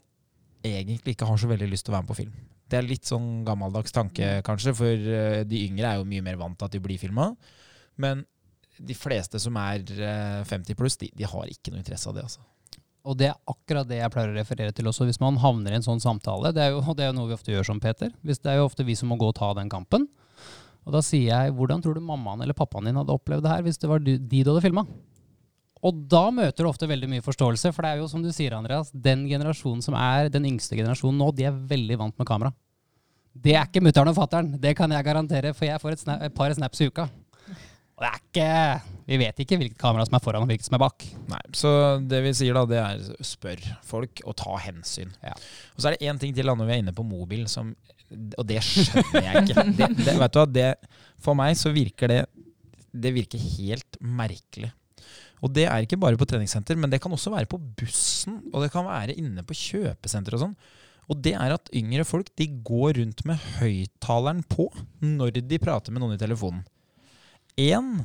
egentlig 0.63 1.15
ikke 1.15 1.27
har 1.27 1.39
så 1.39 1.49
veldig 1.51 1.69
lyst 1.71 1.87
til 1.87 1.93
å 1.93 1.97
være 1.97 2.05
med 2.05 2.11
på 2.11 2.19
film. 2.21 2.35
Det 2.71 2.79
er 2.79 2.87
litt 2.87 3.07
sånn 3.07 3.43
gammeldags 3.45 3.93
tanke, 3.93 4.39
kanskje, 4.47 4.73
for 4.75 5.09
eh, 5.17 5.43
de 5.45 5.65
yngre 5.67 5.89
er 5.89 5.99
jo 5.99 6.07
mye 6.09 6.23
mer 6.25 6.39
vant 6.39 6.55
til 6.57 6.67
at 6.67 6.73
de 6.73 6.81
blir 6.83 6.99
filma. 6.99 7.29
Men 8.01 8.23
de 8.79 8.95
fleste 8.97 9.39
som 9.43 9.59
er 9.59 9.83
eh, 9.93 10.39
50 10.47 10.79
pluss, 10.79 10.97
de, 11.01 11.11
de 11.13 11.27
har 11.27 11.51
ikke 11.51 11.73
noe 11.73 11.83
interesse 11.83 12.09
av 12.09 12.17
det. 12.17 12.25
altså. 12.25 12.41
Og 13.03 13.19
det 13.19 13.29
er 13.29 13.51
akkurat 13.51 13.87
det 13.87 13.99
jeg 13.99 14.11
pleier 14.13 14.31
å 14.31 14.37
referere 14.37 14.73
til 14.75 14.87
også, 14.89 15.05
hvis 15.09 15.19
man 15.21 15.37
havner 15.43 15.75
i 15.75 15.77
en 15.77 15.85
sånn 15.85 16.01
samtale. 16.01 16.53
Det 16.55 16.63
er 16.63 16.71
jo, 16.71 16.81
det 16.95 17.05
er 17.05 17.11
jo 17.11 17.17
noe 17.19 17.29
vi 17.29 17.35
ofte 17.35 17.51
gjør 17.51 17.67
som 17.67 17.83
Peter. 17.83 18.13
Hvis 18.23 18.39
det 18.43 18.53
er 18.53 18.61
jo 18.61 18.69
ofte 18.69 18.87
vi 18.87 18.95
som 18.97 19.11
må 19.11 19.19
gå 19.19 19.27
og 19.29 19.37
ta 19.37 19.51
den 19.59 19.71
kampen. 19.71 20.07
Og 20.83 20.95
da 20.95 21.01
sier 21.05 21.29
jeg, 21.31 21.55
hvordan 21.55 21.81
tror 21.83 21.95
du 21.95 22.03
mammaen 22.03 22.43
eller 22.43 22.57
pappaen 22.57 22.89
din 22.89 22.99
hadde 22.99 23.15
opplevd 23.15 23.45
det 23.45 23.53
her 23.53 23.65
hvis 23.65 23.79
det 23.81 23.89
var 23.91 24.03
de 24.03 24.17
de 24.19 24.43
du 24.43 24.51
hadde 24.51 24.65
filma? 24.65 24.85
Og 25.83 26.03
da 26.07 26.29
møter 26.31 26.63
du 26.63 26.69
ofte 26.69 26.87
veldig 26.87 27.09
mye 27.11 27.23
forståelse, 27.23 27.73
for 27.75 27.83
det 27.83 27.91
er 27.91 27.99
jo 27.99 28.07
som 28.11 28.23
du 28.23 28.29
sier, 28.31 28.55
Andreas, 28.55 28.91
den 28.95 29.25
generasjonen 29.27 29.83
som 29.83 29.97
er 29.99 30.29
den 30.31 30.47
yngste 30.47 30.77
generasjonen 30.79 31.19
nå, 31.19 31.27
de 31.35 31.49
er 31.49 31.57
veldig 31.73 31.97
vant 31.99 32.15
med 32.21 32.29
kamera. 32.29 32.53
Det 33.33 33.55
er 33.57 33.67
ikke 33.67 33.81
mutter'n 33.83 34.11
og 34.13 34.15
fatter'n, 34.15 34.53
det 34.63 34.75
kan 34.77 34.91
jeg 34.93 35.03
garantere, 35.03 35.51
for 35.57 35.67
jeg 35.67 35.81
får 35.81 35.95
et, 35.95 36.03
snap, 36.05 36.23
et 36.23 36.35
par 36.37 36.53
snaps 36.55 36.83
i 36.85 36.87
uka. 36.87 37.09
Og 37.93 38.01
det 38.01 38.09
er 38.09 38.21
ikke 38.21 38.47
Vi 39.05 39.17
vet 39.19 39.41
ikke 39.43 39.57
hvilket 39.59 39.81
kamera 39.81 40.05
som 40.07 40.15
er 40.17 40.23
foran 40.23 40.45
og 40.45 40.49
hvilket 40.49 40.69
som 40.69 40.77
er 40.77 40.81
bak. 40.81 41.03
Nei, 41.29 41.41
Så 41.59 41.71
det 42.07 42.21
vi 42.23 42.31
sier 42.37 42.55
da, 42.55 42.63
det 42.69 42.79
er 42.79 43.25
spør 43.27 43.59
folk 43.83 44.23
og 44.23 44.37
ta 44.39 44.55
hensyn. 44.63 45.11
Ja. 45.19 45.35
Og 45.75 45.83
så 45.83 45.89
er 45.89 45.97
det 45.97 46.07
én 46.07 46.21
ting 46.21 46.31
til 46.33 46.47
da 46.47 46.55
når 46.55 46.69
vi 46.69 46.77
er 46.77 46.85
inne 46.85 46.95
på 46.95 47.03
mobil, 47.05 47.43
som, 47.51 47.73
og 48.37 48.45
det 48.49 48.61
skjønner 48.65 49.27
jeg 49.27 49.43
ikke. 49.43 49.65
Det, 49.79 49.89
det, 50.03 50.15
vet 50.19 50.33
du 50.33 50.39
hva, 50.39 50.47
det, 50.49 50.69
for 51.21 51.37
meg 51.37 51.57
så 51.59 51.71
virker 51.73 52.11
det 52.11 52.21
Det 52.93 53.11
virker 53.15 53.41
helt 53.57 53.97
merkelig. 53.99 54.71
Og 55.43 55.51
det 55.51 55.65
er 55.67 55.83
ikke 55.83 55.99
bare 55.99 56.19
på 56.19 56.27
treningssenter, 56.29 56.77
men 56.79 56.91
det 56.91 57.01
kan 57.03 57.11
også 57.11 57.33
være 57.33 57.49
på 57.51 57.59
bussen, 57.59 58.39
og 58.53 58.63
det 58.63 58.71
kan 58.71 58.85
være 58.87 59.17
inne 59.19 59.43
på 59.43 59.57
kjøpesenter 59.57 60.37
og 60.37 60.43
sånn. 60.45 60.55
Og 61.11 61.19
det 61.19 61.33
er 61.35 61.51
at 61.55 61.71
yngre 61.75 62.05
folk 62.07 62.29
de 62.39 62.47
går 62.63 62.99
rundt 63.01 63.25
med 63.27 63.41
høyttaleren 63.59 64.43
på 64.47 64.69
når 65.03 65.41
de 65.41 65.59
prater 65.59 65.91
med 65.91 66.03
noen 66.03 66.15
i 66.15 66.21
telefonen. 66.21 66.63
Én, 67.59 67.97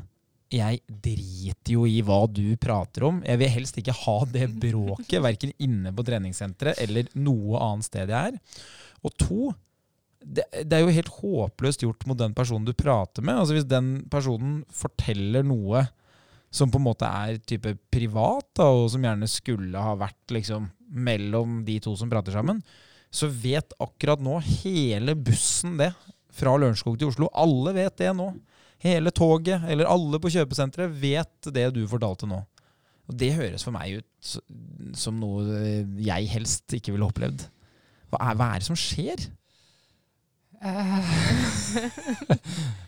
jeg 0.53 0.81
driter 0.89 1.75
jo 1.77 1.85
i 1.89 2.01
hva 2.05 2.23
du 2.27 2.57
prater 2.61 3.07
om. 3.09 3.23
Jeg 3.25 3.41
vil 3.41 3.55
helst 3.55 3.79
ikke 3.81 3.95
ha 4.03 4.17
det 4.33 4.49
bråket, 4.61 5.21
verken 5.25 5.55
inne 5.63 5.93
på 5.95 6.05
treningssenteret 6.09 6.83
eller 6.85 7.09
noe 7.21 7.61
annet 7.63 7.87
sted 7.87 8.13
jeg 8.13 8.35
er. 8.35 8.61
Og 9.07 9.15
to, 9.21 9.53
det, 10.25 10.45
det 10.67 10.77
er 10.77 10.83
jo 10.83 10.95
helt 10.95 11.15
håpløst 11.21 11.85
gjort 11.85 12.05
mot 12.09 12.19
den 12.19 12.35
personen 12.37 12.67
du 12.67 12.75
prater 12.77 13.25
med. 13.25 13.39
Altså 13.39 13.57
Hvis 13.57 13.69
den 13.69 13.93
personen 14.11 14.61
forteller 14.75 15.47
noe 15.47 15.87
som 16.51 16.71
på 16.73 16.81
en 16.81 16.87
måte 16.87 17.09
er 17.09 17.41
type 17.45 17.75
privat, 17.93 18.47
da, 18.57 18.69
og 18.73 18.89
som 18.93 19.05
gjerne 19.05 19.29
skulle 19.31 19.85
ha 19.85 19.95
vært 20.01 20.33
liksom 20.33 20.71
mellom 20.89 21.63
de 21.67 21.77
to 21.85 21.93
som 21.99 22.11
prater 22.11 22.33
sammen, 22.35 22.63
så 23.13 23.29
vet 23.29 23.75
akkurat 23.81 24.21
nå 24.25 24.39
hele 24.63 25.17
bussen 25.17 25.77
det. 25.81 25.93
Fra 26.39 26.53
Lørenskog 26.55 26.99
til 27.01 27.11
Oslo. 27.11 27.27
Alle 27.35 27.73
vet 27.75 27.97
det 27.99 28.13
nå. 28.15 28.31
Hele 28.85 29.11
toget, 29.11 29.65
eller 29.67 29.89
alle 29.91 30.21
på 30.23 30.31
kjøpesenteret, 30.31 30.93
vet 31.01 31.49
det 31.55 31.67
du 31.75 31.83
fortalte 31.91 32.29
nå. 32.31 32.39
Og 33.09 33.17
det 33.19 33.33
høres 33.35 33.65
for 33.65 33.75
meg 33.75 33.99
ut 33.99 34.97
som 34.99 35.17
noe 35.19 35.63
jeg 36.05 36.29
helst 36.31 36.77
ikke 36.77 36.93
ville 36.95 37.09
opplevd. 37.09 37.47
Hva 38.13 38.21
er, 38.23 38.37
hva 38.39 38.51
er 38.53 38.63
det 38.63 38.69
som 38.69 38.79
skjer? 38.79 39.25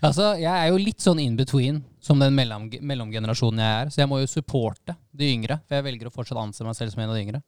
Altså, 0.01 0.33
Jeg 0.41 0.51
er 0.51 0.71
jo 0.73 0.81
litt 0.81 1.03
sånn 1.05 1.21
in 1.23 1.37
between 1.39 1.83
som 2.03 2.19
den 2.23 2.35
mellom, 2.35 2.69
mellomgenerasjonen 2.81 3.61
jeg 3.61 3.81
er. 3.85 3.91
Så 3.93 4.01
jeg 4.03 4.09
må 4.11 4.21
jo 4.23 4.29
supporte 4.31 4.97
de 5.13 5.29
yngre, 5.35 5.61
for 5.69 5.77
jeg 5.79 5.87
velger 5.87 6.09
å 6.09 6.15
fortsatt 6.15 6.41
anse 6.41 6.65
meg 6.67 6.77
selv 6.79 6.95
som 6.95 7.03
en 7.05 7.13
av 7.13 7.19
de 7.19 7.25
yngre. 7.27 7.43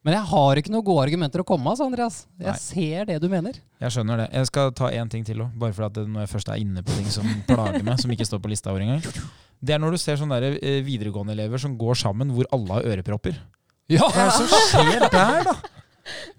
Men 0.00 0.14
jeg 0.16 0.24
har 0.30 0.56
ikke 0.56 0.72
noen 0.72 0.86
gode 0.86 1.02
argumenter 1.04 1.42
å 1.42 1.44
komme 1.44 1.66
med, 1.66 1.74
altså, 1.74 1.84
Andreas. 1.90 2.22
Jeg 2.40 2.54
Nei. 2.54 2.60
ser 2.62 3.04
det 3.10 3.18
du 3.20 3.26
mener. 3.28 3.58
Jeg 3.84 3.92
skjønner 3.92 4.22
det. 4.22 4.28
Jeg 4.32 4.48
skal 4.48 4.70
ta 4.72 4.88
én 4.96 5.10
ting 5.12 5.26
til 5.28 5.42
òg, 5.44 5.50
bare 5.60 5.90
at 5.90 5.98
når 6.00 6.24
jeg 6.24 6.30
først 6.32 6.48
er 6.54 6.62
inne 6.62 6.80
på 6.86 6.96
ting 6.96 7.10
som 7.12 7.26
plager 7.50 7.84
meg, 7.84 8.00
som 8.00 8.14
ikke 8.14 8.24
står 8.28 8.40
på 8.40 8.48
lista 8.54 8.72
vår 8.72 8.86
engang. 8.86 9.04
Det 9.60 9.74
er 9.76 9.82
når 9.82 9.92
du 9.92 9.98
ser 10.00 10.16
sånne 10.16 10.38
der, 10.40 10.56
eh, 10.64 10.78
videregående-elever 10.86 11.60
som 11.60 11.74
går 11.76 11.98
sammen 12.00 12.32
hvor 12.32 12.48
alle 12.56 12.78
har 12.78 12.88
ørepropper. 12.94 13.36
Ja, 13.92 14.06
Hva 14.08 14.24
er 14.24 14.30
det 14.30 14.38
som 14.38 14.48
skjer 14.70 15.04
der, 15.12 15.44
da? 15.50 15.54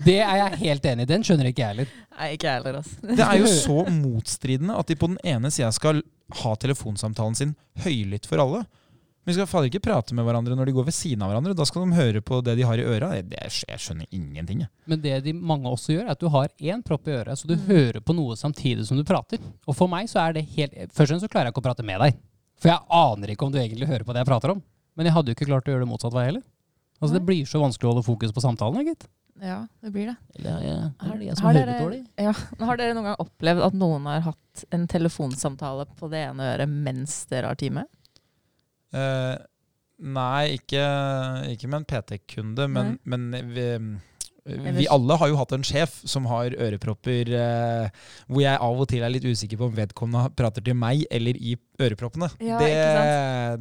Det 0.06 0.18
er 0.24 0.38
jeg 0.40 0.60
helt 0.66 0.86
enig 0.92 1.06
i. 1.06 1.10
Den 1.12 1.26
skjønner 1.28 1.50
ikke 1.52 1.64
jeg 1.64 1.76
heller. 1.76 1.96
Nei, 2.18 2.30
ikke 2.36 2.50
jeg 2.50 2.60
heller, 2.60 2.82
altså. 2.82 3.00
Det 3.12 3.26
er 3.28 3.40
jo 3.42 3.50
så 3.68 3.80
motstridende 3.94 4.78
at 4.80 4.92
de 4.92 4.98
på 5.00 5.12
den 5.12 5.20
ene 5.36 5.52
sida 5.54 5.72
skal 5.76 6.04
ha 6.42 6.54
telefonsamtalen 6.60 7.38
sin 7.38 7.56
høylytt 7.84 8.30
for 8.30 8.44
alle. 8.44 8.64
Men 9.22 9.30
de 9.30 9.38
skal 9.38 9.50
fader 9.52 9.70
ikke 9.70 9.84
prate 9.86 10.16
med 10.18 10.26
hverandre 10.26 10.56
når 10.58 10.72
de 10.72 10.74
går 10.74 10.88
ved 10.88 10.96
siden 10.98 11.22
av 11.22 11.30
hverandre. 11.30 11.54
Da 11.54 11.66
skal 11.70 11.86
de 11.86 11.98
høre 12.00 12.24
på 12.26 12.40
det 12.42 12.56
de 12.58 12.66
har 12.66 12.82
i 12.82 12.86
øra. 12.90 13.12
Jeg 13.20 13.84
skjønner 13.84 14.10
ingenting, 14.10 14.64
jeg. 14.64 14.72
Men 14.90 15.04
det 15.04 15.20
de 15.28 15.34
mange 15.38 15.70
også 15.70 15.94
gjør, 15.94 16.08
er 16.08 16.16
at 16.16 16.24
du 16.24 16.26
har 16.34 16.50
én 16.58 16.82
propp 16.86 17.06
i 17.06 17.14
øret, 17.20 17.38
så 17.38 17.50
du 17.50 17.54
hører 17.68 18.02
på 18.02 18.16
noe 18.18 18.34
samtidig 18.40 18.88
som 18.90 18.98
du 18.98 19.06
prater. 19.06 19.38
Og 19.70 19.78
for 19.78 19.92
meg 19.92 20.10
så 20.10 20.24
er 20.24 20.40
det 20.40 20.48
helt 20.56 20.74
Først 20.74 21.06
og 21.06 21.14
fremst 21.14 21.28
så 21.28 21.30
klarer 21.30 21.52
jeg 21.52 21.54
ikke 21.54 21.62
å 21.62 21.68
prate 21.70 21.86
med 21.86 22.02
deg. 22.02 22.18
For 22.62 22.74
jeg 22.74 22.82
aner 22.98 23.34
ikke 23.34 23.46
om 23.46 23.54
du 23.54 23.60
egentlig 23.62 23.90
hører 23.90 24.08
på 24.08 24.16
det 24.16 24.24
jeg 24.24 24.32
prater 24.32 24.56
om. 24.56 24.64
Men 24.98 25.08
jeg 25.08 25.16
hadde 25.16 25.32
jo 25.32 25.38
ikke 25.38 25.50
klart 25.52 25.70
å 25.70 25.76
gjøre 25.76 25.86
det 25.86 25.92
motsatt 25.92 26.18
vei 26.18 26.26
heller. 26.32 26.44
Altså 27.02 27.14
Det 27.18 27.24
blir 27.26 27.46
så 27.50 27.62
vanskelig 27.62 27.88
å 27.90 27.94
holde 27.94 28.06
fokus 28.06 28.34
på 28.34 28.44
samtalen, 28.44 28.90
gitt. 28.90 29.06
Ja, 29.40 29.68
det 29.82 29.92
blir 29.92 30.12
det. 30.12 30.16
Eller 30.36 30.52
er 30.52 31.16
det 31.18 31.30
jeg 31.30 31.38
Har 31.42 31.56
dere, 31.56 32.02
ja, 32.20 32.34
har 32.68 32.82
dere 32.82 32.96
noen 32.98 33.08
gang 33.12 33.24
opplevd 33.24 33.66
at 33.70 33.78
noen 33.78 34.10
har 34.10 34.26
hatt 34.28 34.66
en 34.76 34.86
telefonsamtale 34.92 35.88
på 35.98 36.10
det 36.12 36.26
ene 36.28 36.52
øret 36.54 36.70
mens 36.70 37.24
dere 37.32 37.54
har 37.54 37.60
time? 37.60 37.86
Eh, 38.92 39.36
nei, 40.02 40.58
ikke, 40.58 40.84
ikke 41.54 41.72
med 41.72 41.82
en 41.82 41.90
PT-kunde, 41.90 42.68
men, 42.68 42.98
men 43.08 43.30
vi, 43.54 43.68
vi 44.46 44.88
alle 44.90 45.16
har 45.22 45.30
jo 45.30 45.36
hatt 45.38 45.52
en 45.54 45.64
sjef 45.66 46.00
som 46.10 46.26
har 46.26 46.56
ørepropper, 46.58 47.30
eh, 47.38 47.90
hvor 48.26 48.42
jeg 48.42 48.58
av 48.58 48.80
og 48.82 48.88
til 48.90 49.04
er 49.06 49.14
litt 49.14 49.28
usikker 49.28 49.60
på 49.60 49.68
om 49.70 49.76
vedkommende 49.78 50.32
prater 50.38 50.66
til 50.66 50.74
meg 50.82 51.04
eller 51.14 51.38
i 51.38 51.54
øreproppene. 51.82 52.30
Ja, 52.42 52.58
det, 52.62 52.72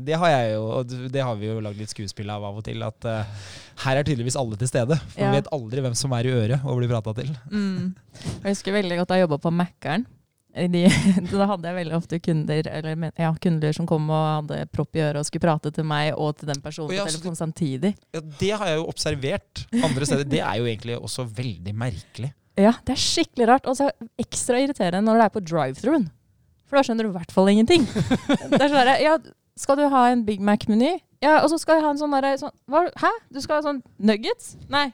det 0.08 0.16
har 0.22 0.32
jeg 0.32 0.54
jo, 0.54 0.62
og 0.78 0.94
det 1.12 1.24
har 1.26 1.36
vi 1.40 1.50
jo 1.50 1.58
lagd 1.64 1.80
litt 1.82 1.92
skuespill 1.92 2.32
av 2.32 2.46
av 2.48 2.62
og 2.62 2.64
til. 2.64 2.80
At 2.86 3.04
eh, 3.04 3.50
her 3.84 4.00
er 4.00 4.08
tydeligvis 4.08 4.38
alle 4.40 4.56
til 4.60 4.70
stede. 4.72 4.96
For 5.12 5.20
Ja. 5.20 5.28
vi 5.34 5.40
vet 5.42 5.52
aldri 5.52 5.84
hvem 5.84 5.98
som 5.98 6.16
er 6.16 6.28
i 6.30 6.32
øret 6.32 6.64
og 6.64 6.80
blir 6.80 6.88
prata 6.88 7.12
til. 7.20 7.28
Mm. 7.52 7.92
Jeg 8.40 8.48
husker 8.54 8.72
veldig 8.80 9.02
godt 9.02 9.12
da 9.12 9.20
jeg 9.20 9.28
jobba 9.28 9.40
på 9.44 9.52
Mækkern. 9.60 10.06
De, 10.50 10.82
da 11.30 11.46
hadde 11.46 11.70
jeg 11.70 11.76
veldig 11.76 11.94
ofte 11.94 12.18
kunder, 12.22 12.66
eller, 12.66 13.04
ja, 13.14 13.30
kunder 13.42 13.76
som 13.76 13.86
kom 13.88 14.08
og 14.10 14.24
hadde 14.40 14.64
propp 14.74 14.98
i 14.98 15.04
øret 15.04 15.22
og 15.22 15.28
skulle 15.28 15.44
prate 15.44 15.70
til 15.74 15.86
meg 15.86 16.10
og 16.16 16.40
til 16.40 16.50
den 16.50 16.62
personen 16.64 16.96
ja, 16.96 17.06
på 17.06 17.14
så 17.14 17.34
samtidig. 17.38 17.94
Ja, 18.16 18.22
det 18.40 18.50
har 18.50 18.72
jeg 18.72 18.80
jo 18.80 18.88
observert 18.90 19.64
andre 19.78 20.08
steder. 20.08 20.26
Det 20.26 20.42
er 20.42 20.58
jo 20.58 20.66
egentlig 20.66 20.98
også 20.98 21.26
veldig 21.26 21.74
merkelig. 21.86 22.34
Ja, 22.60 22.74
det 22.84 22.92
er 22.92 23.00
skikkelig 23.00 23.46
rart. 23.48 23.68
Og 23.70 23.76
så 23.78 23.86
ekstra 24.20 24.58
irriterende 24.60 25.06
når 25.06 25.16
det 25.16 25.24
er 25.24 25.32
på 25.32 25.40
drive-through-en. 25.48 26.08
For 26.68 26.76
da 26.76 26.82
skjønner 26.84 27.06
du 27.06 27.10
i 27.10 27.14
hvert 27.14 27.32
fall 27.32 27.48
ingenting. 27.48 27.86
Det 28.50 28.60
er 28.60 28.72
sånn 28.74 28.90
Ja, 29.00 29.14
skal 29.56 29.78
du 29.80 29.86
ha 29.88 30.02
en 30.10 30.26
Big 30.26 30.42
Mac-meny? 30.44 30.98
Ja, 31.24 31.38
og 31.40 31.50
så 31.52 31.58
skal 31.62 31.78
jeg 31.78 31.86
ha 31.86 31.94
en 31.94 32.00
sånn 32.00 32.12
derre 32.14 32.34
sånn, 32.40 32.52
Hæ? 33.00 33.10
Du 33.32 33.40
skal 33.40 33.58
ha 33.58 33.64
sånn 33.64 33.80
nuggets? 33.96 34.54
Nei. 34.72 34.90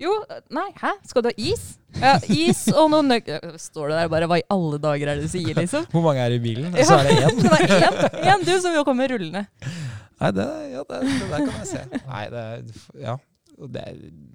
Jo, 0.00 0.12
nei, 0.52 0.66
hæ? 0.76 0.92
Skal 1.08 1.24
du 1.24 1.30
ha 1.30 1.34
is? 1.40 1.64
Ja, 1.96 2.16
is 2.28 2.66
og 2.74 2.90
noen 2.92 3.08
nøkler 3.08 3.54
Står 3.60 3.88
det 3.88 4.00
der 4.02 4.10
bare 4.12 4.26
Hva 4.28 4.36
i 4.36 4.44
alle 4.52 4.76
dager 4.82 5.08
er 5.08 5.16
det 5.16 5.30
du 5.30 5.32
sier, 5.32 5.56
liksom? 5.56 5.86
Hvor 5.94 6.04
mange 6.04 6.20
er 6.20 6.34
i 6.36 6.40
bilen? 6.42 6.74
Ja. 6.76 6.84
Så 6.84 6.98
er 6.98 7.08
det 7.08 7.14
én. 7.24 7.40
Det 7.40 7.52
er 7.54 7.86
én, 7.88 8.18
én 8.34 8.44
du 8.44 8.52
som 8.60 8.76
jo 8.76 8.84
kommer 8.84 9.08
rullende. 9.14 9.46
Nei, 10.20 10.30
det, 10.36 10.46
ja, 10.72 10.84
det, 10.88 11.00
det 11.06 11.30
der 11.30 11.42
kan 11.44 11.56
jeg 11.60 11.70
se. 11.70 12.02
Nei, 12.08 12.22
det, 12.32 12.44
ja, 13.04 13.16
det, 13.72 13.84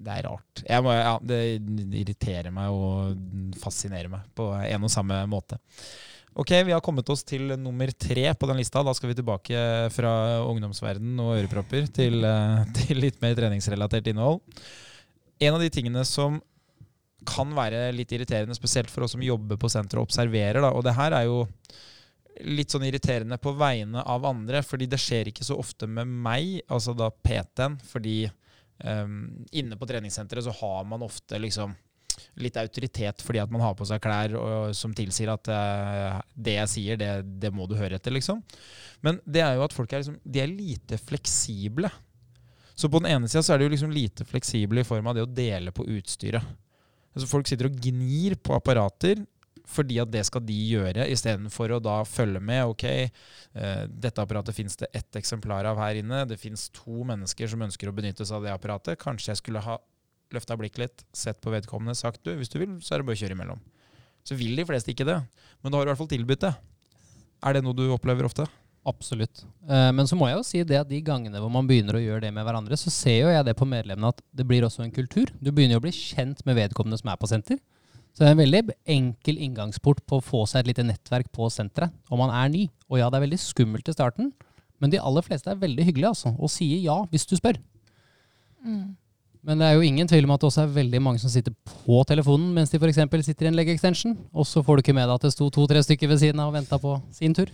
det 0.06 0.18
er 0.18 0.28
rart. 0.30 0.64
Jeg 0.66 0.86
må, 0.86 0.94
ja, 0.98 1.16
det 1.26 1.40
irriterer 2.04 2.54
meg 2.54 2.74
og 2.74 3.58
fascinerer 3.62 4.10
meg 4.12 4.26
på 4.38 4.52
en 4.58 4.88
og 4.90 4.94
samme 4.94 5.24
måte. 5.30 5.58
Ok, 6.32 6.54
vi 6.64 6.72
har 6.72 6.84
kommet 6.86 7.10
oss 7.12 7.26
til 7.28 7.50
nummer 7.60 7.90
tre 7.92 8.30
på 8.40 8.48
den 8.48 8.62
lista. 8.62 8.86
Da 8.86 8.94
skal 8.96 9.12
vi 9.12 9.18
tilbake 9.20 9.66
fra 9.92 10.14
ungdomsverden 10.48 11.18
og 11.20 11.34
ørepropper 11.42 11.90
til, 11.92 12.24
eh, 12.24 12.62
til 12.78 13.02
litt 13.04 13.20
mer 13.24 13.36
treningsrelatert 13.36 14.08
innhold. 14.14 14.40
En 15.42 15.58
av 15.58 15.64
de 15.64 15.70
tingene 15.74 16.04
som 16.06 16.40
kan 17.28 17.54
være 17.54 17.90
litt 17.94 18.12
irriterende, 18.14 18.56
spesielt 18.58 18.90
for 18.90 19.06
oss 19.06 19.16
som 19.16 19.24
jobber 19.26 19.60
på 19.62 19.70
senteret 19.70 20.02
og 20.02 20.10
observerer, 20.10 20.62
da, 20.62 20.72
og 20.74 20.86
det 20.86 20.96
her 20.98 21.16
er 21.18 21.28
jo 21.28 21.44
litt 22.48 22.74
sånn 22.74 22.86
irriterende 22.88 23.38
på 23.42 23.54
vegne 23.58 24.02
av 24.02 24.26
andre, 24.26 24.64
fordi 24.66 24.88
det 24.90 25.00
skjer 25.02 25.30
ikke 25.30 25.46
så 25.46 25.58
ofte 25.62 25.90
med 25.90 26.10
meg, 26.10 26.62
altså 26.72 26.96
da 26.98 27.12
PT-en, 27.14 27.78
fordi 27.86 28.24
um, 28.86 29.46
inne 29.52 29.78
på 29.78 29.90
treningssenteret 29.90 30.48
så 30.48 30.56
har 30.62 30.86
man 30.90 31.06
ofte 31.06 31.42
liksom 31.42 31.76
litt 32.42 32.58
autoritet 32.60 33.24
fordi 33.24 33.40
at 33.42 33.52
man 33.52 33.64
har 33.64 33.74
på 33.78 33.86
seg 33.88 34.02
klær 34.04 34.34
og, 34.38 34.76
som 34.78 34.94
tilsier 34.96 35.32
at 35.34 35.50
uh, 35.52 36.20
det 36.36 36.58
jeg 36.58 36.72
sier, 36.74 37.00
det, 37.00 37.12
det 37.42 37.54
må 37.54 37.68
du 37.70 37.78
høre 37.80 37.98
etter, 37.98 38.14
liksom. 38.16 38.42
Men 39.06 39.20
det 39.26 39.44
er 39.46 39.58
jo 39.58 39.66
at 39.66 39.76
folk 39.76 39.94
er, 39.94 40.04
liksom, 40.04 40.20
de 40.24 40.44
er 40.44 40.52
lite 40.52 41.00
fleksible. 41.02 41.92
Så 42.82 42.90
på 42.90 42.98
den 43.04 43.12
ene 43.12 43.30
sida 43.30 43.44
så 43.46 43.54
er 43.54 43.62
det 43.62 43.68
jo 43.68 43.74
liksom 43.76 43.92
lite 43.94 44.26
fleksibel 44.26 44.82
i 44.82 44.88
form 44.88 45.12
av 45.12 45.18
det 45.18 45.26
å 45.26 45.30
dele 45.30 45.74
på 45.76 45.86
utstyret. 46.00 46.42
Altså 47.12 47.28
Folk 47.30 47.50
sitter 47.50 47.70
og 47.70 47.78
gnir 47.78 48.40
på 48.42 48.56
apparater 48.58 49.22
fordi 49.72 50.00
at 50.02 50.10
det 50.12 50.24
skal 50.28 50.42
de 50.44 50.56
gjøre, 50.56 51.06
istedenfor 51.14 51.76
å 51.76 51.82
da 51.84 52.00
følge 52.08 52.42
med. 52.44 52.74
Ok, 52.74 52.84
eh, 52.90 53.84
dette 53.88 54.24
apparatet 54.24 54.58
fins 54.58 54.76
det 54.82 54.90
ett 54.98 55.20
eksemplar 55.20 55.70
av 55.70 55.78
her 55.80 56.00
inne. 56.02 56.26
Det 56.28 56.40
fins 56.42 56.66
to 56.76 57.06
mennesker 57.08 57.48
som 57.48 57.62
ønsker 57.64 57.88
å 57.88 57.96
benytte 57.96 58.26
seg 58.26 58.40
av 58.40 58.48
det 58.48 58.56
apparatet. 58.56 59.00
Kanskje 59.00 59.32
jeg 59.32 59.40
skulle 59.40 59.64
ha 59.64 59.78
løfta 60.34 60.58
blikket 60.60 60.82
litt, 60.82 61.06
sett 61.14 61.40
på 61.44 61.54
vedkommende, 61.54 61.96
sagt 61.96 62.24
du, 62.26 62.34
hvis 62.40 62.52
du 62.52 62.58
vil, 62.60 62.80
så 62.82 62.96
er 62.96 63.02
det 63.02 63.08
bare 63.08 63.20
å 63.20 63.22
kjøre 63.22 63.38
imellom. 63.38 63.62
Så 64.28 64.36
vil 64.40 64.58
de 64.58 64.66
fleste 64.68 64.92
ikke 64.92 65.08
det, 65.08 65.22
men 65.62 65.72
da 65.72 65.78
har 65.78 65.86
du 65.86 65.92
i 65.92 65.94
hvert 65.94 66.02
fall 66.02 66.12
tilbudt 66.18 66.44
det. 66.48 66.54
Er 67.46 67.56
det 67.56 67.64
noe 67.66 67.78
du 67.78 67.86
opplever 67.94 68.28
ofte? 68.28 68.50
Absolutt. 68.88 69.44
Eh, 69.70 69.92
Men 69.94 70.08
så 70.10 70.18
må 70.18 70.28
jeg 70.30 70.40
jo 70.40 70.46
si 70.46 70.64
det 70.66 70.80
at 70.80 70.90
de 70.90 71.02
gangene 71.06 71.40
hvor 71.42 71.52
man 71.54 71.68
begynner 71.70 71.98
å 71.98 72.02
gjøre 72.02 72.26
det 72.26 72.32
med 72.34 72.46
hverandre, 72.48 72.78
så 72.80 72.94
ser 72.94 73.20
jo 73.28 73.34
jeg 73.34 73.46
det 73.46 73.58
på 73.58 73.68
medlemmene 73.70 74.10
at 74.10 74.22
det 74.34 74.46
blir 74.50 74.66
også 74.66 74.86
en 74.86 74.94
kultur. 74.94 75.30
Du 75.40 75.52
begynner 75.52 75.78
jo 75.78 75.84
å 75.84 75.86
bli 75.86 75.94
kjent 75.94 76.42
med 76.48 76.58
vedkommende 76.58 76.98
som 77.02 77.12
er 77.14 77.20
på 77.22 77.30
senter. 77.30 77.60
Så 78.12 78.24
det 78.24 78.32
er 78.32 78.34
en 78.36 78.42
veldig 78.42 78.62
enkel 78.92 79.38
inngangsport 79.40 80.02
på 80.10 80.20
å 80.20 80.24
få 80.26 80.44
seg 80.50 80.64
et 80.64 80.72
lite 80.74 80.86
nettverk 80.88 81.30
på 81.32 81.48
senteret 81.54 81.94
om 82.12 82.20
man 82.20 82.34
er 82.36 82.50
ny. 82.52 82.66
Og 82.90 83.00
ja, 83.00 83.08
det 83.08 83.20
er 83.20 83.28
veldig 83.28 83.40
skummelt 83.40 83.88
i 83.88 83.96
starten, 83.96 84.34
men 84.82 84.92
de 84.92 85.00
aller 85.00 85.24
fleste 85.24 85.52
er 85.52 85.62
veldig 85.62 85.86
hyggelige 85.88 86.12
altså, 86.12 86.34
og 86.36 86.52
sier 86.52 86.82
ja 86.84 86.98
hvis 87.14 87.28
du 87.30 87.38
spør. 87.38 87.62
Mm. 88.66 88.98
Men 89.48 89.62
det 89.62 89.68
er 89.68 89.78
jo 89.78 89.86
ingen 89.86 90.10
tvil 90.10 90.28
om 90.28 90.34
at 90.36 90.42
det 90.42 90.50
også 90.52 90.66
er 90.66 90.74
veldig 90.76 91.02
mange 91.02 91.22
som 91.22 91.32
sitter 91.34 91.54
på 91.86 92.02
telefonen 92.10 92.52
mens 92.54 92.74
de 92.74 92.78
f.eks. 92.78 93.00
sitter 93.26 93.48
i 93.48 93.50
en 93.50 93.58
leg-extension, 93.58 94.18
og 94.34 94.46
så 94.46 94.62
får 94.66 94.78
du 94.78 94.84
ikke 94.84 94.98
med 94.98 95.08
deg 95.08 95.16
at 95.16 95.30
det 95.30 95.34
sto 95.34 95.48
to-tre 95.54 95.82
stykker 95.86 96.12
ved 96.12 96.22
siden 96.22 96.42
av 96.44 96.52
og 96.52 96.60
venta 96.60 96.78
på 96.82 96.98
sin 97.16 97.34
tur. 97.38 97.50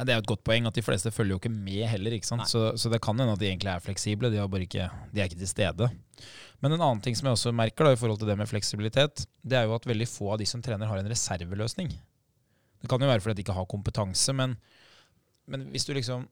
Ja, 0.00 0.06
Det 0.08 0.14
er 0.14 0.16
jo 0.16 0.24
et 0.24 0.30
godt 0.32 0.46
poeng 0.48 0.64
at 0.64 0.76
de 0.78 0.80
fleste 0.80 1.10
følger 1.12 1.34
jo 1.34 1.38
ikke 1.42 1.52
med 1.52 1.84
heller. 1.92 2.14
ikke 2.16 2.28
sant? 2.30 2.48
Så, 2.48 2.72
så 2.80 2.88
det 2.88 3.02
kan 3.04 3.18
hende 3.20 3.34
at 3.36 3.42
de 3.42 3.50
egentlig 3.50 3.68
er 3.68 3.82
fleksible, 3.84 4.30
de, 4.32 4.38
har 4.40 4.48
bare 4.48 4.64
ikke, 4.64 4.86
de 5.12 5.20
er 5.20 5.28
ikke 5.28 5.42
til 5.42 5.50
stede. 5.50 5.90
Men 6.64 6.72
en 6.72 6.80
annen 6.80 7.02
ting 7.04 7.18
som 7.18 7.28
jeg 7.28 7.36
også 7.36 7.52
merker 7.52 7.84
da, 7.84 7.92
i 7.92 8.00
forhold 8.00 8.22
til 8.22 8.30
det 8.30 8.38
med 8.40 8.48
fleksibilitet, 8.48 9.26
det 9.44 9.58
er 9.58 9.68
jo 9.68 9.76
at 9.76 9.84
veldig 9.84 10.08
få 10.08 10.32
av 10.32 10.40
de 10.40 10.48
som 10.48 10.64
trener, 10.64 10.88
har 10.88 11.02
en 11.02 11.12
reserveløsning. 11.12 11.92
Det 12.80 12.88
kan 12.88 13.04
jo 13.04 13.12
være 13.12 13.20
fordi 13.20 13.36
de 13.36 13.44
ikke 13.44 13.58
har 13.58 13.68
kompetanse, 13.68 14.32
men, 14.40 14.56
men 15.52 15.68
hvis 15.68 15.84
du 15.84 15.92
liksom 15.92 16.24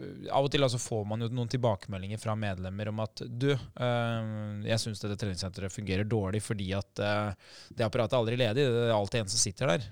øh, 0.00 0.32
Av 0.32 0.46
og 0.46 0.48
til 0.54 0.64
altså 0.64 0.80
får 0.80 1.04
man 1.04 1.20
jo 1.20 1.28
noen 1.28 1.52
tilbakemeldinger 1.52 2.20
fra 2.22 2.32
medlemmer 2.40 2.88
om 2.88 3.04
at 3.04 3.20
du, 3.28 3.50
øh, 3.52 4.64
jeg 4.64 4.80
syns 4.80 5.04
dette 5.04 5.20
treningssenteret 5.20 5.76
fungerer 5.76 6.08
dårlig 6.08 6.40
fordi 6.40 6.72
at 6.72 7.04
øh, 7.04 7.36
det 7.76 7.84
apparatet 7.84 8.16
er 8.16 8.24
aldri 8.24 8.40
ledig, 8.40 8.64
det 8.64 8.86
er 8.88 8.96
alltid 8.96 9.26
en 9.26 9.32
som 9.36 9.44
sitter 9.44 9.74
der. 9.74 9.90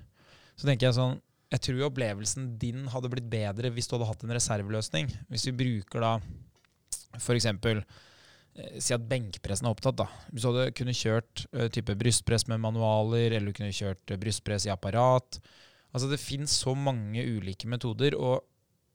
Så 0.56 0.64
tenker 0.64 0.88
jeg 0.88 0.96
sånn 0.96 1.18
jeg 1.48 1.64
tror 1.64 1.86
opplevelsen 1.86 2.50
din 2.60 2.88
hadde 2.92 3.10
blitt 3.12 3.28
bedre 3.32 3.70
hvis 3.72 3.88
du 3.88 3.96
hadde 3.96 4.10
hatt 4.10 4.24
en 4.24 4.34
reserveløsning. 4.36 5.08
Hvis 5.32 5.48
vi 5.48 5.56
bruker 5.62 6.04
da 6.04 6.12
f.eks. 7.16 7.48
Eh, 7.48 8.76
si 8.82 8.92
at 8.96 9.06
benkpressen 9.08 9.68
er 9.68 9.72
opptatt. 9.72 9.96
da. 10.02 10.08
Hvis 10.32 10.44
du 10.44 10.50
hadde 10.50 10.74
kunne 10.76 10.96
kjørt 10.96 11.46
eh, 11.54 11.70
type 11.72 11.96
brystpress 11.98 12.48
med 12.50 12.60
manualer, 12.64 13.32
eller 13.32 13.48
du 13.48 13.56
kunne 13.56 13.74
kjørt 13.74 14.12
eh, 14.12 14.20
brystpress 14.20 14.68
i 14.68 14.74
apparat. 14.74 15.40
Altså 15.92 16.10
Det 16.10 16.20
fins 16.20 16.60
så 16.64 16.76
mange 16.76 17.24
ulike 17.24 17.68
metoder. 17.70 18.16
og 18.18 18.44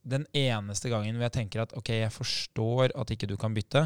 den 0.03 0.25
eneste 0.35 0.89
gangen 0.91 1.15
hvor 1.15 1.29
jeg 1.29 1.35
tenker 1.37 1.61
at 1.63 1.73
ok, 1.79 1.89
jeg 1.95 2.11
forstår 2.11 2.91
at 2.99 3.11
ikke 3.13 3.29
du 3.29 3.37
kan 3.39 3.53
bytte, 3.55 3.85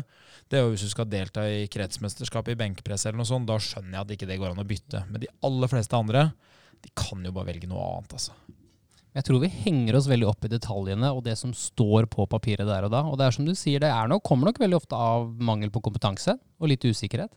det 0.49 0.57
er 0.57 0.63
jo 0.65 0.71
hvis 0.73 0.87
du 0.87 0.89
skal 0.89 1.05
delta 1.05 1.43
i 1.45 1.67
kretsmesterskapet 1.69 2.55
i 2.55 2.57
benkpress 2.57 3.05
eller 3.05 3.21
noe 3.21 3.29
sånt. 3.29 3.45
Da 3.45 3.59
skjønner 3.61 3.99
jeg 3.99 4.01
at 4.01 4.13
ikke 4.15 4.29
det 4.31 4.39
går 4.41 4.55
an 4.55 4.63
å 4.63 4.67
bytte. 4.67 5.03
Men 5.11 5.21
de 5.21 5.29
aller 5.45 5.69
fleste 5.69 5.93
andre 5.93 6.31
de 6.81 6.93
kan 6.97 7.21
jo 7.21 7.33
bare 7.35 7.51
velge 7.51 7.69
noe 7.69 7.85
annet. 7.85 8.17
altså. 8.17 8.33
Jeg 9.17 9.25
tror 9.25 9.41
vi 9.41 9.49
henger 9.49 9.95
oss 9.97 10.05
veldig 10.05 10.27
opp 10.29 10.45
i 10.45 10.51
detaljene 10.51 11.09
og 11.09 11.23
det 11.25 11.33
som 11.39 11.49
står 11.57 12.05
på 12.13 12.27
papiret 12.29 12.67
der 12.69 12.85
og 12.85 12.91
da. 12.93 13.01
Og 13.09 13.15
det 13.17 13.25
er 13.25 13.33
som 13.33 13.47
du 13.47 13.55
sier, 13.57 13.81
det 13.81 13.89
er 13.89 14.09
nok, 14.11 14.21
kommer 14.27 14.51
nok 14.51 14.59
veldig 14.61 14.77
ofte 14.77 14.97
av 14.97 15.31
mangel 15.41 15.71
på 15.73 15.81
kompetanse 15.87 16.35
og 16.37 16.69
litt 16.69 16.85
usikkerhet. 16.85 17.31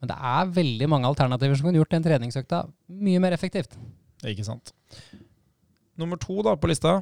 Men 0.00 0.08
det 0.08 0.16
er 0.16 0.54
veldig 0.56 0.88
mange 0.92 1.08
alternativer 1.10 1.58
som 1.58 1.68
kunne 1.68 1.80
gjort 1.80 1.92
den 1.92 2.06
treningsøkta 2.06 2.62
mye 3.04 3.20
mer 3.20 3.36
effektivt. 3.36 3.76
Ikke 4.24 4.46
sant. 4.46 4.72
Nummer 6.00 6.20
to 6.20 6.38
da 6.44 6.54
på 6.56 6.70
lista. 6.70 6.98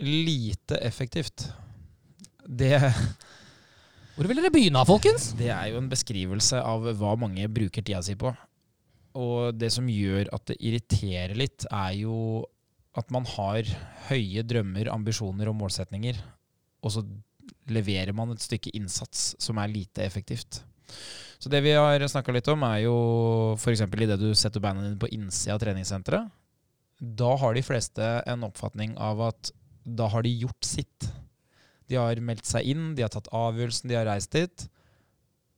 Lite 0.00 0.76
effektivt. 0.84 1.46
Det, 2.46 2.74
Hvor 4.16 4.28
vil 4.28 4.42
dere 4.42 4.52
begynne, 4.52 4.84
folkens? 4.88 5.30
det 5.38 5.48
er 5.52 5.70
jo 5.72 5.80
en 5.80 5.88
beskrivelse 5.88 6.60
av 6.60 6.84
hva 7.00 7.14
mange 7.20 7.48
bruker 7.48 7.84
tida 7.84 8.02
si 8.04 8.16
på. 8.16 8.34
Og 9.16 9.56
det 9.56 9.72
som 9.72 9.88
gjør 9.88 10.28
at 10.36 10.52
det 10.52 10.58
irriterer 10.60 11.32
litt, 11.36 11.64
er 11.72 11.96
jo 12.02 12.44
at 12.96 13.12
man 13.12 13.26
har 13.36 13.68
høye 14.08 14.44
drømmer, 14.46 14.90
ambisjoner 14.92 15.50
og 15.50 15.58
målsetninger, 15.58 16.18
og 16.84 16.94
så 16.94 17.04
leverer 17.70 18.14
man 18.16 18.32
et 18.32 18.44
stykke 18.44 18.72
innsats 18.78 19.34
som 19.42 19.58
er 19.60 19.72
lite 19.72 20.04
effektivt. 20.06 20.62
Så 21.38 21.50
det 21.52 21.60
vi 21.66 21.74
har 21.76 22.00
snakka 22.08 22.32
litt 22.32 22.48
om, 22.48 22.64
er 22.64 22.86
jo 22.86 22.96
f.eks. 23.58 23.84
idet 23.84 24.18
du 24.20 24.30
setter 24.38 24.62
beina 24.62 24.84
dine 24.84 25.00
på 25.00 25.10
innsida 25.12 25.56
av 25.56 25.62
treningssenteret. 25.62 26.30
Da 26.96 27.34
har 27.36 27.52
de 27.54 27.64
fleste 27.66 28.04
en 28.24 28.46
oppfatning 28.46 28.94
av 28.96 29.20
at 29.28 29.52
da 29.84 30.08
har 30.10 30.24
de 30.24 30.32
gjort 30.32 30.64
sitt. 30.64 31.10
De 31.90 31.98
har 32.00 32.18
meldt 32.24 32.48
seg 32.48 32.66
inn, 32.72 32.94
de 32.96 33.04
har 33.04 33.12
tatt 33.12 33.28
avgjørelsen, 33.34 33.90
de 33.90 33.98
har 33.98 34.08
reist 34.08 34.32
dit, 34.34 34.64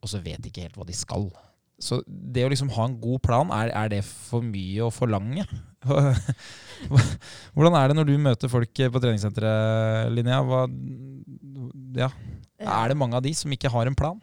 og 0.03 0.11
så 0.11 0.21
vet 0.25 0.43
de 0.43 0.51
ikke 0.51 0.67
helt 0.67 0.77
hva 0.79 0.89
de 0.89 0.97
skal. 0.97 1.31
Så 1.79 2.01
det 2.07 2.43
å 2.43 2.51
liksom 2.51 2.73
ha 2.75 2.89
en 2.89 2.97
god 2.99 3.23
plan, 3.23 3.53
er, 3.55 3.71
er 3.71 3.93
det 3.93 4.03
for 4.07 4.43
mye 4.43 4.83
å 4.83 4.91
forlange? 4.91 5.45
Hvordan 7.55 7.77
er 7.79 7.91
det 7.91 7.97
når 7.99 8.09
du 8.09 8.17
møter 8.23 8.51
folk 8.51 8.73
på 8.75 9.03
treningssenteret, 9.03 10.11
Linnea? 10.15 10.41
Hva, 10.47 10.65
ja. 11.99 12.11
Er 12.59 12.91
det 12.91 12.99
mange 12.99 13.19
av 13.19 13.23
de 13.23 13.31
som 13.39 13.55
ikke 13.55 13.71
har 13.71 13.87
en 13.87 13.99
plan? 13.99 14.19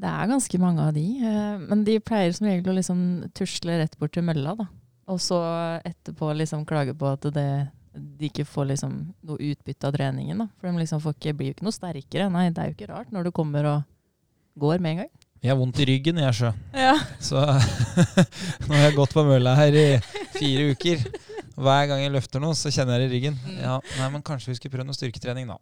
Det 0.00 0.08
er 0.08 0.28
ganske 0.30 0.60
mange 0.60 0.84
av 0.84 0.94
de, 0.96 1.06
eh, 1.24 1.56
men 1.68 1.84
de 1.84 1.98
pleier 2.04 2.32
som 2.36 2.48
regel 2.48 2.72
å 2.72 2.76
liksom 2.76 3.00
tusle 3.36 3.80
rett 3.80 3.96
bort 4.00 4.14
til 4.16 4.24
mølla, 4.24 4.54
da. 4.56 4.68
Og 5.10 5.20
så 5.20 5.40
etterpå 5.84 6.30
liksom 6.38 6.64
klage 6.68 6.94
på 6.96 7.08
at 7.10 7.26
det, 7.34 7.48
de 7.92 8.28
ikke 8.28 8.46
får 8.48 8.70
liksom 8.70 8.94
noe 9.26 9.50
utbytte 9.50 9.88
av 9.88 9.96
treningen. 9.96 10.44
da. 10.44 10.46
For 10.60 10.70
de 10.70 10.84
liksom 10.84 11.02
ikke, 11.10 11.34
blir 11.36 11.50
jo 11.50 11.56
ikke 11.56 11.66
noe 11.66 11.76
sterkere. 11.76 12.28
Nei, 12.32 12.46
det 12.54 12.62
er 12.62 12.70
jo 12.70 12.76
ikke 12.76 12.92
rart 12.92 13.10
når 13.12 13.28
du 13.28 13.32
kommer 13.34 13.66
og 13.72 14.60
går 14.60 14.78
med 14.78 14.92
en 14.92 15.02
gang. 15.02 15.10
Jeg 15.40 15.54
har 15.54 15.56
vondt 15.56 15.78
i 15.80 15.86
ryggen, 15.88 16.18
jeg, 16.20 16.34
sjø. 16.36 16.50
Ja. 16.76 16.94
Så 17.24 17.40
nå 18.66 18.74
har 18.74 18.82
jeg 18.90 18.96
gått 18.98 19.14
på 19.16 19.22
mølla 19.24 19.54
her 19.56 19.76
i 19.78 19.84
fire 20.36 20.66
uker. 20.74 21.04
Hver 21.60 21.86
gang 21.88 22.02
jeg 22.04 22.12
løfter 22.12 22.42
noe, 22.44 22.56
så 22.56 22.68
kjenner 22.72 22.98
jeg 23.00 23.06
det 23.06 23.08
i 23.08 23.14
ryggen. 23.16 23.38
Ja, 23.60 23.78
nei, 24.00 24.08
men 24.12 24.24
kanskje 24.24 24.52
vi 24.52 24.58
skulle 24.58 24.74
prøve 24.74 24.88
noe 24.90 24.96
styrketrening, 24.98 25.48
da. 25.48 25.56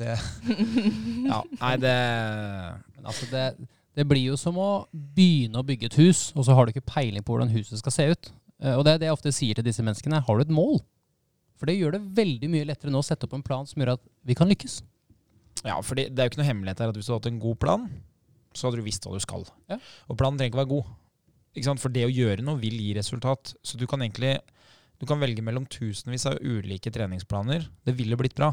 Det 0.00 0.14
Ja, 1.30 1.40
nei, 1.58 1.72
det 1.82 1.94
Men 2.94 3.08
altså 3.10 3.26
det, 3.32 3.44
det 3.98 4.04
blir 4.08 4.30
jo 4.30 4.36
som 4.40 4.56
å 4.62 4.68
begynne 4.94 5.60
å 5.60 5.66
bygge 5.66 5.90
et 5.90 5.98
hus, 6.00 6.30
og 6.38 6.46
så 6.48 6.56
har 6.56 6.64
du 6.64 6.72
ikke 6.72 6.86
peiling 6.94 7.24
på 7.26 7.34
hvordan 7.34 7.52
huset 7.52 7.80
skal 7.82 7.94
se 7.96 8.06
ut. 8.14 8.30
Eh, 8.62 8.76
Og 8.78 8.84
det 8.86 8.94
er 8.96 9.02
det 9.02 9.10
jeg 9.10 9.16
ofte 9.18 9.32
sier 9.34 9.58
til 9.60 9.66
disse 9.66 9.84
menneskene. 9.84 10.22
Har 10.24 10.40
du 10.40 10.46
et 10.46 10.54
mål? 10.56 10.78
For 11.60 11.68
det 11.68 11.76
gjør 11.76 11.98
det 11.98 12.04
veldig 12.16 12.48
mye 12.54 12.68
lettere 12.70 12.92
nå 12.94 13.02
å 13.02 13.04
sette 13.04 13.28
opp 13.28 13.36
en 13.36 13.44
plan 13.44 13.68
som 13.68 13.82
gjør 13.82 13.98
at 13.98 14.06
vi 14.24 14.36
kan 14.38 14.48
lykkes. 14.48 14.78
Ja, 15.66 15.76
for 15.84 15.98
det 16.00 16.08
er 16.14 16.24
jo 16.24 16.32
ikke 16.32 16.40
noe 16.40 16.48
hemmelighet 16.48 16.80
her 16.80 16.94
at 16.94 16.96
hvis 16.96 17.10
du 17.10 17.12
har 17.12 17.20
hatt 17.20 17.28
en 17.28 17.42
god 17.42 17.58
plan, 17.60 17.82
så 18.54 18.66
hadde 18.68 18.80
du 18.80 18.86
visst 18.86 19.04
hva 19.06 19.12
du 19.14 19.22
skal. 19.22 19.44
Ja. 19.70 19.78
Og 20.08 20.16
planen 20.18 20.38
trenger 20.40 20.52
ikke 20.54 20.62
være 20.64 20.72
god. 20.74 20.90
Ikke? 21.58 21.76
For 21.82 21.94
det 21.94 22.06
å 22.06 22.12
gjøre 22.14 22.42
noe 22.46 22.58
vil 22.62 22.78
gi 22.80 22.94
resultat. 22.98 23.54
Så 23.62 23.78
du 23.78 23.86
kan 23.90 24.02
egentlig 24.02 24.38
du 25.00 25.06
kan 25.08 25.20
velge 25.22 25.40
mellom 25.42 25.64
tusenvis 25.64 26.26
av 26.28 26.36
ulike 26.44 26.90
treningsplaner. 26.92 27.64
Det 27.88 27.94
ville 27.96 28.18
blitt 28.20 28.34
bra. 28.36 28.50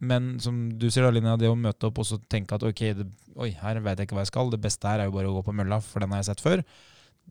Men 0.00 0.34
som 0.40 0.58
du 0.80 0.86
sier, 0.90 1.04
da, 1.06 1.10
Linja, 1.12 1.36
det 1.40 1.48
å 1.48 1.56
møte 1.56 1.88
opp 1.88 1.98
og 2.02 2.06
så 2.08 2.18
tenke 2.32 2.56
at 2.56 2.62
ok, 2.64 2.82
det, 2.98 3.06
oi, 3.36 3.50
her 3.60 3.80
vet 3.84 3.98
jeg 4.00 4.08
ikke 4.08 4.16
hva 4.18 4.24
jeg 4.24 4.32
skal. 4.32 4.50
Det 4.52 4.60
beste 4.60 4.88
her 4.88 5.00
er 5.02 5.08
jo 5.08 5.14
bare 5.16 5.28
å 5.28 5.34
gå 5.38 5.42
på 5.48 5.54
mølla, 5.56 5.78
for 5.84 6.00
den 6.04 6.12
har 6.12 6.20
jeg 6.22 6.30
sett 6.30 6.44
før. 6.44 6.62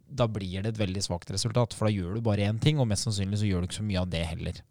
Da 0.09 0.25
blir 0.29 0.63
det 0.65 0.71
et 0.73 0.79
veldig 0.81 1.01
svakt 1.05 1.29
resultat, 1.33 1.73
for 1.77 1.85
da 1.89 1.93
gjør 1.93 2.17
du 2.17 2.21
bare 2.25 2.45
én 2.49 2.57
ting, 2.61 2.77
og 2.81 2.87
mest 2.89 3.05
sannsynlig 3.05 3.37
så 3.41 3.49
gjør 3.49 3.61
du 3.65 3.69
ikke 3.69 3.79
så 3.81 3.85
mye 3.85 4.01
av 4.01 4.09
det 4.13 4.21
heller. 4.31 4.61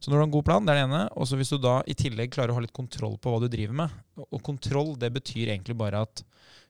Så 0.00 0.08
når 0.10 0.16
du 0.16 0.18
har 0.20 0.26
en 0.26 0.34
god 0.36 0.46
plan, 0.48 0.64
det 0.68 0.72
er 0.74 0.80
det 0.82 0.86
ene. 0.90 1.02
Og 1.16 1.28
så 1.28 1.38
hvis 1.40 1.52
du 1.52 1.58
da 1.62 1.78
i 1.88 1.96
tillegg 1.96 2.32
klarer 2.36 2.52
å 2.52 2.58
ha 2.58 2.64
litt 2.64 2.76
kontroll 2.76 3.16
på 3.20 3.32
hva 3.32 3.40
du 3.44 3.48
driver 3.52 3.80
med. 3.84 3.96
Og- 4.20 4.28
Og 4.32 4.42
kontroll, 4.42 4.94
det 4.96 5.12
betyr 5.12 5.52
egentlig 5.56 5.76
bare 5.76 6.02
at 6.04 6.24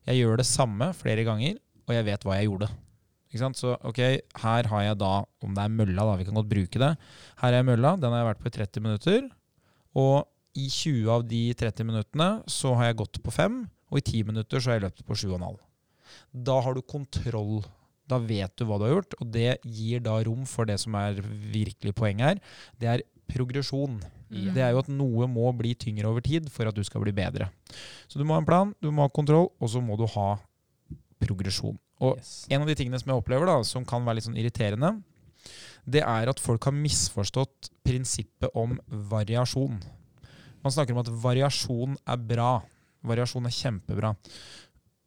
jeg 0.07 0.23
gjør 0.23 0.41
det 0.41 0.49
samme 0.49 0.91
flere 0.97 1.25
ganger, 1.27 1.59
og 1.87 1.95
jeg 1.95 2.07
vet 2.07 2.27
hva 2.27 2.39
jeg 2.39 2.51
gjorde. 2.51 2.71
Så 3.37 3.75
ok, 3.85 3.99
her 4.41 4.69
har 4.71 4.83
jeg 4.87 4.97
da, 4.97 5.13
om 5.45 5.57
det 5.57 5.65
er 5.65 5.73
mølla, 5.75 6.07
da, 6.09 6.15
vi 6.17 6.25
kan 6.25 6.39
godt 6.39 6.49
bruke 6.49 6.81
det. 6.81 6.93
Her 7.43 7.57
er 7.59 7.67
mølla, 7.67 7.97
den 8.01 8.15
har 8.15 8.23
jeg 8.23 8.31
vært 8.31 8.43
på 8.45 8.49
i 8.49 8.55
30 8.55 8.85
minutter. 8.87 9.27
Og 9.99 10.25
i 10.57 10.69
20 10.73 11.11
av 11.13 11.25
de 11.29 11.43
30 11.59 11.89
minuttene 11.91 12.29
så 12.49 12.73
har 12.79 12.91
jeg 12.91 13.01
gått 13.03 13.21
på 13.25 13.35
5, 13.35 13.59
og 13.93 14.01
i 14.01 14.05
10 14.05 14.31
minutter 14.31 14.63
så 14.63 14.73
har 14.73 14.79
jeg 14.79 14.87
løpt 14.87 15.05
på 15.05 15.19
7,5. 15.19 15.59
Da 16.47 16.61
har 16.65 16.77
du 16.77 16.83
kontroll. 16.87 17.61
Da 18.07 18.21
vet 18.23 18.55
du 18.55 18.65
hva 18.65 18.79
du 18.79 18.87
har 18.87 18.95
gjort, 18.95 19.17
og 19.19 19.31
det 19.35 19.59
gir 19.67 20.05
da 20.05 20.21
rom 20.25 20.47
for 20.47 20.69
det 20.69 20.79
som 20.79 20.95
er 20.95 21.19
virkelig 21.21 21.93
poenget 21.99 22.29
her. 22.29 22.43
Det 22.79 22.93
er 22.93 23.05
progresjon. 23.27 23.99
Mm. 24.31 24.53
Det 24.57 24.63
er 24.63 24.73
jo 24.75 24.81
at 24.83 24.89
noe 24.91 25.29
må 25.31 25.51
bli 25.57 25.75
tyngre 25.79 26.09
over 26.11 26.25
tid 26.25 26.49
for 26.51 26.67
at 26.67 26.75
du 26.75 26.83
skal 26.87 27.05
bli 27.05 27.13
bedre. 27.15 27.51
Så 28.11 28.19
du 28.19 28.25
må 28.27 28.35
ha 28.35 28.41
en 28.43 28.49
plan, 28.49 28.73
du 28.83 28.91
må 28.91 29.07
ha 29.07 29.09
kontroll, 29.13 29.53
og 29.61 29.71
så 29.71 29.83
må 29.83 29.97
du 29.99 30.07
ha 30.17 30.37
progresjon. 31.23 31.79
Og 32.01 32.17
Yes. 32.19 32.47
en 32.51 32.61
av 32.61 32.69
de 32.69 32.75
tingene 32.75 32.99
som 33.01 33.09
jeg 33.13 33.23
opplever 33.23 33.47
da, 33.47 33.63
som 33.65 33.85
kan 33.85 34.05
være 34.05 34.19
litt 34.19 34.27
sånn 34.27 34.37
irriterende, 34.37 35.03
det 35.87 36.03
er 36.03 36.29
at 36.29 36.41
folk 36.43 36.65
har 36.65 36.75
misforstått 36.75 37.71
prinsippet 37.87 38.51
om 38.55 38.79
variasjon. 38.91 39.79
Man 40.63 40.73
snakker 40.75 40.93
om 40.93 40.99
at 41.05 41.13
variasjon 41.23 41.97
er 42.07 42.17
bra. 42.17 42.63
Variasjon 43.07 43.47
er 43.47 43.55
kjempebra. 43.55 44.17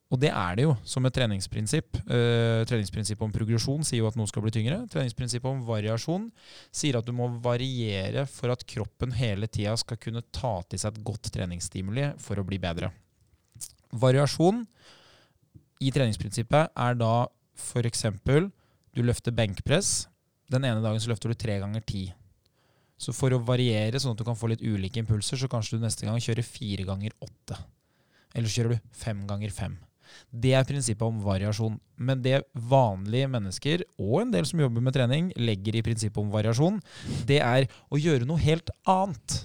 Og 0.09 0.17
det 0.17 0.31
er 0.33 0.55
det 0.57 0.63
jo 0.65 0.71
som 0.89 1.05
et 1.05 1.13
treningsprinsipp. 1.13 1.99
Eh, 2.09 2.63
treningsprinsippet 2.65 3.21
om 3.21 3.33
progresjon 3.33 3.83
sier 3.85 4.01
jo 4.01 4.07
at 4.09 4.15
noe 4.17 4.29
skal 4.29 4.41
bli 4.41 4.53
tyngre. 4.55 4.79
Treningsprinsippet 4.89 5.45
om 5.45 5.61
variasjon 5.67 6.31
sier 6.73 6.97
at 6.97 7.05
du 7.05 7.13
må 7.13 7.27
variere 7.43 8.23
for 8.29 8.49
at 8.49 8.65
kroppen 8.65 9.13
hele 9.13 9.45
tida 9.45 9.75
skal 9.77 9.99
kunne 10.01 10.23
ta 10.33 10.55
til 10.65 10.81
seg 10.81 10.97
et 10.97 11.03
godt 11.05 11.29
treningsstimuli 11.35 12.07
for 12.21 12.41
å 12.41 12.45
bli 12.47 12.57
bedre. 12.61 12.89
Variasjon 14.01 14.63
i 15.85 15.91
treningsprinsippet 15.93 16.73
er 16.73 16.97
da 16.97 17.13
f.eks. 17.59 18.07
du 18.25 19.01
løfter 19.05 19.35
benkpress. 19.35 20.07
Den 20.49 20.65
ene 20.65 20.81
dagen 20.81 21.01
så 21.03 21.11
løfter 21.11 21.29
du 21.29 21.37
tre 21.37 21.59
ganger 21.61 21.85
ti. 21.85 22.07
Så 22.99 23.13
for 23.15 23.31
å 23.31 23.39
variere, 23.45 24.01
sånn 24.01 24.17
at 24.17 24.19
du 24.19 24.25
kan 24.27 24.35
få 24.35 24.49
litt 24.49 24.65
ulike 24.65 24.99
impulser, 24.99 25.37
så 25.37 25.47
kanskje 25.51 25.77
du 25.77 25.85
neste 25.85 26.09
gang 26.09 26.17
kjører 26.17 26.43
fire 26.43 26.87
ganger 26.89 27.13
åtte. 27.23 27.59
Eller 28.33 28.49
så 28.49 28.57
kjører 28.59 28.75
du 28.75 28.89
fem 29.05 29.21
ganger 29.29 29.53
fem. 29.53 29.77
Det 30.29 30.51
er 30.57 30.67
prinsippet 30.67 31.05
om 31.05 31.21
variasjon. 31.23 31.77
Men 31.97 32.23
det 32.23 32.43
vanlige 32.53 33.29
mennesker, 33.31 33.83
og 33.99 34.23
en 34.23 34.33
del 34.33 34.47
som 34.47 34.61
jobber 34.61 34.83
med 34.85 34.95
trening, 34.95 35.31
legger 35.39 35.79
i 35.79 35.85
prinsippet 35.85 36.21
om 36.21 36.33
variasjon, 36.33 36.81
det 37.29 37.39
er 37.43 37.69
å 37.89 37.99
gjøre 37.99 38.27
noe 38.29 38.41
helt 38.43 38.71
annet. 38.89 39.39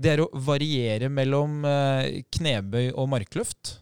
Det 0.00 0.14
er 0.14 0.22
å 0.24 0.30
variere 0.32 1.10
mellom 1.12 1.60
eh, 1.68 2.22
knebøy 2.32 2.90
og 2.94 3.10
markløft, 3.12 3.76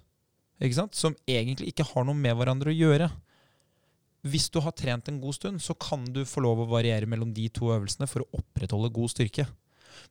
som 0.99 1.15
egentlig 1.31 1.71
ikke 1.71 1.87
har 1.93 2.07
noe 2.07 2.19
med 2.19 2.35
hverandre 2.35 2.73
å 2.73 2.79
gjøre. 2.79 3.09
Hvis 4.27 4.49
du 4.51 4.59
har 4.65 4.75
trent 4.75 5.07
en 5.09 5.21
god 5.23 5.37
stund, 5.37 5.63
så 5.63 5.77
kan 5.79 6.03
du 6.11 6.25
få 6.27 6.43
lov 6.43 6.65
å 6.65 6.71
variere 6.73 7.07
mellom 7.07 7.31
de 7.35 7.47
to 7.55 7.71
øvelsene 7.71 8.09
for 8.11 8.25
å 8.25 8.41
opprettholde 8.41 8.91
god 8.95 9.13
styrke. 9.15 9.47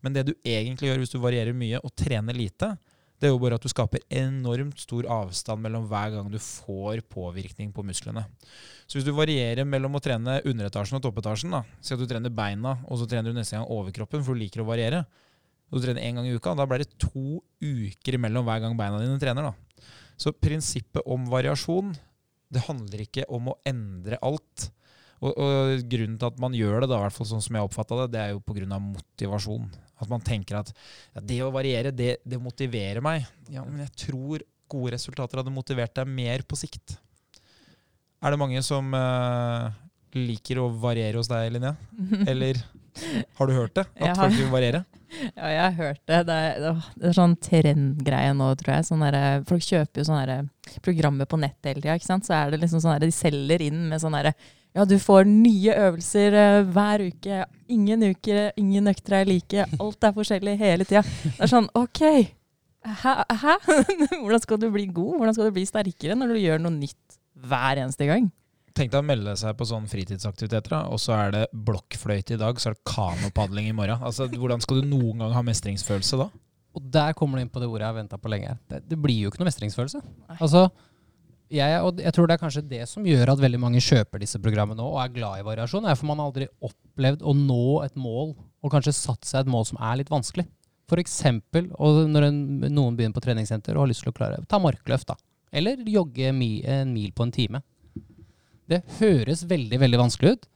Men 0.01 0.15
det 0.15 0.27
du 0.29 0.33
egentlig 0.47 0.89
gjør 0.89 1.01
hvis 1.03 1.13
du 1.13 1.19
varierer 1.19 1.55
mye 1.57 1.81
og 1.83 1.91
trener 1.99 2.37
lite, 2.37 2.75
det 3.17 3.27
er 3.27 3.33
jo 3.33 3.39
bare 3.41 3.57
at 3.57 3.63
du 3.65 3.71
skaper 3.71 4.03
enormt 4.13 4.77
stor 4.81 5.07
avstand 5.09 5.63
mellom 5.63 5.87
hver 5.89 6.11
gang 6.13 6.27
du 6.29 6.37
får 6.41 7.01
påvirkning 7.09 7.71
på 7.73 7.85
musklene. 7.85 8.27
Så 8.85 8.99
hvis 8.99 9.07
du 9.07 9.13
varierer 9.17 9.65
mellom 9.65 9.97
å 9.97 10.01
trene 10.03 10.37
underetasjen 10.45 10.99
og 10.99 11.05
toppetasjen, 11.07 11.55
da, 11.55 11.63
si 11.81 11.95
at 11.95 12.01
du 12.01 12.05
trener 12.09 12.33
beina, 12.33 12.75
og 12.85 13.01
så 13.01 13.07
trener 13.09 13.33
du 13.33 13.39
neste 13.39 13.57
gang 13.57 13.65
overkroppen, 13.73 14.21
for 14.21 14.37
du 14.37 14.43
liker 14.43 14.61
å 14.61 14.67
variere, 14.69 15.01
og 15.67 15.79
du 15.79 15.87
trener 15.87 16.05
én 16.05 16.19
gang 16.19 16.29
i 16.29 16.35
uka, 16.37 16.53
da 16.55 16.67
blir 16.69 16.85
det 16.85 16.93
to 17.01 17.41
uker 17.63 18.19
imellom 18.19 18.45
hver 18.47 18.61
gang 18.63 18.77
beina 18.77 19.01
dine 19.01 19.17
trener. 19.21 19.49
da. 19.49 19.83
Så 20.17 20.33
prinsippet 20.33 21.01
om 21.09 21.25
variasjon, 21.29 21.95
det 22.53 22.63
handler 22.69 23.03
ikke 23.03 23.25
om 23.33 23.49
å 23.51 23.57
endre 23.67 24.21
alt. 24.23 24.69
Og, 25.17 25.33
og 25.33 25.89
grunnen 25.89 26.21
til 26.21 26.29
at 26.29 26.39
man 26.39 26.55
gjør 26.55 26.83
det, 26.83 26.91
da, 26.93 27.01
i 27.01 27.07
hvert 27.07 27.17
fall 27.17 27.29
sånn 27.33 27.43
som 27.43 27.57
jeg 27.57 27.65
oppfatta 27.65 28.03
det, 28.03 28.11
det 28.13 28.23
er 28.23 28.33
jo 28.35 28.43
pga. 28.45 28.77
motivasjon. 28.77 29.67
At 29.97 30.09
man 30.11 30.21
tenker 30.21 30.59
at 30.59 30.71
ja, 31.15 31.23
det 31.23 31.39
å 31.45 31.51
variere, 31.53 31.91
det, 31.95 32.17
det, 32.23 32.39
motiverer 32.41 33.01
meg. 33.03 33.25
Ja, 33.49 33.65
men 33.65 33.81
jeg 33.85 33.93
tror 34.07 34.45
gode 34.69 34.93
resultater 34.97 35.41
hadde 35.41 35.53
motivert 35.53 35.95
deg 35.97 36.09
mer 36.11 36.43
på 36.45 36.59
sikt. 36.59 36.97
Er 38.21 38.33
det 38.33 38.41
mange 38.41 38.61
som 38.65 38.93
uh, 38.93 39.69
liker 40.17 40.61
å 40.61 40.69
variere 40.81 41.17
hos 41.19 41.29
deg, 41.31 41.49
Linnea? 41.55 41.75
Eller 42.31 42.61
har 43.37 43.49
du 43.49 43.53
hørt 43.53 43.75
det? 43.77 43.85
At 43.95 44.17
har, 44.17 44.23
folk 44.25 44.39
vil 44.39 44.53
variere? 44.53 44.85
Ja, 45.37 45.47
jeg 45.47 45.61
har 45.61 45.75
hørt 45.77 46.01
det. 46.09 46.17
Det 46.27 46.33
er, 46.35 46.79
det 46.99 47.05
er 47.07 47.13
sånn 47.15 47.37
trendgreie 47.39 48.33
nå, 48.35 48.49
tror 48.59 48.73
jeg. 48.73 48.87
Sånn 48.89 49.05
der, 49.05 49.15
folk 49.47 49.63
kjøper 49.63 50.01
jo 50.01 50.07
sånne 50.09 50.35
programmer 50.83 51.29
på 51.31 51.39
nett 51.39 51.69
hele 51.69 51.79
tida. 51.79 52.17
Så 52.19 52.35
er 52.35 52.51
det 52.51 52.59
liksom 52.59 52.83
sånn 52.83 52.99
de 52.99 53.07
selger 53.15 53.63
inn 53.69 53.85
med 53.87 54.03
sånn 54.03 54.17
derre 54.17 54.33
ja, 54.75 54.85
du 54.85 54.97
får 55.01 55.27
nye 55.29 55.75
øvelser 55.87 56.35
uh, 56.37 56.71
hver 56.73 57.05
uke. 57.07 57.43
Ingen 57.73 58.09
uker, 58.11 58.51
ingen 58.59 58.89
økter 58.91 59.21
er 59.21 59.29
like. 59.29 59.67
Alt 59.79 60.07
er 60.07 60.15
forskjellig 60.15 60.57
hele 60.59 60.87
tida. 60.87 61.03
Det 61.03 61.47
er 61.47 61.51
sånn 61.51 61.69
OK, 61.77 62.03
hæ? 63.03 63.13
hæ? 63.41 63.55
Hvordan 64.23 64.43
skal 64.43 64.61
du 64.61 64.69
bli 64.73 64.87
god? 64.91 65.15
Hvordan 65.17 65.37
skal 65.37 65.49
du 65.49 65.55
bli 65.55 65.65
sterkere 65.67 66.17
når 66.17 66.35
du 66.35 66.41
gjør 66.43 66.61
noe 66.63 66.75
nytt 66.77 67.17
hver 67.47 67.83
eneste 67.83 68.09
gang? 68.09 68.29
Tenk 68.77 68.91
deg 68.93 69.01
å 69.01 69.07
melde 69.07 69.33
seg 69.39 69.55
på 69.57 69.65
sånne 69.65 69.89
fritidsaktiviteter, 69.89 70.69
da, 70.75 70.83
og 70.93 70.99
så 71.01 71.15
er 71.15 71.31
det 71.33 71.45
blokkfløyte 71.65 72.35
i 72.35 72.41
dag, 72.41 72.59
så 72.61 72.69
er 72.69 72.75
det 72.75 72.85
kanopadling 72.85 73.71
i 73.71 73.73
morgen. 73.73 74.03
Altså, 74.05 74.27
Hvordan 74.29 74.61
skal 74.61 74.83
du 74.83 74.91
noen 74.91 75.23
gang 75.23 75.33
ha 75.33 75.41
mestringsfølelse 75.45 76.19
da? 76.21 76.27
Og 76.77 76.83
der 76.93 77.15
kommer 77.17 77.39
du 77.39 77.45
inn 77.45 77.49
på 77.49 77.61
det 77.61 77.69
ordet 77.71 77.87
jeg 77.87 77.89
har 77.89 77.97
venta 77.97 78.19
på 78.21 78.29
lenge. 78.29 78.53
Det, 78.69 78.83
det, 78.85 78.99
blir 79.01 79.23
jo 79.23 79.31
ikke 79.31 79.41
noe 79.41 79.49
mestringsfølelse. 79.49 80.03
Altså, 80.37 80.67
jeg, 81.53 81.79
og 81.79 82.01
jeg 82.03 82.13
tror 82.15 82.27
det 82.27 82.35
er 82.35 82.41
kanskje 82.41 82.65
det 82.67 82.81
som 82.89 83.05
gjør 83.07 83.31
at 83.31 83.41
veldig 83.41 83.59
mange 83.61 83.81
kjøper 83.83 84.21
disse 84.21 84.39
programmene 84.43 84.81
nå 84.81 84.87
og 84.89 84.99
er 85.03 85.13
glad 85.15 85.39
i 85.39 85.45
variasjon. 85.47 85.85
er 85.87 85.95
for 85.95 86.09
man 86.09 86.19
har 86.19 86.31
aldri 86.31 86.47
opplevd 86.63 87.23
å 87.23 87.33
nå 87.37 87.83
et 87.85 87.95
mål, 87.95 88.33
og 88.63 88.73
kanskje 88.73 88.95
satt 88.95 89.27
seg 89.27 89.45
et 89.45 89.51
mål 89.51 89.67
som 89.69 89.79
er 89.79 89.99
litt 90.01 90.11
vanskelig. 90.11 90.47
For 90.87 90.99
eksempel 91.01 91.69
når 92.11 92.29
en, 92.29 92.41
noen 92.71 92.97
begynner 92.97 93.15
på 93.15 93.23
treningssenter 93.23 93.75
og 93.75 93.85
har 93.85 93.91
lyst 93.91 94.05
til 94.05 94.13
å 94.13 94.17
klare 94.17 94.43
ta 94.47 94.59
markløft. 94.59 95.07
da. 95.07 95.17
Eller 95.51 95.79
jogge 95.87 96.33
mi, 96.35 96.61
en 96.67 96.93
mil 96.95 97.13
på 97.15 97.27
en 97.27 97.33
time. 97.35 97.63
Det 98.67 98.83
høres 98.99 99.45
veldig 99.47 99.79
veldig 99.79 99.99
vanskelig 100.01 100.35
ut, 100.35 100.47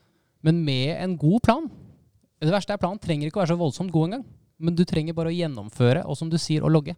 men 0.44 0.64
med 0.66 0.98
en 0.98 1.16
god 1.20 1.39
plan 1.46 1.70
Det 2.42 2.50
verste 2.50 2.74
er 2.74 2.82
planen 2.82 2.98
trenger 3.00 3.30
ikke 3.30 3.38
å 3.38 3.44
være 3.44 3.54
så 3.54 3.60
voldsomt 3.60 3.92
god 3.94 4.08
engang. 4.08 4.24
Men 4.58 4.74
du 4.74 4.82
trenger 4.86 5.14
bare 5.14 5.30
å 5.30 5.36
gjennomføre, 5.36 6.02
og 6.10 6.18
som 6.18 6.30
du 6.30 6.39
sier, 6.42 6.64
å 6.66 6.72
logge. 6.74 6.96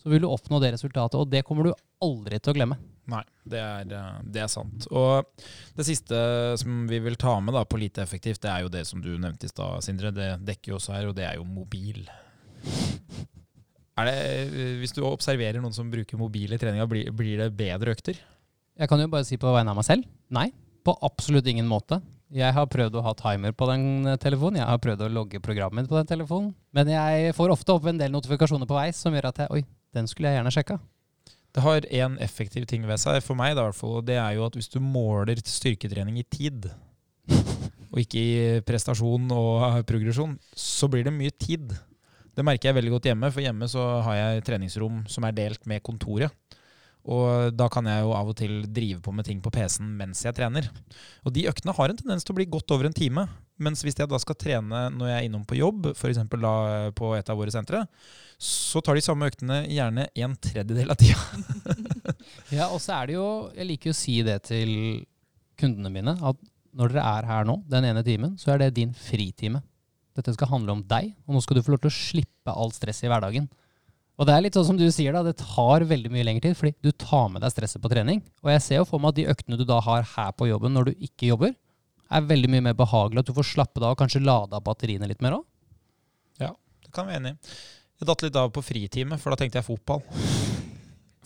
Så 0.00 0.08
vil 0.08 0.22
du 0.24 0.30
oppnå 0.30 0.56
det 0.62 0.70
resultatet, 0.72 1.18
og 1.20 1.28
det 1.28 1.42
kommer 1.44 1.68
du 1.68 1.74
aldri 2.00 2.38
til 2.40 2.54
å 2.54 2.56
glemme. 2.56 2.78
Nei, 3.10 3.22
det 3.50 3.58
er, 3.58 3.88
eh, 3.90 4.18
det 4.30 4.44
er, 4.44 4.50
sant. 4.50 4.86
Og 4.94 5.26
det 5.74 5.86
siste 5.88 6.18
som 6.60 6.84
vi 6.90 7.00
vil 7.02 7.18
ta 7.18 7.34
med 7.42 7.56
da, 7.56 7.64
på 7.66 7.80
lite 7.80 8.04
effektivt, 8.04 8.42
det 8.44 8.52
er 8.52 8.62
jo 8.62 8.70
det 8.72 8.84
som 8.86 9.02
du 9.02 9.10
nevnte 9.16 9.48
i 9.48 9.50
stad, 9.50 9.82
Sindre. 9.82 10.12
Det 10.14 10.28
dekker 10.46 10.72
jo 10.72 10.78
også 10.78 10.94
her, 10.94 11.08
og 11.10 11.16
det 11.18 11.26
er 11.26 11.40
jo 11.40 11.46
mobil. 11.48 12.04
Er 13.98 14.08
det, 14.08 14.16
eh, 14.46 14.74
hvis 14.80 14.94
du 14.94 15.02
observerer 15.04 15.60
noen 15.60 15.74
som 15.74 15.90
bruker 15.92 16.20
mobil 16.20 16.54
i 16.54 16.60
treninga, 16.60 16.86
blir, 16.88 17.10
det 17.42 17.50
bedre 17.58 17.96
økter? 17.96 18.20
Jeg 18.78 18.88
kan 18.88 19.02
jo 19.02 19.10
bare 19.12 19.26
si 19.28 19.36
på 19.36 19.50
vegne 19.52 19.74
av 19.74 19.78
meg 19.78 19.88
selv 19.88 20.06
nei. 20.32 20.50
På 20.82 20.96
absolutt 21.04 21.46
ingen 21.46 21.68
måte. 21.70 22.00
Jeg 22.32 22.54
har 22.56 22.66
prøvd 22.66 22.96
å 22.96 23.02
ha 23.04 23.12
timer 23.18 23.52
på 23.52 23.68
den 23.68 24.06
eh, 24.08 24.16
telefonen, 24.22 24.62
jeg 24.62 24.70
har 24.70 24.80
prøvd 24.80 25.04
å 25.04 25.12
logge 25.12 25.42
programmet 25.44 25.90
på 25.90 25.98
den 25.98 26.08
telefonen. 26.08 26.54
Men 26.72 26.88
jeg 26.88 27.34
får 27.36 27.52
ofte 27.52 27.74
opp 27.74 27.90
en 27.90 28.00
del 28.00 28.14
notifikasjoner 28.14 28.70
på 28.70 28.78
vei 28.78 28.88
som 28.96 29.12
gjør 29.12 29.28
at 29.34 29.44
jeg 29.44 29.52
Oi, 29.58 29.66
den 29.92 30.08
skulle 30.08 30.30
jeg 30.30 30.40
gjerne 30.40 30.54
sjekka. 30.54 30.78
Det 31.52 31.60
har 31.60 31.84
én 31.92 32.14
effektiv 32.24 32.64
ting 32.68 32.86
ved 32.88 33.00
seg, 33.00 33.18
for 33.24 33.36
meg 33.36 33.52
i 33.52 33.58
hvert 33.58 33.76
fall, 33.76 33.98
og 34.00 34.06
det 34.08 34.16
er 34.16 34.38
jo 34.38 34.46
at 34.46 34.54
hvis 34.56 34.70
du 34.72 34.78
måler 34.80 35.40
styrketrening 35.44 36.16
i 36.22 36.24
tid, 36.24 36.70
og 37.92 38.00
ikke 38.00 38.20
i 38.20 38.60
prestasjon 38.64 39.28
og 39.36 39.82
progresjon, 39.88 40.38
så 40.56 40.88
blir 40.88 41.04
det 41.04 41.12
mye 41.12 41.34
tid. 41.36 41.74
Det 42.32 42.44
merker 42.46 42.70
jeg 42.70 42.78
veldig 42.78 42.94
godt 42.94 43.10
hjemme, 43.10 43.28
for 43.34 43.44
hjemme 43.44 43.68
så 43.68 43.84
har 44.06 44.16
jeg 44.16 44.46
treningsrom 44.48 45.02
som 45.12 45.28
er 45.28 45.36
delt 45.36 45.68
med 45.68 45.84
kontoret. 45.84 46.32
Og 47.02 47.54
da 47.58 47.66
kan 47.72 47.86
jeg 47.90 48.04
jo 48.04 48.12
av 48.14 48.28
og 48.30 48.36
til 48.38 48.60
drive 48.70 49.00
på 49.02 49.14
med 49.14 49.26
ting 49.26 49.40
på 49.42 49.50
PC-en 49.50 49.88
mens 49.98 50.20
jeg 50.22 50.36
trener. 50.36 50.68
Og 51.26 51.34
de 51.34 51.48
øktene 51.50 51.74
har 51.74 51.90
en 51.90 51.98
tendens 51.98 52.22
til 52.22 52.34
å 52.34 52.38
bli 52.38 52.46
godt 52.50 52.70
over 52.74 52.86
en 52.86 52.94
time. 52.94 53.26
Mens 53.62 53.82
hvis 53.82 53.98
jeg 53.98 54.10
da 54.10 54.20
skal 54.22 54.38
trene 54.38 54.84
når 54.94 55.10
jeg 55.10 55.16
er 55.16 55.26
innom 55.26 55.42
på 55.46 55.58
jobb, 55.58 55.90
f.eks. 55.96 56.20
da 56.30 56.54
på 56.94 57.12
et 57.18 57.32
av 57.32 57.38
våre 57.38 57.54
sentre, 57.54 57.82
så 58.38 58.82
tar 58.82 58.98
de 58.98 59.04
samme 59.04 59.26
øktene 59.30 59.64
gjerne 59.70 60.06
en 60.14 60.36
tredjedel 60.46 60.94
av 60.94 61.00
tida. 61.02 61.18
ja, 62.58 62.70
og 62.70 62.78
så 62.82 63.00
er 63.00 63.10
det 63.10 63.18
jo 63.18 63.26
Jeg 63.56 63.68
liker 63.68 63.90
jo 63.90 63.96
å 63.96 64.02
si 64.02 64.16
det 64.26 64.38
til 64.48 64.72
kundene 65.58 65.92
mine, 65.94 66.14
at 66.16 66.38
når 66.72 66.94
dere 66.94 67.18
er 67.18 67.28
her 67.28 67.46
nå, 67.46 67.58
den 67.70 67.86
ene 67.90 68.02
timen, 68.06 68.38
så 68.40 68.54
er 68.54 68.62
det 68.62 68.74
din 68.78 68.94
fritime. 68.96 69.60
Dette 70.16 70.32
skal 70.36 70.50
handle 70.50 70.78
om 70.78 70.84
deg, 70.88 71.12
og 71.26 71.36
nå 71.36 71.42
skal 71.44 71.58
du 71.58 71.64
få 71.64 71.74
lov 71.74 71.82
til 71.84 71.92
å 71.92 71.96
slippe 71.96 72.54
alt 72.54 72.76
stress 72.76 73.02
i 73.04 73.10
hverdagen. 73.10 73.48
Og 74.22 74.26
det 74.28 74.34
er 74.36 74.44
litt 74.44 74.54
sånn 74.54 74.68
som 74.68 74.76
du 74.78 74.84
sier, 74.94 75.10
da, 75.10 75.24
det 75.26 75.34
tar 75.40 75.82
veldig 75.90 76.10
mye 76.14 76.22
lengre 76.22 76.44
tid, 76.44 76.54
fordi 76.54 76.76
du 76.78 76.92
tar 76.94 77.26
med 77.32 77.42
deg 77.42 77.50
stresset 77.50 77.82
på 77.82 77.90
trening. 77.90 78.20
Og 78.46 78.52
jeg 78.52 78.62
ser 78.62 78.78
jo 78.78 78.84
for 78.86 79.02
meg 79.02 79.10
at 79.10 79.18
de 79.18 79.24
øktene 79.32 79.58
du 79.58 79.64
da 79.66 79.80
har 79.82 80.06
her 80.12 80.30
på 80.38 80.46
jobben 80.46 80.76
når 80.76 80.92
du 80.92 81.06
ikke 81.08 81.32
jobber, 81.32 81.56
er 82.12 82.28
veldig 82.28 82.50
mye 82.52 82.66
mer 82.68 82.76
behagelig. 82.78 83.24
At 83.24 83.32
du 83.32 83.34
får 83.34 83.48
slappe 83.50 83.82
av 83.82 83.96
og 83.96 83.98
kanskje 83.98 84.22
lade 84.22 84.54
av 84.54 84.62
batteriene 84.62 85.08
litt 85.10 85.24
mer 85.26 85.40
òg. 85.40 85.44
Ja, 86.38 86.52
det 86.54 86.92
kan 86.94 87.08
vi 87.08 87.16
være 87.16 87.24
enig 87.24 87.34
i. 87.34 87.56
Jeg 87.98 88.10
datt 88.12 88.22
litt 88.28 88.38
av 88.38 88.54
på 88.54 88.62
fritime, 88.66 89.18
for 89.18 89.34
da 89.34 89.40
tenkte 89.42 89.58
jeg 89.58 89.66
fotball. 89.72 90.06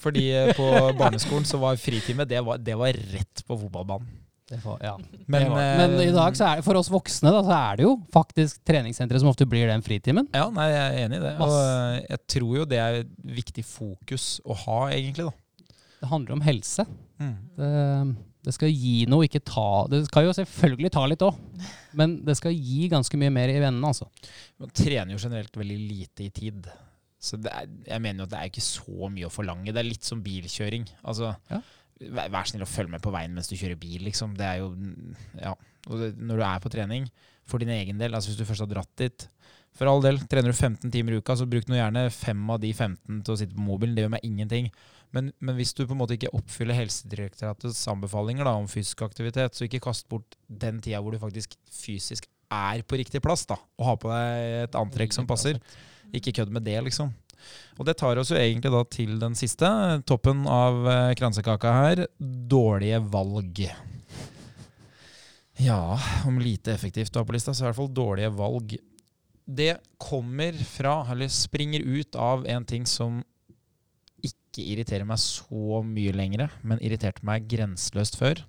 Fordi 0.00 0.24
eh, 0.32 0.54
på 0.56 0.70
barneskolen 0.96 1.44
så 1.48 1.60
var 1.60 1.76
fritime 1.80 2.24
det 2.28 2.40
var, 2.48 2.64
det 2.64 2.80
var 2.80 2.96
rett 3.12 3.44
på 3.44 3.60
fotballbanen. 3.60 4.08
Var, 4.46 4.78
ja. 4.78 4.92
men, 5.26 5.48
men, 5.50 5.94
i 6.04 6.12
dag, 6.14 6.36
så 6.38 6.44
er 6.46 6.60
det, 6.60 6.64
for 6.66 6.78
oss 6.78 6.86
voksne, 6.92 7.32
da, 7.34 7.40
så 7.42 7.54
er 7.56 7.80
det 7.80 7.82
jo 7.82 7.96
faktisk 8.14 8.60
treningssenteret 8.68 9.18
som 9.24 9.32
ofte 9.32 9.46
blir 9.50 9.66
den 9.66 9.82
fritimen. 9.82 10.28
Ja, 10.30 10.44
nei, 10.54 10.68
jeg 10.70 10.84
er 10.84 10.98
enig 11.08 11.18
i 11.18 11.24
det. 11.24 11.32
Og 11.42 11.54
eh, 11.56 11.96
jeg 12.04 12.20
tror 12.36 12.52
jo 12.60 12.66
det 12.70 12.78
er 12.78 13.00
et 13.00 13.10
viktig 13.40 13.64
fokus 13.66 14.28
å 14.46 14.54
ha, 14.62 14.78
egentlig. 14.94 15.26
da. 15.26 15.74
Det 15.98 16.10
handler 16.12 16.36
om 16.36 16.44
helse. 16.46 16.86
Mm. 17.18 17.34
Det, 17.58 17.72
det, 18.46 18.54
skal 18.54 18.70
gi 18.70 18.96
noe, 19.10 19.26
ikke 19.26 19.40
ta 19.48 19.86
Det 19.90 20.02
skal 20.06 20.26
jo 20.28 20.34
selvfølgelig 20.36 20.90
ta 20.94 21.02
litt 21.10 21.24
òg, 21.26 21.38
men 21.98 22.18
det 22.26 22.36
skal 22.38 22.54
gi 22.54 22.90
ganske 22.92 23.18
mye 23.18 23.32
mer 23.34 23.50
i 23.50 23.58
vennene, 23.58 23.90
altså. 23.90 24.06
Man 24.62 24.70
trener 24.70 25.16
jo 25.16 25.22
generelt 25.24 25.58
veldig 25.58 25.80
lite 25.88 26.28
i 26.28 26.30
tid. 26.30 26.70
Så 27.18 27.40
er, 27.40 27.66
jeg 27.88 28.04
mener 28.04 28.22
jo 28.22 28.28
at 28.28 28.36
det 28.36 28.44
er 28.44 28.52
ikke 28.52 28.62
så 28.68 29.10
mye 29.10 29.26
å 29.26 29.32
forlange. 29.32 29.72
Det 29.74 29.82
er 29.82 29.90
litt 29.90 30.06
som 30.06 30.22
bilkjøring. 30.22 30.86
Altså, 31.02 31.34
ja. 31.50 31.58
Vær 32.00 32.48
snill 32.48 32.64
å 32.66 32.68
følge 32.68 32.92
med 32.92 33.04
på 33.04 33.12
veien 33.14 33.32
mens 33.32 33.48
du 33.48 33.56
kjører 33.56 33.78
bil, 33.80 34.02
liksom. 34.08 34.36
Det 34.36 34.44
er 34.46 34.60
jo 34.64 34.74
Ja. 35.40 35.54
Og 35.86 36.18
når 36.18 36.40
du 36.40 36.42
er 36.42 36.60
på 36.60 36.70
trening, 36.72 37.06
for 37.46 37.62
din 37.62 37.70
egen 37.70 37.98
del. 38.00 38.14
Altså 38.14 38.32
hvis 38.32 38.40
du 38.40 38.44
først 38.48 38.64
har 38.64 38.70
dratt 38.70 38.92
dit. 38.98 39.28
For 39.76 39.88
all 39.90 40.02
del, 40.02 40.18
trener 40.30 40.50
du 40.50 40.56
15 40.56 40.90
timer 40.90 41.14
i 41.14 41.20
uka, 41.20 41.36
så 41.36 41.46
bruk 41.48 41.68
nå 41.68 41.76
gjerne 41.76 42.06
fem 42.14 42.42
av 42.50 42.60
de 42.62 42.72
15 42.72 43.22
til 43.22 43.34
å 43.34 43.38
sitte 43.38 43.56
på 43.56 43.64
mobilen. 43.64 43.94
Det 43.96 44.06
gjør 44.06 44.14
meg 44.16 44.24
ingenting. 44.26 44.70
Men, 45.14 45.30
men 45.38 45.56
hvis 45.58 45.74
du 45.76 45.84
på 45.84 45.94
en 45.94 46.00
måte 46.00 46.16
ikke 46.16 46.32
oppfyller 46.34 46.76
Helsedirektoratets 46.76 47.82
anbefalinger 47.92 48.48
da, 48.48 48.56
om 48.58 48.66
fysisk 48.70 49.04
aktivitet, 49.06 49.54
så 49.54 49.66
ikke 49.68 49.84
kast 49.84 50.08
bort 50.10 50.34
den 50.48 50.80
tida 50.84 51.02
hvor 51.04 51.14
du 51.14 51.20
faktisk 51.22 51.54
fysisk 51.72 52.26
er 52.52 52.82
på 52.86 52.98
riktig 52.98 53.20
plass, 53.24 53.44
da, 53.48 53.58
og 53.78 53.86
ha 53.88 53.94
på 54.00 54.10
deg 54.10 54.56
et 54.64 54.78
antrekk 54.78 55.14
som 55.14 55.28
passer. 55.28 55.60
Ikke 56.14 56.34
kødd 56.34 56.52
med 56.54 56.66
det, 56.66 56.78
liksom. 56.88 57.12
Og 57.76 57.86
det 57.88 57.96
tar 58.00 58.18
oss 58.20 58.32
jo 58.32 58.38
egentlig 58.40 58.72
da 58.72 58.82
til 58.88 59.18
den 59.20 59.36
siste, 59.38 59.68
toppen 60.08 60.46
av 60.48 60.86
eh, 60.90 61.12
kransekaka 61.18 61.74
her. 61.76 62.06
Dårlige 62.18 63.02
valg. 63.12 63.66
Ja, 65.56 65.96
om 66.28 66.40
lite 66.40 66.74
effektivt 66.74 67.12
du 67.12 67.20
har 67.20 67.28
på 67.28 67.36
lista, 67.36 67.54
så 67.54 67.64
er 67.64 67.66
det 67.66 67.70
i 67.70 67.72
hvert 67.74 67.82
fall 67.84 67.94
dårlige 67.96 68.34
valg. 68.36 68.76
Det 69.46 69.72
kommer 70.02 70.56
fra, 70.66 70.98
eller 71.12 71.32
springer 71.32 71.80
ut 71.80 72.18
av, 72.18 72.44
en 72.50 72.66
ting 72.68 72.84
som 72.88 73.22
ikke 74.24 74.64
irriterer 74.64 75.06
meg 75.08 75.20
så 75.22 75.80
mye 75.86 76.12
lenger, 76.16 76.52
men 76.66 76.82
irriterte 76.84 77.24
meg 77.28 77.48
grenseløst 77.48 78.18
før. 78.20 78.42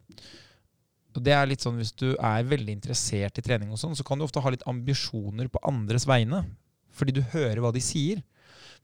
Og 1.17 1.23
det 1.25 1.33
er 1.33 1.47
litt 1.49 1.63
sånn 1.65 1.79
Hvis 1.79 1.95
du 1.97 2.11
er 2.13 2.45
veldig 2.45 2.75
interessert 2.75 3.39
i 3.39 3.43
trening, 3.45 3.71
og 3.73 3.79
sånn, 3.81 3.95
så 3.97 4.05
kan 4.05 4.19
du 4.19 4.25
ofte 4.27 4.43
ha 4.43 4.53
litt 4.53 4.65
ambisjoner 4.69 5.49
på 5.49 5.61
andres 5.65 6.05
vegne. 6.09 6.43
Fordi 6.93 7.15
du 7.15 7.23
hører 7.33 7.61
hva 7.63 7.71
de 7.73 7.81
sier. 7.83 8.21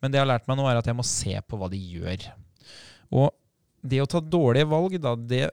Men 0.03 0.11
det 0.11 0.19
jeg 0.19 0.25
har 0.25 0.33
lært 0.33 0.49
meg 0.51 0.59
nå, 0.59 0.67
er 0.67 0.81
at 0.81 0.87
jeg 0.89 0.99
må 0.99 1.05
se 1.07 1.37
på 1.47 1.57
hva 1.59 1.69
de 1.71 1.79
gjør. 1.79 2.25
Og 3.15 3.29
det 3.79 4.01
å 4.03 4.07
ta 4.11 4.19
dårlige 4.19 4.67
valg, 4.67 4.97
da, 4.99 5.13
det, 5.15 5.45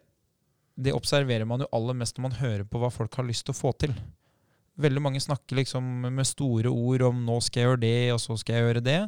det 0.75 0.95
observerer 0.97 1.47
man 1.47 1.63
jo 1.63 1.69
aller 1.77 1.95
mest 2.01 2.19
når 2.19 2.27
man 2.27 2.41
hører 2.41 2.65
på 2.67 2.81
hva 2.83 2.91
folk 2.91 3.15
har 3.15 3.29
lyst 3.29 3.47
til 3.47 3.55
å 3.55 3.61
få 3.61 3.71
til. 3.79 3.95
Veldig 4.81 5.03
mange 5.05 5.23
snakker 5.23 5.61
liksom 5.61 5.87
med 6.09 6.27
store 6.27 6.73
ord 6.73 7.07
om 7.11 7.23
'nå 7.27 7.39
skal 7.47 7.61
jeg 7.61 7.69
gjøre 7.69 7.83
det', 7.85 8.13
og 8.15 8.21
'så 8.21 8.39
skal 8.43 8.57
jeg 8.57 8.65
gjøre 8.67 8.85
det'. 8.89 9.07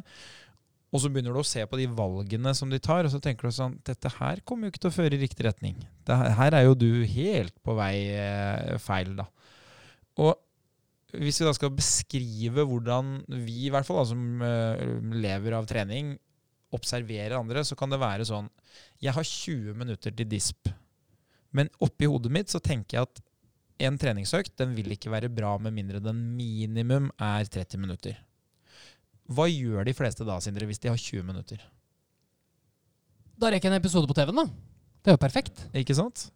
Og 0.93 1.01
så 1.01 1.09
begynner 1.09 1.33
du 1.33 1.41
å 1.41 1.47
se 1.47 1.63
på 1.65 1.79
de 1.79 1.87
valgene 1.89 2.53
som 2.53 2.69
de 2.69 2.77
tar, 2.79 3.03
og 3.03 3.11
så 3.11 3.19
tenker 3.19 3.49
du 3.49 3.55
sånn 3.55 3.79
Dette 3.83 4.11
her 4.19 4.39
kommer 4.45 4.67
jo 4.67 4.71
ikke 4.71 4.83
til 4.85 4.91
å 4.91 4.97
føre 4.99 5.17
i 5.17 5.23
riktig 5.23 5.47
retning. 5.47 5.75
Dette 6.05 6.35
her, 6.37 6.53
er 6.53 6.67
jo 6.67 6.75
du 6.77 7.03
helt 7.09 7.55
på 7.65 7.73
vei 7.75 8.13
eh, 8.13 8.77
feil, 8.77 9.15
da. 9.17 9.25
Og 10.21 10.37
hvis 11.21 11.41
vi 11.41 11.47
da 11.47 11.53
skal 11.55 11.73
beskrive 11.75 12.65
hvordan 12.67 13.17
vi, 13.29 13.67
i 13.67 13.73
hvert 13.73 13.87
fall 13.87 14.01
da, 14.01 14.05
som 14.09 14.45
eh, 14.45 14.85
lever 15.13 15.57
av 15.57 15.67
trening, 15.69 16.15
observerer 16.73 17.37
andre, 17.37 17.61
så 17.67 17.77
kan 17.77 17.91
det 17.93 18.01
være 18.01 18.25
sånn 18.25 18.47
Jeg 19.03 19.13
har 19.13 19.27
20 19.27 19.77
minutter 19.77 20.15
til 20.15 20.29
disp. 20.29 20.71
Men 21.53 21.69
oppi 21.85 22.09
hodet 22.09 22.31
mitt 22.33 22.49
så 22.49 22.61
tenker 22.63 22.97
jeg 22.97 23.09
at 23.09 23.21
en 23.83 23.97
treningsøkt 23.99 24.55
den 24.57 24.73
vil 24.77 24.95
ikke 24.95 25.11
være 25.13 25.29
bra 25.33 25.55
med 25.61 25.75
mindre 25.75 26.01
den 26.01 26.19
minimum 26.37 27.11
er 27.21 27.45
30 27.45 27.81
minutter. 27.81 28.17
Hva 29.29 29.45
gjør 29.47 29.85
de 29.87 29.95
fleste 29.95 30.25
da, 30.27 30.39
Sindre, 30.43 30.67
hvis 30.67 30.81
de 30.81 30.91
har 30.91 30.99
20 30.99 31.25
minutter? 31.29 31.61
Da 33.39 33.49
rekker 33.53 33.69
jeg 33.69 33.73
en 33.73 33.81
episode 33.81 34.09
på 34.09 34.17
TV-en, 34.17 34.43
da. 34.43 34.45
Det 35.03 35.11
er 35.11 35.17
jo 35.17 35.21
perfekt. 35.21 35.65
Ikke 35.77 35.95
sant? 35.97 36.27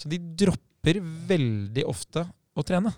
Så 0.00 0.10
de 0.10 0.18
dropper 0.18 1.00
veldig 1.02 1.84
ofte 1.88 2.24
å 2.54 2.64
trene. 2.66 2.92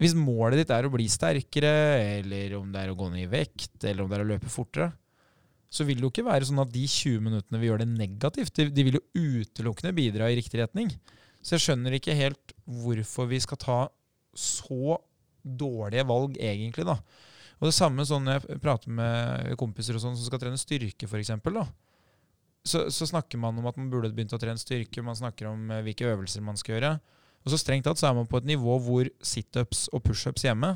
Hvis 0.00 0.14
målet 0.18 0.60
ditt 0.60 0.72
er 0.74 0.86
å 0.86 0.92
bli 0.92 1.06
sterkere, 1.08 1.72
eller 2.18 2.56
om 2.58 2.68
det 2.72 2.82
er 2.82 2.92
å 2.92 2.98
gå 2.98 3.08
ned 3.12 3.24
i 3.24 3.30
vekt, 3.32 3.78
eller 3.82 4.04
om 4.04 4.10
det 4.10 4.18
er 4.18 4.24
å 4.26 4.30
løpe 4.34 4.52
fortere, 4.52 4.90
så 5.72 5.84
vil 5.84 5.98
det 5.98 6.06
jo 6.06 6.12
ikke 6.12 6.26
være 6.28 6.46
sånn 6.48 6.62
at 6.62 6.72
de 6.72 6.84
20 6.88 7.22
minuttene 7.24 7.60
vi 7.60 7.70
gjør 7.70 7.82
det 7.82 7.88
negativt. 7.90 8.60
De 8.72 8.84
vil 8.86 8.98
jo 8.98 9.06
utelukkende 9.16 9.94
bidra 9.96 10.28
i 10.30 10.36
riktig 10.38 10.60
retning. 10.60 10.92
Så 11.42 11.56
jeg 11.56 11.64
skjønner 11.66 11.96
ikke 11.96 12.16
helt 12.16 12.54
hvorfor 12.64 13.28
vi 13.30 13.40
skal 13.42 13.60
ta 13.60 13.78
så 14.36 14.98
dårlige 15.46 16.06
valg, 16.08 16.36
egentlig, 16.42 16.86
da. 16.88 16.98
Og 17.56 17.70
det 17.70 17.76
samme 17.76 18.04
sånn 18.04 18.26
når 18.26 18.40
jeg 18.40 18.60
prater 18.60 18.92
med 18.92 19.54
kompiser 19.60 19.96
og 19.96 20.02
sånn 20.02 20.16
som 20.18 20.28
skal 20.28 20.42
trene 20.42 20.60
styrke, 20.60 21.08
f.eks. 21.08 21.32
Så, 22.66 22.88
så 22.90 23.06
snakker 23.08 23.40
man 23.40 23.56
om 23.60 23.68
at 23.70 23.78
man 23.78 23.88
burde 23.92 24.10
begynt 24.12 24.34
å 24.34 24.40
trene 24.42 24.60
styrke, 24.60 25.04
man 25.06 25.16
snakker 25.16 25.48
om 25.52 25.70
eh, 25.70 25.84
hvilke 25.86 26.08
øvelser 26.10 26.42
man 26.44 26.58
skal 26.58 26.76
gjøre. 26.76 26.92
Og 27.46 27.54
så 27.54 27.60
strengt 27.62 27.86
tatt 27.86 28.00
så 28.00 28.10
er 28.10 28.18
man 28.18 28.26
på 28.28 28.40
et 28.42 28.48
nivå 28.48 28.76
hvor 28.82 29.08
situps 29.22 29.86
og 29.94 30.02
pushups 30.04 30.44
hjemme 30.48 30.74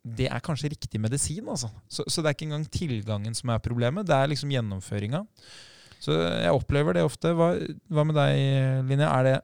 det 0.00 0.30
er 0.32 0.40
kanskje 0.40 0.70
riktig 0.72 1.00
medisin. 1.00 1.48
altså. 1.48 1.68
Så, 1.88 2.04
så, 2.08 2.22
det 2.22 2.30
er 2.30 2.36
ikke 2.36 2.48
engang 2.48 2.64
tilgangen 2.72 3.36
som 3.36 3.52
er 3.52 3.60
problemet, 3.60 4.06
det 4.08 4.16
er 4.16 4.30
liksom 4.32 4.52
gjennomføringa. 4.54 5.24
Så 6.00 6.16
jeg 6.16 6.56
opplever 6.56 6.96
det 6.96 7.04
ofte. 7.04 7.34
Hva, 7.36 7.52
hva 7.92 8.04
med 8.08 8.16
deg, 8.16 8.86
Linje? 8.88 9.08
Er 9.10 9.26
det, 9.26 9.34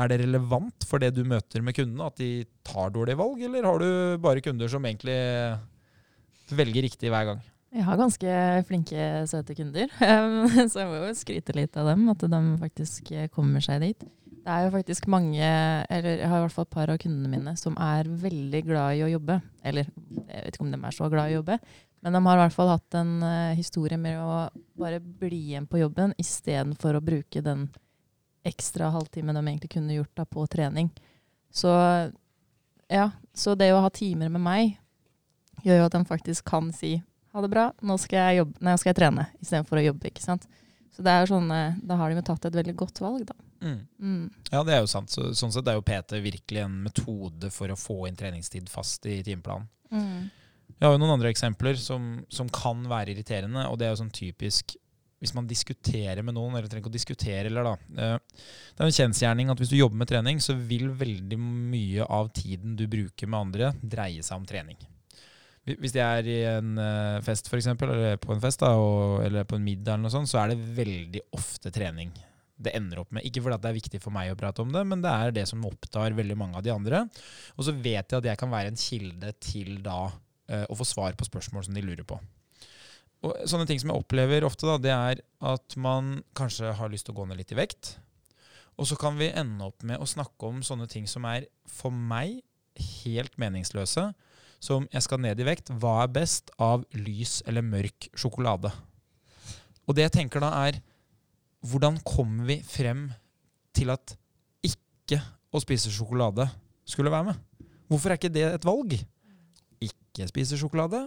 er 0.00 0.08
det 0.08 0.20
relevant 0.22 0.86
for 0.88 1.02
det 1.02 1.12
du 1.16 1.20
møter 1.28 1.64
med 1.64 1.76
kundene, 1.76 2.08
at 2.08 2.16
de 2.16 2.46
tar 2.64 2.94
dårlige 2.94 3.20
valg, 3.20 3.44
eller 3.44 3.68
har 3.68 3.84
du 3.84 3.90
bare 4.24 4.44
kunder 4.44 4.72
som 4.72 4.86
egentlig 4.88 5.18
velger 6.56 6.88
riktig 6.88 7.12
hver 7.12 7.32
gang? 7.32 7.44
Jeg 7.76 7.84
har 7.84 7.98
ganske 8.00 8.34
flinke, 8.64 9.08
søte 9.28 9.52
kunder, 9.52 9.90
så 10.72 10.80
jeg 10.80 10.88
må 10.88 11.02
jo 11.02 11.12
skryte 11.18 11.52
litt 11.52 11.76
av 11.76 11.90
dem. 11.90 12.06
At 12.08 12.24
de 12.24 12.40
faktisk 12.62 13.12
kommer 13.34 13.60
seg 13.60 13.84
dit. 13.84 14.08
Det 14.48 14.54
er 14.54 14.62
jo 14.64 14.70
faktisk 14.72 15.04
mange, 15.12 15.48
eller 15.92 16.22
jeg 16.22 16.28
har 16.30 16.38
i 16.40 16.44
hvert 16.46 16.54
fall 16.54 16.64
et 16.64 16.72
par 16.72 16.88
av 16.88 16.96
kundene 17.02 17.28
mine, 17.28 17.52
som 17.60 17.74
er 17.84 18.06
veldig 18.08 18.62
glad 18.64 18.96
i 18.96 19.02
å 19.04 19.10
jobbe. 19.10 19.34
Eller 19.60 19.84
jeg 19.84 20.44
vet 20.46 20.54
ikke 20.54 20.62
om 20.64 20.70
de 20.72 20.78
er 20.88 20.94
så 20.96 21.08
glad 21.12 21.28
i 21.28 21.34
å 21.34 21.42
jobbe, 21.42 21.58
men 22.00 22.14
de 22.16 22.22
har 22.24 22.38
i 22.38 22.40
hvert 22.40 22.54
fall 22.54 22.70
hatt 22.72 22.96
en 22.96 23.10
uh, 23.20 23.58
historie 23.58 23.98
med 24.00 24.16
å 24.16 24.46
bare 24.80 25.02
bli 25.04 25.42
igjen 25.50 25.66
på 25.68 25.82
jobben 25.82 26.14
istedenfor 26.16 26.96
å 26.96 27.02
bruke 27.04 27.42
den 27.44 27.66
ekstra 28.48 28.88
halvtimen 28.94 29.36
de 29.36 29.42
egentlig 29.42 29.74
kunne 29.74 29.98
gjort 29.98 30.14
da, 30.16 30.24
på 30.24 30.46
trening. 30.48 30.88
Så 31.52 31.74
ja, 32.88 33.10
så 33.36 33.52
det 33.58 33.68
å 33.74 33.82
ha 33.84 33.90
timer 33.92 34.32
med 34.32 34.46
meg 34.46 34.78
gjør 35.60 35.82
jo 35.82 35.90
at 35.90 35.98
de 35.98 36.00
faktisk 36.08 36.48
kan 36.48 36.70
si 36.72 36.94
ha 37.34 37.44
det 37.44 37.52
bra, 37.52 37.66
nå 37.84 37.98
skal 38.00 38.30
jeg, 38.30 38.40
jobbe, 38.40 38.64
nei, 38.64 38.78
skal 38.80 38.94
jeg 38.94 39.00
trene 39.02 39.28
istedenfor 39.42 39.82
å 39.82 39.84
jobbe. 39.90 40.08
ikke 40.08 40.24
sant? 40.24 40.48
Så 40.96 41.04
det 41.04 41.12
er 41.12 41.28
sånn, 41.28 41.52
da 41.84 42.00
har 42.00 42.08
de 42.08 42.22
jo 42.22 42.26
tatt 42.30 42.48
et 42.48 42.56
veldig 42.62 42.76
godt 42.86 43.04
valg, 43.04 43.28
da. 43.28 43.36
Mm. 43.60 43.78
Mm. 43.98 44.26
Ja, 44.50 44.62
det 44.64 44.74
er 44.74 44.82
jo 44.82 44.90
sant. 44.90 45.12
Så, 45.12 45.30
sånn 45.36 45.52
sett 45.54 45.68
er 45.70 45.78
jo 45.78 45.86
PT 45.86 46.18
virkelig 46.24 46.64
en 46.64 46.80
metode 46.84 47.50
for 47.54 47.70
å 47.72 47.78
få 47.78 48.04
inn 48.08 48.18
treningstid 48.18 48.68
fast 48.72 49.06
i 49.10 49.20
timeplanen. 49.26 49.68
Mm. 49.90 50.28
Jeg 50.78 50.86
har 50.86 50.94
jo 50.94 51.00
noen 51.00 51.16
andre 51.16 51.32
eksempler 51.32 51.78
som, 51.80 52.20
som 52.30 52.50
kan 52.52 52.84
være 52.90 53.14
irriterende, 53.14 53.64
og 53.70 53.80
det 53.80 53.88
er 53.88 53.94
jo 53.94 54.02
sånn 54.04 54.14
typisk 54.14 54.76
hvis 55.18 55.32
man 55.34 55.48
diskuterer 55.50 56.22
med 56.22 56.36
noen, 56.36 56.54
eller 56.54 56.68
trenger 56.70 56.84
ikke 56.84 56.92
å 56.92 56.94
diskutere, 56.94 57.48
eller 57.48 57.66
da 57.66 57.72
eh, 57.74 58.44
Det 58.70 58.84
er 58.84 58.86
en 58.86 58.98
kjensgjerning 59.00 59.48
at 59.50 59.58
hvis 59.58 59.72
du 59.72 59.74
jobber 59.80 59.98
med 59.98 60.10
trening, 60.12 60.38
så 60.38 60.54
vil 60.54 60.92
veldig 60.94 61.38
mye 61.42 62.06
av 62.06 62.30
tiden 62.36 62.76
du 62.78 62.84
bruker 62.86 63.26
med 63.26 63.48
andre, 63.48 63.72
dreie 63.82 64.22
seg 64.22 64.38
om 64.38 64.46
trening. 64.46 64.78
Hvis 65.68 65.92
de 65.92 66.00
er 66.00 66.30
i 66.30 66.38
en 66.48 66.70
fest, 67.26 67.50
fest, 67.50 67.50
f.eks., 67.50 67.82
eller 67.82 68.14
på 68.22 68.30
en 68.32 68.40
fest, 68.40 68.62
da, 68.62 68.70
og, 68.78 69.18
eller 69.26 69.44
på 69.44 69.58
en 69.58 69.66
middag, 69.66 69.96
eller 69.96 70.06
noe 70.06 70.14
sånt, 70.14 70.30
så 70.30 70.38
er 70.44 70.54
det 70.54 70.70
veldig 70.78 71.26
ofte 71.36 71.74
trening 71.74 72.14
det 72.58 72.74
ender 72.76 73.02
opp 73.02 73.12
med. 73.14 73.26
Ikke 73.26 73.42
fordi 73.44 73.58
det 73.62 73.70
er 73.70 73.76
viktig 73.76 74.00
for 74.02 74.14
meg 74.14 74.32
å 74.32 74.38
prate 74.38 74.64
om 74.64 74.72
det, 74.74 74.82
men 74.88 75.02
det 75.04 75.12
er 75.12 75.34
det 75.36 75.46
som 75.50 75.66
opptar 75.68 76.16
veldig 76.18 76.36
mange 76.38 76.58
av 76.58 76.64
de 76.66 76.72
andre. 76.74 77.04
Og 77.56 77.68
så 77.68 77.74
vet 77.74 78.02
jeg 78.02 78.18
at 78.18 78.28
jeg 78.32 78.40
kan 78.40 78.50
være 78.52 78.72
en 78.72 78.80
kilde 78.80 79.32
til 79.44 79.78
da 79.84 80.00
uh, 80.10 80.66
å 80.66 80.78
få 80.78 80.86
svar 80.88 81.16
på 81.18 81.28
spørsmål 81.28 81.68
som 81.68 81.78
de 81.78 81.84
lurer 81.86 82.06
på. 82.08 82.18
Og 83.26 83.34
sånne 83.50 83.66
ting 83.66 83.80
som 83.82 83.90
jeg 83.90 84.02
opplever 84.02 84.46
ofte, 84.46 84.66
da, 84.66 84.76
det 84.82 84.94
er 84.94 85.22
at 85.54 85.78
man 85.80 86.18
kanskje 86.38 86.74
har 86.78 86.90
lyst 86.90 87.08
til 87.08 87.16
å 87.16 87.20
gå 87.20 87.28
ned 87.30 87.40
litt 87.40 87.54
i 87.54 87.58
vekt. 87.58 87.96
Og 88.78 88.86
så 88.86 88.98
kan 88.98 89.18
vi 89.18 89.32
ende 89.34 89.66
opp 89.66 89.82
med 89.86 89.98
å 89.98 90.06
snakke 90.06 90.50
om 90.50 90.60
sånne 90.62 90.86
ting 90.90 91.08
som 91.10 91.26
er 91.26 91.48
for 91.66 91.90
meg 91.90 92.40
helt 93.02 93.34
meningsløse. 93.40 94.12
Som 94.62 94.86
jeg 94.90 95.04
skal 95.06 95.20
ned 95.22 95.38
i 95.38 95.46
vekt. 95.46 95.70
Hva 95.82 96.04
er 96.04 96.14
best 96.14 96.50
av 96.62 96.82
lys 96.94 97.40
eller 97.46 97.62
mørk 97.62 98.08
sjokolade? 98.18 98.72
Og 99.86 99.96
det 99.96 100.08
jeg 100.08 100.16
tenker 100.18 100.42
da 100.42 100.50
er 100.66 100.80
hvordan 101.66 101.98
kommer 102.06 102.48
vi 102.48 102.60
frem 102.62 103.08
til 103.76 103.90
at 103.94 104.14
ikke 104.64 105.20
å 105.54 105.62
spise 105.62 105.90
sjokolade 105.92 106.46
skulle 106.88 107.12
være 107.12 107.32
med? 107.32 107.68
Hvorfor 107.88 108.12
er 108.12 108.20
ikke 108.20 108.32
det 108.32 108.44
et 108.46 108.66
valg? 108.66 108.98
Ikke 109.82 110.28
spise 110.30 110.58
sjokolade 110.60 111.06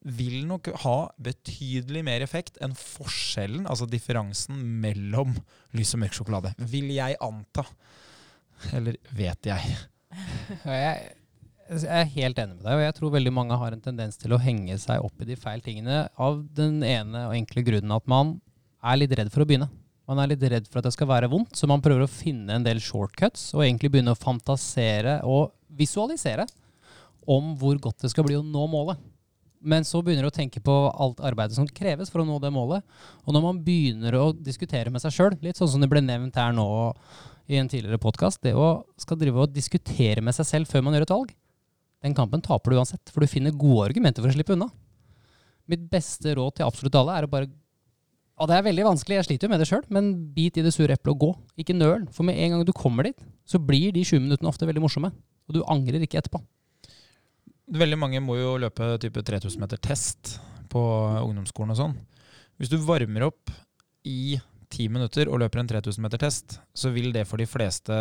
vil 0.00 0.46
nok 0.48 0.70
ha 0.84 0.96
betydelig 1.20 2.02
mer 2.06 2.22
effekt 2.24 2.56
enn 2.64 2.72
forskjellen, 2.76 3.66
altså 3.68 3.88
differansen 3.88 4.56
mellom 4.80 5.34
lys 5.76 5.92
og 5.96 6.04
mørk 6.04 6.16
sjokolade. 6.16 6.52
Vil 6.72 6.88
jeg 6.94 7.18
anta. 7.20 7.66
Eller 8.76 8.96
vet 9.16 9.48
jeg. 9.50 9.74
Jeg, 10.64 11.10
jeg 11.70 11.84
er 11.86 12.08
helt 12.16 12.40
enig 12.42 12.56
med 12.56 12.64
deg, 12.64 12.78
og 12.78 12.84
jeg 12.86 12.96
tror 12.96 13.12
veldig 13.14 13.32
mange 13.34 13.58
har 13.60 13.76
en 13.76 13.84
tendens 13.84 14.18
til 14.20 14.34
å 14.34 14.40
henge 14.40 14.76
seg 14.80 15.04
opp 15.04 15.20
i 15.22 15.28
de 15.28 15.36
feil 15.40 15.62
tingene 15.64 16.06
av 16.20 16.40
den 16.56 16.80
ene 16.86 17.28
og 17.28 17.36
enkle 17.36 17.64
grunnen 17.66 17.94
at 17.94 18.08
man 18.10 18.38
er 18.80 18.98
litt 18.98 19.14
redd 19.16 19.30
for 19.32 19.44
å 19.44 19.48
begynne. 19.48 19.68
Man 20.10 20.18
er 20.18 20.32
litt 20.32 20.42
redd 20.42 20.66
for 20.66 20.80
at 20.80 20.88
det 20.88 20.94
skal 20.96 21.06
være 21.06 21.28
vondt, 21.30 21.54
så 21.54 21.68
man 21.70 21.82
prøver 21.84 22.02
å 22.02 22.10
finne 22.10 22.56
en 22.56 22.64
del 22.66 22.80
shortcuts 22.82 23.52
og 23.54 23.62
egentlig 23.62 23.92
begynne 23.94 24.16
å 24.16 24.18
fantasere 24.18 25.20
og 25.22 25.52
visualisere 25.78 26.48
om 27.30 27.52
hvor 27.60 27.78
godt 27.78 28.02
det 28.02 28.10
skal 28.10 28.26
bli 28.26 28.34
å 28.34 28.42
nå 28.42 28.64
målet. 28.72 28.98
Men 29.60 29.84
så 29.86 30.00
begynner 30.02 30.24
du 30.26 30.30
å 30.30 30.34
tenke 30.34 30.58
på 30.64 30.74
alt 30.90 31.20
arbeidet 31.22 31.54
som 31.54 31.68
kreves 31.68 32.10
for 32.10 32.22
å 32.22 32.26
nå 32.26 32.40
det 32.42 32.50
målet. 32.50 32.82
Og 33.22 33.36
når 33.36 33.44
man 33.44 33.60
begynner 33.62 34.16
å 34.18 34.30
diskutere 34.32 34.90
med 34.90 35.04
seg 35.04 35.14
sjøl, 35.14 35.36
litt 35.44 35.60
sånn 35.60 35.70
som 35.76 35.84
det 35.84 35.90
ble 35.92 36.02
nevnt 36.02 36.38
her 36.40 36.56
nå 36.56 36.66
i 37.46 37.60
en 37.60 37.70
tidligere 37.70 38.00
podkast, 38.02 38.40
det 38.42 38.56
å 38.56 38.80
skal 38.98 39.20
drive 39.20 39.44
og 39.44 39.54
diskutere 39.54 40.24
med 40.24 40.34
seg 40.34 40.48
selv 40.48 40.72
før 40.72 40.82
man 40.86 40.96
gjør 40.96 41.06
et 41.06 41.14
valg, 41.14 41.34
den 42.02 42.16
kampen 42.16 42.42
taper 42.42 42.72
du 42.72 42.80
uansett. 42.80 43.12
For 43.12 43.22
du 43.22 43.30
finner 43.30 43.54
gode 43.54 43.90
argumenter 43.92 44.24
for 44.24 44.32
å 44.32 44.34
slippe 44.34 44.56
unna. 44.56 44.70
Mitt 45.70 45.86
beste 45.92 46.34
råd 46.34 46.56
til 46.56 46.66
absolutt 46.66 46.96
alle 46.98 47.20
er 47.20 47.28
å 47.28 47.30
bare 47.30 47.52
Og 48.40 48.48
det 48.48 48.56
er 48.56 48.64
veldig 48.64 48.86
vanskelig, 48.86 49.18
jeg 49.18 49.26
sliter 49.26 49.46
jo 49.46 49.52
med 49.52 49.60
det 49.60 49.68
sjøl, 49.68 49.82
men 49.92 50.06
bit 50.32 50.56
i 50.56 50.64
det 50.64 50.72
sure 50.72 50.94
eplet 50.96 51.12
og 51.12 51.20
gå. 51.20 51.30
Ikke 51.60 51.76
nøl. 51.76 52.06
For 52.16 52.24
med 52.24 52.38
en 52.40 52.54
gang 52.54 52.62
du 52.64 52.72
kommer 52.76 53.04
dit, 53.04 53.26
så 53.44 53.60
blir 53.60 53.92
de 53.92 54.00
20 54.06 54.24
minuttene 54.24 54.48
ofte 54.48 54.68
veldig 54.68 54.80
morsomme. 54.80 55.10
Og 55.50 55.58
du 55.58 55.60
angrer 55.68 56.00
ikke 56.06 56.22
etterpå. 56.22 56.40
Veldig 57.70 57.98
mange 58.00 58.22
må 58.24 58.38
jo 58.38 58.54
løpe 58.62 58.94
type 59.02 59.22
3000 59.28 59.60
meter 59.60 59.80
test 59.84 60.38
på 60.72 60.80
ungdomsskolen 61.20 61.74
og 61.74 61.80
sånn. 61.82 61.98
Hvis 62.56 62.72
du 62.72 62.78
varmer 62.80 63.28
opp 63.28 63.52
i 64.08 64.38
ti 64.70 64.86
minutter 64.88 65.28
og 65.28 65.42
løper 65.42 65.60
en 65.60 65.70
3000 65.70 66.04
meter 66.04 66.22
test, 66.22 66.56
så 66.72 66.90
vil 66.94 67.12
det 67.12 67.26
for 67.28 67.42
de 67.42 67.48
fleste 67.50 67.94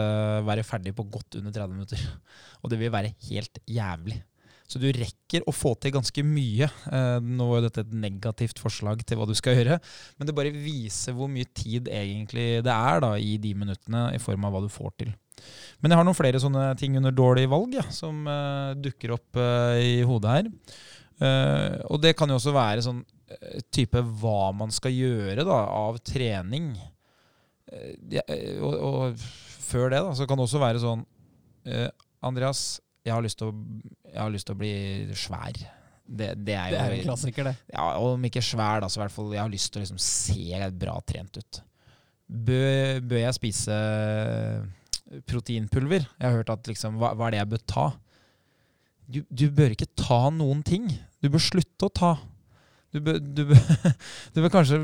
være 0.48 0.64
ferdig 0.64 0.94
på 0.96 1.06
godt 1.12 1.40
under 1.42 1.52
30 1.52 1.76
minutter. 1.76 2.02
Og 2.64 2.72
det 2.72 2.80
vil 2.80 2.94
være 2.94 3.14
helt 3.28 3.60
jævlig. 3.68 4.22
Så 4.70 4.78
du 4.78 4.86
rekker 4.94 5.48
å 5.50 5.54
få 5.56 5.72
til 5.82 5.96
ganske 5.96 6.22
mye. 6.22 6.68
Nå 7.26 7.48
var 7.50 7.58
jo 7.58 7.66
dette 7.66 7.82
et 7.82 7.96
negativt 8.06 8.62
forslag 8.62 9.02
til 9.02 9.18
hva 9.18 9.26
du 9.26 9.34
skal 9.34 9.58
gjøre, 9.58 9.80
men 10.20 10.30
det 10.30 10.36
bare 10.38 10.54
viser 10.54 11.16
hvor 11.18 11.32
mye 11.32 11.50
tid 11.58 11.90
egentlig 11.90 12.60
det 12.66 12.76
er 12.76 13.02
da, 13.02 13.16
i 13.18 13.40
de 13.42 13.56
minuttene, 13.58 14.04
i 14.14 14.22
form 14.22 14.46
av 14.46 14.54
hva 14.54 14.62
du 14.62 14.70
får 14.70 14.94
til. 15.02 15.16
Men 15.80 15.94
jeg 15.94 16.00
har 16.00 16.08
noen 16.08 16.18
flere 16.18 16.42
sånne 16.42 16.66
ting 16.80 16.98
under 17.00 17.16
dårlig 17.16 17.48
valg 17.52 17.78
ja, 17.80 17.86
som 17.94 18.26
uh, 18.28 18.76
dukker 18.80 19.16
opp 19.16 19.40
uh, 19.40 19.76
i 19.80 20.00
hodet 20.08 20.36
her. 20.36 20.52
Uh, 21.20 21.76
og 21.92 22.00
det 22.04 22.16
kan 22.18 22.32
jo 22.32 22.40
også 22.40 22.56
være 22.56 22.86
sånn 22.86 23.04
type 23.70 24.02
hva 24.22 24.50
man 24.58 24.72
skal 24.74 24.96
gjøre 24.96 25.44
da, 25.46 25.60
av 25.70 26.00
trening. 26.02 26.72
Ja, 28.10 28.24
og, 28.66 28.74
og, 28.74 29.26
før 29.70 29.92
det 29.94 30.00
da, 30.02 30.16
så 30.18 30.26
kan 30.26 30.40
det 30.40 30.48
også 30.48 30.62
være 30.64 30.82
sånn 30.82 31.04
Andreas, 32.26 32.80
jeg 33.06 33.14
har 33.16 33.24
lyst 33.24 33.40
til 33.40 33.52
å, 33.52 33.54
har 34.16 34.34
lyst 34.34 34.50
til 34.50 34.58
å 34.58 34.60
bli 34.60 34.74
svær. 35.18 35.60
Det, 36.10 36.34
det, 36.42 36.56
er 36.58 36.72
jo 36.72 36.76
det 36.76 36.82
er 36.82 36.96
en 36.96 37.06
klassiker, 37.06 37.50
det. 37.52 37.56
Ja, 37.70 37.86
Om 38.02 38.24
ikke 38.26 38.44
svær, 38.44 38.82
da, 38.82 38.90
så 38.90 39.00
i 39.00 39.04
hvert 39.04 39.14
fall 39.14 39.34
jeg 39.36 39.44
har 39.44 39.52
lyst 39.54 39.72
til 39.72 39.82
å 39.82 39.86
liksom 39.86 40.02
se 40.02 40.70
bra 40.82 40.96
trent 41.06 41.38
ut. 41.38 41.62
Bør, 42.30 43.00
bør, 43.06 43.22
jeg 43.24 43.38
spise 43.38 43.78
proteinpulver? 45.30 46.06
Jeg 46.06 46.26
har 46.26 46.42
hørt 46.42 46.52
at 46.54 46.70
liksom, 46.70 47.00
hva, 47.02 47.16
hva 47.18 47.30
er 47.30 47.36
det 47.36 47.42
jeg 47.44 47.52
bør 47.54 47.64
ta? 47.74 47.86
Du, 49.10 49.24
du, 49.30 49.48
bør 49.54 49.74
ikke 49.74 49.90
ta 49.98 50.28
noen 50.34 50.62
ting. 50.66 50.90
Du 51.22 51.32
bør 51.34 51.42
slutte 51.42 51.88
å 51.88 51.94
ta. 51.94 52.12
Du 52.94 53.00
bør, 53.06 53.18
du, 53.22 53.44
bør, 53.50 53.64
du 54.34 54.42
bør, 54.44 54.52
kanskje 54.54 54.82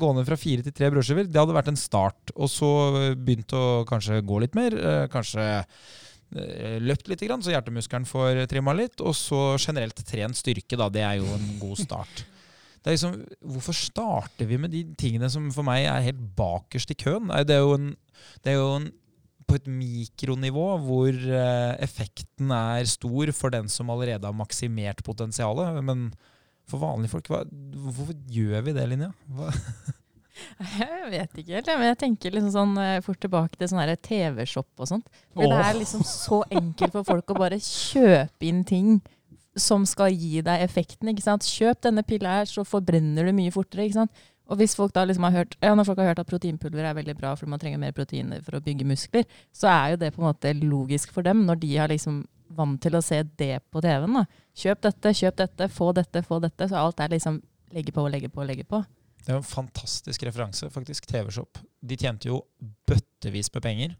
gå 0.00 0.12
ned 0.16 0.28
fra 0.28 0.38
fire 0.40 0.64
til 0.64 0.76
tre 0.76 0.88
brødskiver. 0.92 1.28
Det 1.28 1.40
hadde 1.40 1.56
vært 1.56 1.72
en 1.72 1.80
start. 1.80 2.32
Og 2.36 2.52
så 2.52 2.70
begynt 3.16 3.52
å 3.56 3.84
kanskje 3.88 4.22
gå 4.24 4.40
litt 4.44 4.56
mer. 4.56 4.76
Eh, 4.76 5.04
kanskje 5.12 5.48
løpt 6.84 7.08
litt, 7.08 7.22
så 7.24 7.54
hjertemuskelen 7.54 8.08
får 8.08 8.42
trimma 8.50 8.74
litt. 8.76 9.00
Og 9.00 9.16
så 9.16 9.56
generelt 9.56 10.00
trent 10.06 10.38
styrke, 10.38 10.76
da. 10.76 10.90
Det 10.92 11.04
er 11.04 11.18
jo 11.20 11.28
en 11.34 11.48
god 11.62 11.80
start. 11.80 12.24
Det 12.78 12.92
er 12.92 12.94
liksom, 12.94 13.18
hvorfor 13.54 13.76
starter 13.76 14.48
vi 14.48 14.58
med 14.60 14.72
de 14.72 14.84
tingene 15.00 15.28
som 15.32 15.48
for 15.54 15.66
meg 15.66 15.88
er 15.88 16.06
helt 16.06 16.22
bakerst 16.38 16.92
i 16.94 16.98
køen? 16.98 17.32
Det 17.48 17.56
er 17.56 17.64
jo, 17.64 17.74
en, 17.76 17.92
det 18.44 18.52
er 18.52 18.58
jo 18.60 18.70
en, 18.78 18.88
på 19.48 19.58
et 19.58 19.68
mikronivå 19.72 20.66
hvor 20.84 21.10
eh, 21.12 21.74
effekten 21.84 22.52
er 22.54 22.88
stor 22.88 23.32
for 23.36 23.54
den 23.54 23.70
som 23.72 23.90
allerede 23.92 24.28
har 24.28 24.36
maksimert 24.36 25.02
potensialet. 25.04 25.80
Men 25.84 26.10
for 26.68 26.84
vanlige 26.84 27.16
folk, 27.16 27.32
hva, 27.32 27.42
hvorfor 27.88 28.14
gjør 28.30 28.68
vi 28.68 28.76
det, 28.76 28.88
Linja? 28.92 29.10
Hva? 29.32 29.52
Jeg 30.78 31.10
vet 31.12 31.38
ikke 31.40 31.56
helt, 31.56 31.70
men 31.80 31.90
jeg 31.90 32.00
tenker 32.04 32.34
liksom 32.34 32.54
sånn 32.54 32.80
eh, 32.82 32.96
fort 33.04 33.20
tilbake 33.22 33.58
til 33.58 33.70
sånn 33.70 33.94
TV-shop 34.06 34.82
og 34.82 34.90
sånt. 34.90 35.06
For. 35.34 35.44
Det 35.44 35.60
er 35.66 35.78
liksom 35.78 36.06
så 36.06 36.42
enkelt 36.50 36.94
for 36.94 37.08
folk 37.08 37.34
å 37.34 37.38
bare 37.38 37.60
kjøpe 37.62 38.48
inn 38.48 38.64
ting 38.68 38.98
som 39.58 39.84
skal 39.88 40.14
gi 40.14 40.42
deg 40.46 40.62
effekten. 40.62 41.10
ikke 41.10 41.24
sant? 41.24 41.46
Kjøp 41.46 41.82
denne 41.88 42.04
pilla 42.06 42.40
her, 42.40 42.50
så 42.50 42.64
forbrenner 42.66 43.26
du 43.26 43.34
mye 43.34 43.54
fortere. 43.54 43.88
ikke 43.88 44.00
sant? 44.00 44.26
Og 44.48 44.56
hvis 44.60 44.74
folk 44.78 44.94
da 44.96 45.04
liksom 45.04 45.26
har 45.28 45.34
hørt 45.34 45.58
ja, 45.60 45.74
når 45.76 45.84
folk 45.84 45.98
har 46.00 46.10
hørt 46.12 46.22
at 46.22 46.30
proteinpulver 46.30 46.86
er 46.88 46.96
veldig 46.96 47.14
bra 47.18 47.34
fordi 47.36 47.52
man 47.52 47.60
trenger 47.60 47.82
mer 47.82 47.92
proteiner 47.92 48.40
for 48.44 48.56
å 48.56 48.62
bygge 48.64 48.86
muskler, 48.88 49.26
så 49.52 49.68
er 49.68 49.92
jo 49.92 50.00
det 50.00 50.14
på 50.14 50.22
en 50.22 50.30
måte 50.30 50.54
logisk 50.62 51.12
for 51.12 51.26
dem 51.26 51.44
når 51.44 51.60
de 51.64 51.74
har 51.76 51.92
liksom 51.92 52.22
vant 52.56 52.80
til 52.80 52.96
å 52.96 53.02
se 53.04 53.20
det 53.36 53.58
på 53.68 53.82
TV-en. 53.84 54.22
da. 54.22 54.24
Kjøp 54.56 54.80
dette, 54.86 55.12
kjøp 55.20 55.36
dette, 55.42 55.68
få 55.68 55.92
dette, 55.92 56.22
få 56.24 56.40
dette. 56.40 56.68
Så 56.70 56.80
alt 56.80 57.02
er 57.04 57.12
liksom 57.12 57.42
legge 57.76 57.92
på, 57.92 58.06
legge 58.08 58.30
på, 58.32 58.46
legge 58.48 58.64
på. 58.64 58.80
Det 59.28 59.34
er 59.34 59.42
en 59.42 59.44
fantastisk 59.44 60.22
referanse, 60.24 60.70
faktisk. 60.72 61.04
TV-Shop. 61.04 61.58
De 61.84 61.96
tjente 62.00 62.30
jo 62.30 62.38
bøttevis 62.88 63.50
med 63.52 63.64
penger. 63.66 63.96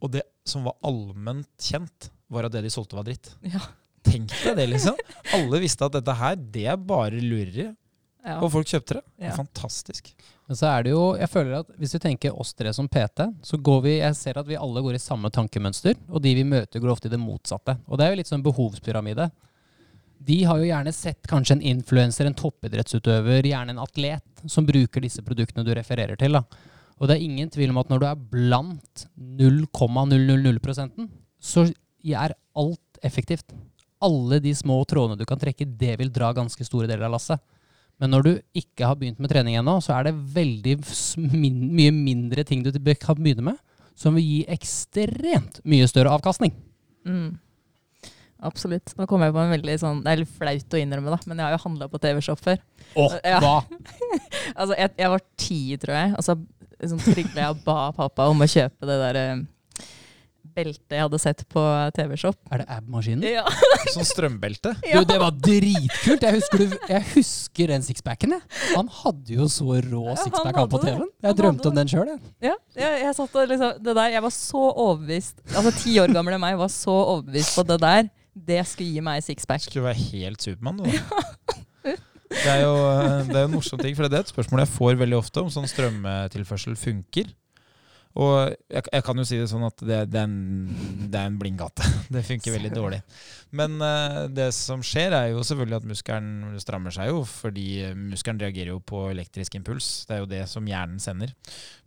Og 0.00 0.14
det 0.14 0.22
som 0.48 0.64
var 0.64 0.78
allment 0.88 1.50
kjent, 1.60 2.08
var 2.32 2.48
at 2.48 2.54
det 2.54 2.62
de 2.64 2.72
solgte, 2.72 2.96
var 2.96 3.04
dritt. 3.04 3.34
Ja. 3.44 3.60
Tenk 4.04 4.32
deg 4.32 4.56
det, 4.56 4.66
liksom. 4.72 4.96
Alle 5.36 5.60
visste 5.60 5.84
at 5.84 5.98
dette 5.98 6.16
her, 6.16 6.40
det 6.40 6.64
er 6.72 6.80
bare 6.80 7.20
lureri. 7.20 7.68
Ja. 8.24 8.38
Og 8.40 8.48
folk 8.54 8.72
kjøpte 8.72 8.96
det. 8.96 9.04
det 9.20 9.36
fantastisk. 9.36 10.08
Men 10.48 10.56
så 10.56 10.70
er 10.72 10.86
det 10.86 10.94
jo, 10.94 11.02
jeg 11.20 11.28
føler 11.28 11.58
at 11.58 11.72
Hvis 11.76 11.92
vi 11.92 12.00
tenker 12.00 12.40
oss 12.40 12.54
tre 12.56 12.72
som 12.72 12.88
PT, 12.88 13.26
så 13.44 13.60
går 13.60 13.82
vi 13.84 13.98
jeg 13.98 14.16
ser 14.16 14.40
at 14.40 14.48
vi 14.48 14.56
alle 14.56 14.80
går 14.88 14.96
i 14.96 15.04
samme 15.04 15.28
tankemønster. 15.28 16.00
Og 16.08 16.24
de 16.24 16.32
vi 16.40 16.48
møter, 16.48 16.80
går 16.80 16.96
ofte 16.96 17.12
i 17.12 17.12
det 17.12 17.20
motsatte. 17.20 17.76
Og 17.84 18.00
det 18.00 18.06
er 18.06 18.14
jo 18.14 18.22
litt 18.22 18.32
sånn 18.32 18.44
behovspyramide 18.48 19.28
de 20.24 20.38
har 20.48 20.60
jo 20.60 20.68
gjerne 20.68 20.92
sett 20.94 21.26
kanskje 21.28 21.58
en 21.58 21.66
influenser, 21.74 22.28
en 22.28 22.36
toppidrettsutøver, 22.38 23.44
gjerne 23.50 23.74
en 23.74 23.82
atlet, 23.82 24.24
som 24.48 24.66
bruker 24.66 25.04
disse 25.04 25.24
produktene 25.24 25.64
du 25.66 25.72
refererer 25.76 26.16
til. 26.20 26.38
Da. 26.38 26.44
Og 27.00 27.08
det 27.08 27.16
er 27.16 27.26
ingen 27.26 27.50
tvil 27.52 27.72
om 27.74 27.80
at 27.82 27.90
når 27.92 28.00
du 28.00 28.06
er 28.08 28.24
blant 28.32 29.06
0,000% 29.18 31.08
så 31.44 31.66
er 32.04 32.36
alt 32.56 33.04
effektivt. 33.04 33.52
Alle 34.04 34.40
de 34.40 34.54
små 34.56 34.78
trådene 34.88 35.18
du 35.20 35.26
kan 35.28 35.40
trekke, 35.40 35.66
det 35.66 35.98
vil 36.00 36.12
dra 36.12 36.32
ganske 36.36 36.64
store 36.66 36.88
deler 36.88 37.08
av 37.08 37.16
lasset. 37.16 37.42
Men 38.00 38.10
når 38.10 38.24
du 38.26 38.32
ikke 38.58 38.88
har 38.88 38.98
begynt 38.98 39.20
med 39.22 39.30
trening 39.30 39.58
ennå, 39.60 39.76
så 39.84 39.94
er 39.98 40.08
det 40.08 40.16
veldig 40.34 40.78
mye 41.78 41.92
mindre 41.94 42.44
ting 42.46 42.64
du 42.64 42.72
kan 43.00 43.20
begynne 43.20 43.52
med, 43.52 43.60
som 43.94 44.16
vil 44.18 44.26
gi 44.26 44.40
ekstremt 44.50 45.60
mye 45.68 45.86
større 45.90 46.14
avkastning. 46.16 46.54
Mm. 47.06 47.36
Absolutt. 48.44 48.92
Nå 48.98 49.06
kommer 49.08 49.30
jeg 49.30 49.36
på 49.36 49.40
en 49.44 49.52
veldig 49.54 49.74
sånn 49.80 50.02
Det 50.04 50.10
er 50.12 50.20
litt 50.20 50.34
flaut 50.36 50.76
å 50.76 50.80
innrømme, 50.80 51.14
da, 51.14 51.18
men 51.30 51.40
jeg 51.40 51.46
har 51.46 51.54
jo 51.54 51.62
handla 51.64 51.88
på 51.92 52.00
TV-shop 52.02 52.42
før. 52.44 52.60
Åh, 53.00 53.16
ja. 53.24 53.40
hva? 53.40 53.56
altså, 54.58 54.74
jeg, 54.74 54.92
jeg, 54.98 55.10
var 55.14 55.24
ti, 55.40 55.62
tror 55.80 55.96
jeg. 55.96 56.12
Og 56.18 56.26
så 56.26 56.36
liksom, 56.82 57.00
trygla 57.06 57.46
jeg 57.46 57.56
og 57.56 57.64
ba 57.66 57.78
pappa 57.96 58.28
om 58.32 58.44
å 58.44 58.50
kjøpe 58.50 58.90
det 58.90 59.00
der 59.00 59.20
um, 59.32 59.44
beltet 60.54 60.94
jeg 60.94 61.02
hadde 61.02 61.18
sett 61.18 61.42
på 61.50 61.62
TV-shop. 61.96 62.36
Er 62.52 62.62
det 62.62 62.66
ab-maskinen? 62.76 63.24
Ja. 63.26 63.44
sånn 63.94 64.06
strømbelte? 64.08 64.74
Ja. 64.84 65.00
Du, 65.00 65.08
det 65.08 65.16
var 65.18 65.32
dritkult! 65.34 66.22
Jeg 66.22 66.36
husker, 66.36 66.64
jeg 66.90 67.06
husker 67.14 67.70
den 67.72 67.84
sixpacken. 67.86 68.34
Jeg. 68.36 68.44
Han 68.74 68.90
hadde 69.00 69.38
jo 69.38 69.48
så 69.50 69.78
rå 69.80 70.02
ja, 70.10 70.16
sixpack 70.20 70.58
på 70.70 70.80
TV-en. 70.82 71.08
Jeg 71.24 71.38
drømte 71.40 71.70
om 71.70 71.78
den 71.78 71.90
sjøl. 71.90 72.12
Ja, 72.44 72.54
jeg, 72.76 73.00
jeg, 73.00 73.14
satt 73.16 73.38
og 73.40 73.48
liksom, 73.50 73.80
det 73.80 73.96
der, 73.96 74.12
jeg 74.14 74.24
var 74.24 74.34
så 74.34 74.60
overbevist 74.68 75.40
Altså 75.54 75.72
Ti 75.78 75.96
år 76.02 76.12
gamle 76.14 76.38
meg 76.42 76.58
var 76.60 76.70
så 76.72 76.94
overbevist 77.16 77.56
på 77.56 77.64
det 77.66 77.80
der. 77.82 78.12
Det 78.34 78.60
skulle 78.66 78.90
gi 78.96 79.02
meg 79.04 79.22
sixpack. 79.24 79.62
Skulle 79.66 79.86
være 79.86 80.00
helt 80.10 80.42
Supermann, 80.42 80.82
du. 80.82 80.90
Det 82.34 82.50
er 82.50 82.64
jo 82.64 82.74
det 83.28 83.36
er 83.36 83.44
en 83.46 83.52
morsom 83.52 83.78
ting, 83.78 83.94
for 83.94 84.08
det 84.10 84.16
er 84.18 84.24
et 84.24 84.30
spørsmål 84.32 84.64
jeg 84.64 84.70
får 84.74 84.96
veldig 84.98 85.16
ofte, 85.20 85.42
om 85.44 85.50
sånn 85.54 85.68
strømtilførsel 85.70 86.74
funker. 86.80 87.28
Og 88.14 88.34
jeg, 88.70 88.84
jeg, 88.92 89.02
kan 89.02 89.18
jo 89.18 89.24
si 89.26 89.38
det 89.40 89.48
sånn 89.50 89.64
at 89.66 89.80
det, 89.82 89.96
det 90.12 90.20
er 90.20 90.28
en, 90.28 90.68
det 91.10 91.18
er 91.18 91.30
en 91.30 91.38
blindgate. 91.40 91.86
Det 92.14 92.22
funker 92.22 92.54
veldig 92.54 92.70
dårlig. 92.70 93.00
Men 93.58 93.74
uh, 93.82 94.26
det 94.30 94.50
som 94.54 94.82
skjer, 94.86 95.14
er 95.16 95.30
jo 95.32 95.42
selvfølgelig 95.46 95.78
at 95.80 95.88
muskelen 95.88 96.58
strammer 96.62 96.94
seg 96.94 97.10
jo, 97.10 97.24
fordi 97.26 97.66
muskelen 97.98 98.38
reagerer 98.42 98.70
jo 98.70 98.78
på 98.86 99.00
elektrisk 99.10 99.56
impuls. 99.58 99.88
Det 100.06 100.14
er 100.14 100.22
jo 100.22 100.28
det 100.30 100.42
som 100.50 100.68
hjernen 100.68 101.02
sender. 101.02 101.32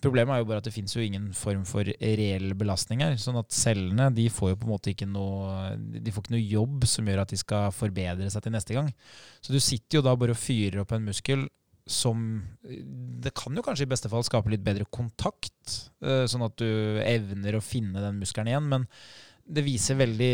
Problemet 0.04 0.36
er 0.36 0.44
jo 0.44 0.50
bare 0.50 0.64
at 0.64 0.68
det 0.68 0.76
fins 0.76 0.98
jo 0.98 1.06
ingen 1.06 1.30
form 1.38 1.64
for 1.70 1.88
reell 1.88 2.52
belastning 2.60 3.06
her. 3.06 3.16
Sånn 3.22 3.40
at 3.40 3.56
cellene 3.56 4.10
de 4.18 4.28
får 4.34 4.52
jo 4.52 4.60
på 4.60 4.68
en 4.68 4.74
måte 4.74 4.92
ikke 4.92 5.08
noe 5.08 5.78
De 5.78 6.12
får 6.12 6.26
ikke 6.26 6.36
noe 6.36 6.44
jobb 6.44 6.90
som 6.90 7.08
gjør 7.08 7.24
at 7.24 7.32
de 7.32 7.40
skal 7.40 7.72
forbedre 7.76 8.28
seg 8.34 8.44
til 8.44 8.56
neste 8.58 8.76
gang. 8.76 8.92
Så 9.40 9.56
du 9.56 9.62
sitter 9.64 10.02
jo 10.02 10.06
da 10.10 10.18
bare 10.20 10.36
og 10.36 10.42
fyrer 10.42 10.84
opp 10.84 10.92
en 10.98 11.08
muskel 11.08 11.48
som 11.88 12.44
Det 13.24 13.32
kan 13.36 13.56
jo 13.56 13.64
kanskje 13.66 13.88
i 13.88 13.90
beste 13.90 14.10
fall 14.12 14.26
skape 14.28 14.52
litt 14.52 14.64
bedre 14.66 14.86
kontakt, 14.92 15.90
eh, 16.04 16.26
sånn 16.30 16.46
at 16.46 16.58
du 16.60 17.00
evner 17.02 17.58
å 17.58 17.64
finne 17.64 18.04
den 18.04 18.20
muskelen 18.22 18.52
igjen. 18.52 18.68
Men 18.70 18.88
det 19.50 19.64
viser 19.66 19.96
veldig 20.00 20.30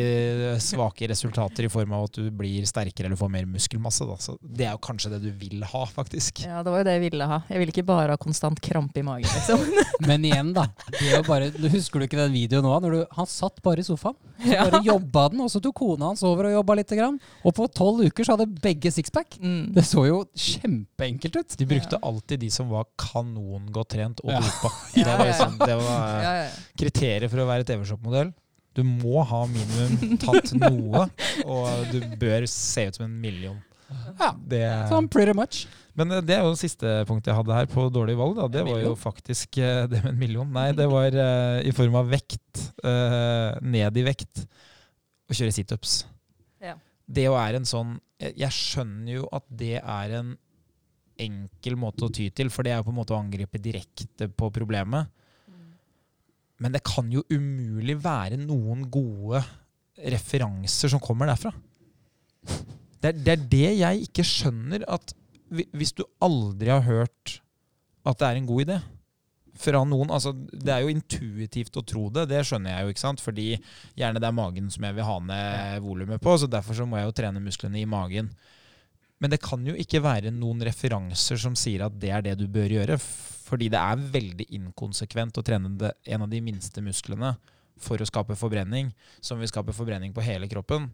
svake 0.64 1.08
resultater 1.12 1.68
i 1.68 1.70
form 1.72 1.94
av 1.94 2.08
at 2.08 2.18
du 2.18 2.30
blir 2.34 2.66
sterkere 2.66 3.06
eller 3.10 3.20
får 3.20 3.30
mer 3.34 3.46
muskelmasse. 3.50 4.08
Da. 4.10 4.16
Så 4.22 4.36
det 4.42 4.66
er 4.68 4.74
jo 4.74 4.82
kanskje 4.84 5.12
det 5.14 5.20
du 5.24 5.32
vil 5.38 5.64
ha, 5.70 5.84
faktisk. 5.86 6.44
Ja, 6.48 6.64
det 6.66 6.74
var 6.74 6.82
jo 6.82 6.88
det 6.88 6.96
jeg 6.98 7.04
ville 7.06 7.28
ha. 7.30 7.40
Jeg 7.50 7.62
ville 7.62 7.74
ikke 7.76 7.86
bare 7.88 8.16
ha 8.16 8.20
konstant 8.22 8.62
krampe 8.64 9.00
i 9.02 9.06
magen, 9.06 9.30
liksom. 9.30 9.62
Men 10.10 10.26
igjen, 10.26 10.54
da. 10.58 10.66
Det 10.98 11.14
å 11.20 11.24
bare, 11.28 11.52
du 11.54 11.70
Husker 11.74 12.00
du 12.02 12.08
ikke 12.08 12.20
den 12.20 12.34
videoen 12.36 12.66
nå? 12.66 12.74
Når 12.84 12.96
du, 12.98 13.02
han 13.18 13.30
satt 13.30 13.62
bare 13.66 13.84
i 13.84 13.88
sofaen. 13.88 14.18
Så 14.44 14.50
Ja. 14.54 14.66
bare 14.68 14.84
jobba 14.84 15.28
den, 15.32 15.42
og 15.46 15.50
så 15.54 15.62
tok 15.64 15.76
kona 15.80 16.10
hans 16.12 16.24
over 16.28 16.50
og 16.50 16.58
jobba 16.58 16.76
litt. 16.82 16.90
Grann. 16.94 17.16
Og 17.48 17.54
på 17.58 17.66
tolv 17.74 18.04
uker 18.06 18.26
så 18.28 18.36
hadde 18.36 18.50
begge 18.62 18.92
sixpack. 18.94 19.38
Mm. 19.42 19.72
Det 19.74 19.82
så 19.88 20.04
jo 20.06 20.20
kjempeenkelt 20.38 21.38
ut. 21.40 21.56
De 21.58 21.66
brukte 21.70 21.98
alltid 22.06 22.42
de 22.44 22.50
som 22.54 22.70
var 22.70 22.86
kanongodt 23.00 23.90
trent 23.96 24.22
og 24.26 24.32
Ja. 24.36 24.42
dopa. 24.44 24.70
Ja, 25.00 25.04
Det 25.04 25.18
var, 25.18 25.26
ja, 25.26 25.26
ja. 25.26 25.32
liksom, 25.32 25.58
det 25.64 25.76
var 25.80 26.24
Ja, 26.24 26.34
ja. 26.44 26.50
kriteriet 26.78 27.32
for 27.32 27.42
å 27.44 27.48
være 27.50 27.66
TV-shop-modell. 27.66 28.34
Du 28.74 28.82
må 28.88 29.22
ha 29.30 29.44
minimum 29.50 30.18
tatt 30.22 30.54
noe, 30.58 31.06
og 31.46 31.94
du 31.94 32.00
bør 32.20 32.48
se 32.50 32.88
ut 32.90 32.98
som 32.98 33.06
en 33.08 33.16
million. 33.22 33.60
Ja, 34.18 34.32
Det, 34.34 34.62
sånn 34.90 35.08
pretty 35.12 35.36
much. 35.38 35.68
men 35.94 36.10
det 36.26 36.34
er 36.34 36.42
jo 36.42 36.54
det 36.56 36.62
siste 36.64 36.94
punktet 37.06 37.30
jeg 37.30 37.38
hadde 37.38 37.58
her 37.58 37.68
på 37.70 37.86
dårlig 37.94 38.16
valg. 38.18 38.40
Da. 38.40 38.48
Det 38.56 38.64
var 38.66 38.80
jo 38.82 38.96
faktisk 38.98 39.60
eh, 39.62 39.84
det 39.92 40.02
med 40.02 40.14
en 40.16 40.22
million. 40.22 40.50
Nei, 40.56 40.72
det 40.74 40.88
var 40.90 41.14
uh, 41.14 41.60
i 41.62 41.74
form 41.76 42.00
av 42.02 42.10
vekt. 42.10 42.64
Uh, 42.82 43.54
ned 43.62 44.00
i 44.02 44.06
vekt. 44.08 44.48
Å 45.30 45.38
kjøre 45.38 45.54
situps. 45.54 46.00
Ja. 46.64 46.74
Det 47.06 47.28
jo 47.28 47.38
er 47.38 47.60
en 47.60 47.70
sånn 47.70 48.00
jeg, 48.24 48.34
jeg 48.46 48.56
skjønner 48.56 49.20
jo 49.20 49.28
at 49.36 49.46
det 49.62 49.78
er 49.82 50.18
en 50.22 50.34
enkel 51.24 51.76
måte 51.78 52.08
å 52.08 52.12
ty 52.14 52.30
til, 52.34 52.50
for 52.50 52.66
det 52.66 52.74
er 52.74 52.82
jo 52.82 52.88
på 52.88 52.94
en 52.94 52.98
måte 52.98 53.14
å 53.14 53.22
angripe 53.22 53.62
direkte 53.62 54.28
på 54.34 54.50
problemet. 54.54 55.12
Men 56.62 56.76
det 56.76 56.84
kan 56.86 57.10
jo 57.12 57.24
umulig 57.34 57.98
være 58.04 58.38
noen 58.42 58.86
gode 58.92 59.42
referanser 60.14 60.92
som 60.92 61.02
kommer 61.04 61.30
derfra. 61.30 61.54
Det 63.04 63.10
er, 63.10 63.20
det 63.20 63.34
er 63.34 63.46
det 63.52 63.70
jeg 63.80 64.08
ikke 64.08 64.26
skjønner. 64.28 64.86
At 64.88 65.16
hvis 65.50 65.96
du 65.98 66.06
aldri 66.24 66.72
har 66.72 66.86
hørt 66.86 67.40
at 68.04 68.20
det 68.20 68.30
er 68.30 68.40
en 68.40 68.50
god 68.50 68.66
idé 68.66 68.82
fra 69.64 69.84
noen 69.86 70.10
altså 70.12 70.32
Det 70.34 70.72
er 70.74 70.82
jo 70.82 70.92
intuitivt 70.92 71.78
å 71.78 71.84
tro 71.86 72.08
det, 72.14 72.26
det 72.32 72.42
skjønner 72.48 72.74
jeg 72.74 72.86
jo, 72.86 72.94
ikke 72.94 73.04
sant? 73.04 73.22
Fordi 73.24 73.48
gjerne 74.00 74.22
det 74.22 74.28
er 74.30 74.36
magen 74.36 74.72
som 74.74 74.88
jeg 74.88 74.98
vil 74.98 75.08
ha 75.08 75.18
ned 75.30 75.84
volumet 75.86 76.24
på, 76.24 76.36
så 76.38 76.50
derfor 76.50 76.78
så 76.78 76.88
må 76.90 77.00
jeg 77.00 77.10
jo 77.10 77.16
trene 77.22 77.44
musklene 77.44 77.82
i 77.82 77.90
magen. 77.90 78.32
Men 79.24 79.32
det 79.32 79.40
kan 79.40 79.64
jo 79.64 79.72
ikke 79.80 80.04
være 80.04 80.34
noen 80.36 80.66
referanser 80.68 81.40
som 81.40 81.56
sier 81.56 81.86
at 81.86 81.96
det 81.96 82.12
er 82.12 82.26
det 82.26 82.36
du 82.42 82.44
bør 82.52 82.76
gjøre. 82.76 83.00
Fordi 83.00 83.70
det 83.72 83.80
er 83.80 84.08
veldig 84.12 84.48
inkonsekvent 84.60 85.40
å 85.40 85.44
trene 85.46 85.72
en 85.88 86.26
av 86.26 86.32
de 86.32 86.42
minste 86.44 86.84
musklene 86.84 87.32
for 87.84 88.00
å 88.00 88.08
skape 88.08 88.36
forbrenning, 88.38 88.92
som 89.24 89.40
vil 89.42 89.50
skape 89.50 89.74
forbrenning 89.76 90.14
på 90.16 90.24
hele 90.24 90.48
kroppen. 90.52 90.90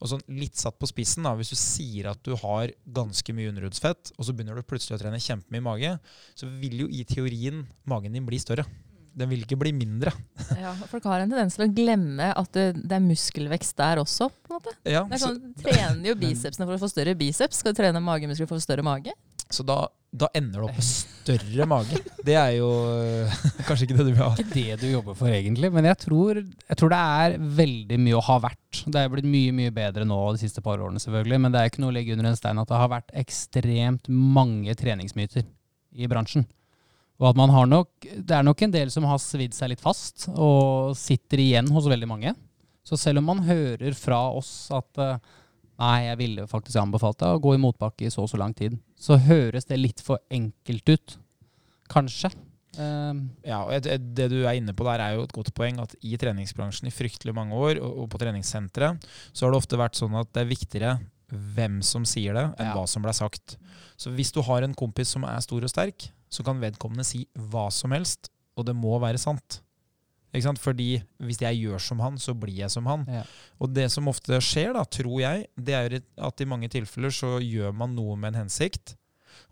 Og 0.00 0.10
sånn 0.10 0.24
litt 0.32 0.58
satt 0.60 0.76
på 0.80 0.88
spissen, 0.90 1.24
da, 1.26 1.34
hvis 1.38 1.52
du 1.52 1.58
sier 1.60 2.10
at 2.10 2.20
du 2.26 2.34
har 2.40 2.72
ganske 2.96 3.36
mye 3.36 3.52
underhudsfett, 3.52 4.14
og 4.16 4.26
så 4.26 4.34
begynner 4.34 4.58
du 4.58 4.66
plutselig 4.66 4.98
å 4.98 5.02
trene 5.04 5.22
kjempemye 5.22 5.64
mage, 5.64 5.92
så 6.36 6.48
vil 6.60 6.84
jo 6.84 6.88
i 6.90 7.04
teorien 7.08 7.64
magen 7.88 8.16
din 8.16 8.26
bli 8.28 8.40
større. 8.42 8.66
Den 9.14 9.30
vil 9.30 9.44
ikke 9.44 9.58
bli 9.60 9.74
mindre. 9.76 10.12
Ja, 10.64 10.72
folk 10.88 11.04
har 11.10 11.22
en 11.22 11.30
tendens 11.30 11.58
til 11.58 11.66
å 11.66 11.70
glemme 11.74 12.30
at 12.34 12.50
det, 12.56 12.64
det 12.80 12.96
er 12.96 13.04
muskelvekst 13.04 13.76
der 13.78 14.00
også. 14.02 14.30
på 14.30 14.52
en 14.52 14.58
måte. 14.58 14.72
Ja, 14.88 15.04
Det 15.10 15.18
er 15.18 15.22
så, 15.22 15.34
sånn, 15.34 15.54
trener 15.60 16.10
jo 16.10 16.16
bicepsene 16.24 16.66
for 16.66 16.76
å 16.76 16.82
få 16.82 16.90
større 16.92 17.14
biceps. 17.18 17.60
Skal 17.62 17.74
du 17.74 17.82
trene 17.82 18.02
magemuskler 18.02 18.48
for 18.48 18.56
å 18.56 18.62
få 18.62 18.66
større 18.68 18.86
mage? 18.86 19.14
så 19.54 19.62
da, 19.66 19.76
da 20.10 20.28
ender 20.34 20.62
du 20.62 20.66
opp 20.66 20.76
med 20.78 20.86
større 20.86 21.66
mage. 21.68 21.98
Det 22.24 22.34
er 22.38 22.56
jo 22.56 22.68
kanskje 23.68 23.86
ikke 23.86 23.98
det 23.98 24.06
du 24.08 24.12
vil 24.12 24.22
ha. 24.22 24.30
ikke 24.40 24.46
det 24.56 24.78
du 24.82 24.86
jobber 24.88 25.16
for, 25.18 25.30
egentlig. 25.30 25.70
Men 25.74 25.88
jeg 25.90 26.00
tror, 26.06 26.40
jeg 26.42 26.80
tror 26.80 26.94
det 26.94 27.00
er 27.20 27.36
veldig 27.60 27.98
mye 28.06 28.18
å 28.18 28.24
ha 28.28 28.38
vært. 28.48 28.82
Det 28.86 29.02
er 29.02 29.12
blitt 29.12 29.28
mye 29.28 29.54
mye 29.54 29.74
bedre 29.74 30.06
nå 30.08 30.18
de 30.34 30.42
siste 30.42 30.64
par 30.64 30.82
årene, 30.82 31.02
selvfølgelig. 31.02 31.40
Men 31.44 31.54
det 31.54 31.60
er 31.60 31.70
ikke 31.70 31.84
noe 31.84 31.92
å 31.92 31.96
legge 31.98 32.16
under 32.16 32.30
en 32.30 32.40
stein 32.40 32.60
at 32.62 32.72
det 32.72 32.80
har 32.80 32.92
vært 32.96 33.14
ekstremt 33.24 34.10
mange 34.10 34.74
treningsmyter 34.80 35.46
i 35.94 36.10
bransjen. 36.10 36.48
Og 37.20 37.28
at 37.30 37.36
man 37.38 37.50
har 37.54 37.66
nok, 37.70 37.88
det 38.02 38.34
er 38.34 38.42
nok 38.42 38.62
en 38.66 38.72
del 38.74 38.90
som 38.90 39.04
har 39.06 39.20
svidd 39.22 39.54
seg 39.54 39.70
litt 39.70 39.80
fast, 39.84 40.26
og 40.34 40.96
sitter 40.98 41.38
igjen 41.44 41.68
hos 41.70 41.86
veldig 41.86 42.08
mange. 42.10 42.32
Så 42.84 42.98
selv 43.00 43.18
om 43.22 43.24
man 43.30 43.44
hører 43.46 43.94
fra 43.96 44.18
oss 44.34 44.68
at 44.74 44.98
eh, 45.00 45.18
nei, 45.80 45.94
jeg 46.08 46.18
ville 46.20 46.46
faktisk 46.50 46.76
anbefalt 46.82 47.18
deg 47.22 47.36
å 47.36 47.40
gå 47.40 47.54
i 47.54 47.60
motbakke 47.62 48.08
i 48.08 48.10
så 48.12 48.24
og 48.26 48.28
så 48.32 48.40
lang 48.40 48.52
tid, 48.58 48.76
så 48.98 49.16
høres 49.16 49.64
det 49.70 49.78
litt 49.80 50.02
for 50.04 50.18
enkelt 50.30 50.90
ut. 50.90 51.16
Kanskje. 51.90 52.32
Um, 52.76 53.30
Ja, 53.46 53.60
og 53.62 53.70
et- 53.72 53.86
et- 53.86 54.14
Det 54.14 54.28
du 54.30 54.44
er 54.44 54.54
inne 54.58 54.74
på 54.74 54.82
der, 54.84 54.98
er 55.00 55.14
jo 55.14 55.22
et 55.22 55.32
godt 55.32 55.54
poeng. 55.54 55.78
At 55.80 55.94
i 56.02 56.16
treningsbransjen 56.16 56.88
i 56.88 56.90
fryktelig 56.90 57.32
mange 57.34 57.52
år, 57.54 57.78
og 57.80 58.10
på 58.10 58.18
treningssentre, 58.18 58.98
så 59.32 59.46
har 59.46 59.52
det 59.52 59.62
ofte 59.62 59.78
vært 59.78 59.94
sånn 59.94 60.18
at 60.18 60.32
det 60.32 60.42
er 60.42 60.50
viktigere 60.56 61.00
hvem 61.30 61.80
som 61.82 62.04
sier 62.04 62.34
det, 62.34 62.44
enn 62.58 62.66
Ja. 62.66 62.74
hva 62.74 62.88
som 62.88 63.02
ble 63.02 63.12
sagt. 63.12 63.56
Så 63.96 64.12
hvis 64.14 64.32
du 64.32 64.42
har 64.42 64.62
en 64.62 64.74
kompis 64.74 65.06
som 65.08 65.22
er 65.24 65.40
stor 65.40 65.62
og 65.62 65.70
sterk, 65.70 66.10
så 66.34 66.44
kan 66.46 66.62
vedkommende 66.62 67.06
si 67.06 67.24
hva 67.50 67.68
som 67.74 67.94
helst, 67.94 68.32
og 68.58 68.66
det 68.68 68.74
må 68.78 68.96
være 69.02 69.20
sant. 69.22 69.60
Ikke 70.34 70.48
sant? 70.48 70.62
Fordi 70.62 70.88
hvis 71.22 71.40
jeg 71.44 71.60
gjør 71.62 71.82
som 71.82 72.02
han, 72.02 72.18
så 72.18 72.34
blir 72.34 72.64
jeg 72.64 72.72
som 72.74 72.88
han. 72.90 73.06
Ja. 73.06 73.22
Og 73.62 73.70
det 73.70 73.86
som 73.94 74.10
ofte 74.10 74.40
skjer, 74.42 74.74
da, 74.74 74.82
tror 74.82 75.20
jeg, 75.22 75.46
det 75.54 75.78
er 75.78 75.96
at 76.02 76.42
i 76.42 76.48
mange 76.50 76.70
tilfeller 76.72 77.14
så 77.14 77.36
gjør 77.38 77.74
man 77.76 77.94
noe 77.94 78.18
med 78.18 78.34
en 78.34 78.44
hensikt. 78.44 78.96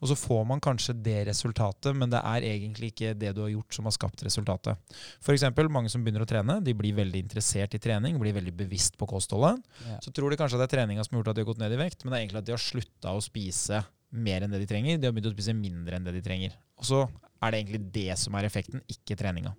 Og 0.03 0.11
så 0.11 0.16
får 0.18 0.43
man 0.47 0.61
kanskje 0.62 0.95
det 0.99 1.20
resultatet, 1.28 1.95
men 1.99 2.11
det 2.11 2.18
er 2.26 2.47
egentlig 2.47 2.93
ikke 2.93 3.12
det 3.18 3.33
du 3.37 3.45
har 3.45 3.53
gjort 3.53 3.76
som 3.76 3.87
har 3.87 3.95
skapt 3.95 4.22
resultatet. 4.26 4.99
Eksempel, 5.30 5.70
mange 5.70 5.91
som 5.93 6.03
begynner 6.03 6.24
å 6.24 6.28
trene, 6.28 6.59
de 6.62 6.74
blir 6.78 6.97
veldig 6.99 7.22
interessert 7.22 7.74
i 7.78 7.83
trening, 7.83 8.18
blir 8.18 8.35
veldig 8.35 8.55
bevisst 8.64 8.99
på 8.99 9.07
kostholdet. 9.11 9.62
Ja. 9.87 10.01
Så 10.03 10.14
tror 10.14 10.30
de 10.30 10.39
kanskje 10.41 10.59
at 10.59 10.64
det 10.64 10.70
er 10.70 10.76
treninga 10.76 11.07
som 11.07 11.14
har 11.14 11.22
gjort 11.22 11.33
at 11.35 11.39
de 11.39 11.45
har 11.45 11.51
gått 11.53 11.62
ned 11.62 11.74
i 11.74 11.83
vekt, 11.83 12.03
men 12.03 12.12
det 12.12 12.18
er 12.18 12.24
egentlig 12.24 12.43
at 12.43 12.51
de 12.51 12.57
har 12.57 12.62
slutta 12.62 13.14
å 13.14 13.22
spise 13.22 13.83
mer 14.13 14.45
enn 14.45 14.55
det 14.55 14.63
de 14.63 14.71
trenger. 14.71 14.99
De 15.01 15.09
har 15.09 15.15
begynt 15.15 15.33
å 15.33 15.37
spise 15.37 15.55
mindre 15.57 15.99
enn 15.99 16.09
det 16.09 16.17
de 16.17 16.25
trenger. 16.25 16.57
Og 16.81 16.89
så 16.89 17.05
er 17.43 17.53
det 17.53 17.63
egentlig 17.63 17.85
det 17.95 18.19
som 18.21 18.37
er 18.39 18.49
effekten, 18.49 18.83
ikke 18.93 19.17
treninga. 19.19 19.55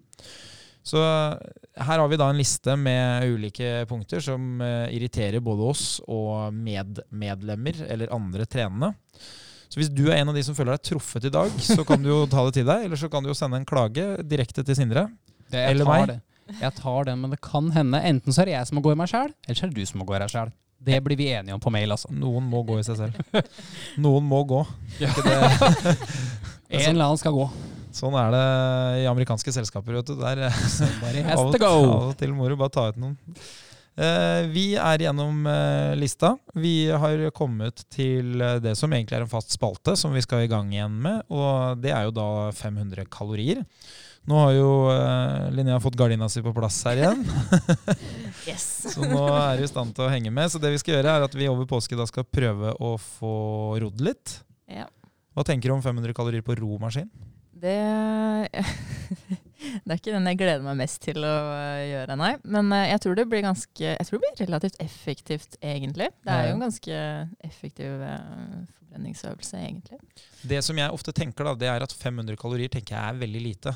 Så 0.84 1.00
her 1.00 2.02
har 2.02 2.10
vi 2.12 2.20
da 2.20 2.28
en 2.30 2.40
liste 2.40 2.76
med 2.76 3.24
ulike 3.32 3.86
punkter 3.88 4.20
som 4.24 4.60
eh, 4.62 4.92
irriterer 4.98 5.40
både 5.44 5.70
oss 5.72 5.86
og 6.12 6.52
medmedlemmer 6.56 7.86
eller 7.88 8.12
andre 8.16 8.48
trenende. 8.50 8.92
Så 9.72 9.80
hvis 9.80 9.90
du 9.90 10.04
er 10.10 10.20
en 10.20 10.30
av 10.30 10.36
de 10.38 10.44
som 10.46 10.54
føler 10.58 10.76
deg 10.76 10.84
truffet 10.92 11.30
i 11.30 11.32
dag, 11.34 11.56
så 11.58 11.82
kan 11.88 12.04
du 12.04 12.12
jo 12.12 12.20
ta 12.30 12.44
det 12.46 12.60
til 12.60 12.68
deg. 12.68 12.84
Eller 12.86 13.00
så 13.00 13.08
kan 13.10 13.24
du 13.24 13.32
jo 13.32 13.38
sende 13.38 13.58
en 13.58 13.66
klage 13.66 14.06
direkte 14.28 14.62
til 14.68 14.78
Sindre. 14.78 15.08
Det, 15.48 15.64
Eller 15.72 15.88
meg. 15.88 16.12
Det. 16.12 16.20
Jeg 16.60 16.76
tar 16.78 17.08
den, 17.08 17.24
men 17.24 17.32
det 17.34 17.40
kan 17.42 17.72
hende. 17.74 18.04
Enten 18.04 18.36
så 18.36 18.44
er 18.44 18.52
det 18.52 18.58
jeg 18.58 18.70
som 18.70 18.78
må 18.78 18.84
gå 18.86 18.94
i 18.94 19.00
meg 19.00 19.10
sjæl, 19.10 19.32
eller 19.48 19.58
så 19.58 19.66
er 19.66 19.72
det 19.72 19.80
du 19.80 19.90
som 19.90 20.04
må 20.04 20.08
gå 20.10 20.18
i 20.18 20.22
deg 20.22 20.34
sjæl. 20.34 20.52
Det 20.84 21.00
blir 21.06 21.20
vi 21.20 21.30
enige 21.32 21.56
om 21.56 21.62
på 21.64 21.72
mail, 21.74 21.94
altså. 21.96 22.12
Noen 22.12 22.48
må 22.50 22.64
gå 22.68 22.80
i 22.82 22.86
seg 22.86 23.00
selv. 23.00 23.44
Noen 24.04 24.26
må 24.28 24.44
gå. 24.50 24.64
Ja. 25.04 25.14
En 26.74 26.96
eller 26.96 27.06
annen 27.06 27.20
skal 27.22 27.36
gå. 27.36 27.44
Sånn 27.94 28.16
er 28.18 28.32
det 28.34 28.46
i 29.04 29.06
amerikanske 29.06 29.52
selskaper. 29.54 30.00
vet 30.00 30.10
du. 30.10 30.16
Der, 30.18 30.48
Somebody 30.80 31.22
av, 31.22 31.44
og, 31.44 31.58
av 31.68 32.08
og 32.10 32.16
til 32.18 32.34
må 32.34 32.50
du 32.50 32.58
bare 32.58 32.74
ta 32.74 32.88
ut 32.90 32.98
noen. 33.02 33.18
Uh, 33.94 34.50
vi 34.50 34.72
er 34.74 35.04
gjennom 35.06 35.44
uh, 35.46 35.94
lista. 36.00 36.34
Vi 36.58 36.90
har 36.90 37.28
kommet 37.38 37.84
til 37.94 38.42
eh, 38.42 38.58
det 38.64 38.74
som 38.80 38.90
egentlig 38.90 39.20
er 39.20 39.26
en 39.28 39.30
fast 39.30 39.54
spalte, 39.54 39.94
som 40.00 40.16
vi 40.18 40.24
skal 40.26 40.48
i 40.48 40.50
gang 40.50 40.72
igjen 40.74 40.96
med. 41.04 41.22
Og 41.30 41.78
det 41.84 41.94
er 41.94 42.08
jo 42.08 42.16
da 42.18 42.28
500 42.58 43.06
kalorier. 43.14 43.62
Nå 44.30 44.38
har 44.40 44.54
jo 44.56 44.68
eh, 44.88 45.50
Linnea 45.52 45.80
fått 45.84 45.98
gardina 46.00 46.30
si 46.32 46.42
på 46.44 46.54
plass 46.56 46.80
her 46.88 47.02
igjen. 47.02 47.26
Yes. 48.48 48.64
Så 48.92 49.04
nå 49.08 49.22
er 49.32 49.60
du 49.60 49.64
i 49.64 49.70
stand 49.70 49.94
til 49.96 50.04
å 50.04 50.10
henge 50.12 50.32
med. 50.34 50.52
Så 50.52 50.60
det 50.60 50.74
vi 50.74 50.80
skal 50.82 50.98
gjøre, 50.98 51.14
er 51.16 51.28
at 51.28 51.36
vi 51.38 51.48
over 51.52 51.68
påske 51.70 51.96
da 51.96 52.08
skal 52.10 52.28
prøve 52.28 52.74
å 52.76 52.96
få 53.00 53.36
rodd 53.80 54.04
litt. 54.04 54.40
Ja. 54.68 54.88
Hva 55.34 55.46
tenker 55.48 55.72
du 55.72 55.78
om 55.78 55.84
500 55.84 56.16
kalorier 56.18 56.44
på 56.46 56.56
romaskin? 56.60 57.08
Det, 57.64 57.78
det 59.86 59.96
er 59.96 59.96
ikke 59.96 60.12
den 60.12 60.28
jeg 60.28 60.40
gleder 60.42 60.66
meg 60.66 60.82
mest 60.82 61.00
til 61.06 61.24
å 61.24 61.32
øh, 61.54 61.84
gjøre, 61.88 62.18
nei. 62.20 62.34
Men 62.44 62.74
øh, 62.76 62.84
jeg 62.90 63.04
tror 63.06 63.16
det 63.20 63.28
blir 63.32 63.46
ganske 63.46 63.94
Jeg 63.94 64.10
tror 64.10 64.20
det 64.20 64.26
blir 64.26 64.50
relativt 64.50 64.84
effektivt, 64.84 65.58
egentlig. 65.62 66.10
Det 66.24 66.36
er 66.36 66.50
jo 66.50 66.58
en 66.58 66.68
ganske 66.68 67.00
effektiv 67.48 68.04
forbrenningsøvelse, 68.04 69.64
egentlig. 69.64 70.04
Det 70.44 70.60
som 70.68 70.80
jeg 70.80 71.00
ofte 71.00 71.16
tenker, 71.16 71.48
da, 71.48 71.56
det 71.56 71.72
er 71.72 71.88
at 71.88 71.96
500 71.96 72.40
kalorier 72.40 72.72
tenker 72.72 72.98
jeg 72.98 73.16
er 73.16 73.24
veldig 73.24 73.48
lite. 73.48 73.76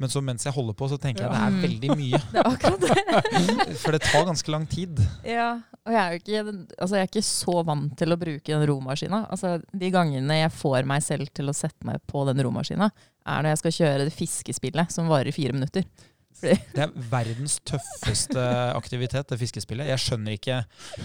Men 0.00 0.10
så 0.10 0.18
mens 0.24 0.42
jeg 0.46 0.54
holder 0.56 0.74
på, 0.74 0.88
så 0.90 0.96
tenker 0.98 1.22
jeg 1.22 1.30
det 1.30 1.42
er 1.46 1.58
veldig 1.62 1.96
mye. 1.98 2.20
Det 2.34 2.40
er 2.40 2.48
akkurat 2.50 2.80
det. 2.82 3.76
For 3.82 3.94
det 3.94 4.00
tar 4.02 4.24
ganske 4.26 4.50
lang 4.50 4.64
tid. 4.70 4.98
Ja, 5.26 5.50
og 5.84 5.94
jeg 5.94 6.00
er 6.02 6.16
ikke, 6.18 6.40
altså 6.78 6.96
jeg 6.98 7.04
er 7.04 7.10
ikke 7.12 7.22
så 7.28 7.54
vant 7.68 7.94
til 8.00 8.14
å 8.14 8.18
bruke 8.18 8.50
den 8.56 8.66
romaskina. 8.70 9.22
Altså, 9.30 9.54
de 9.70 9.92
gangene 9.94 10.40
jeg 10.40 10.54
får 10.56 10.88
meg 10.90 11.04
selv 11.06 11.30
til 11.36 11.52
å 11.52 11.54
sette 11.56 11.86
meg 11.86 12.02
på 12.10 12.24
den 12.26 12.42
romaskina, 12.42 12.90
er 13.24 13.44
når 13.46 13.54
jeg 13.54 13.62
skal 13.62 13.76
kjøre 13.78 14.08
det 14.08 14.16
fiskespillet 14.18 14.92
som 14.92 15.06
varer 15.12 15.30
i 15.30 15.36
fire 15.36 15.54
minutter. 15.56 15.86
Fordi, 16.34 16.56
Det 16.74 16.82
er 16.82 16.94
verdens 17.12 17.60
tøffeste 17.62 18.42
aktivitet, 18.74 19.28
det 19.30 19.38
fiskespillet. 19.38 19.86
Jeg 19.92 20.02
skjønner 20.02 20.34
ikke 20.34 20.56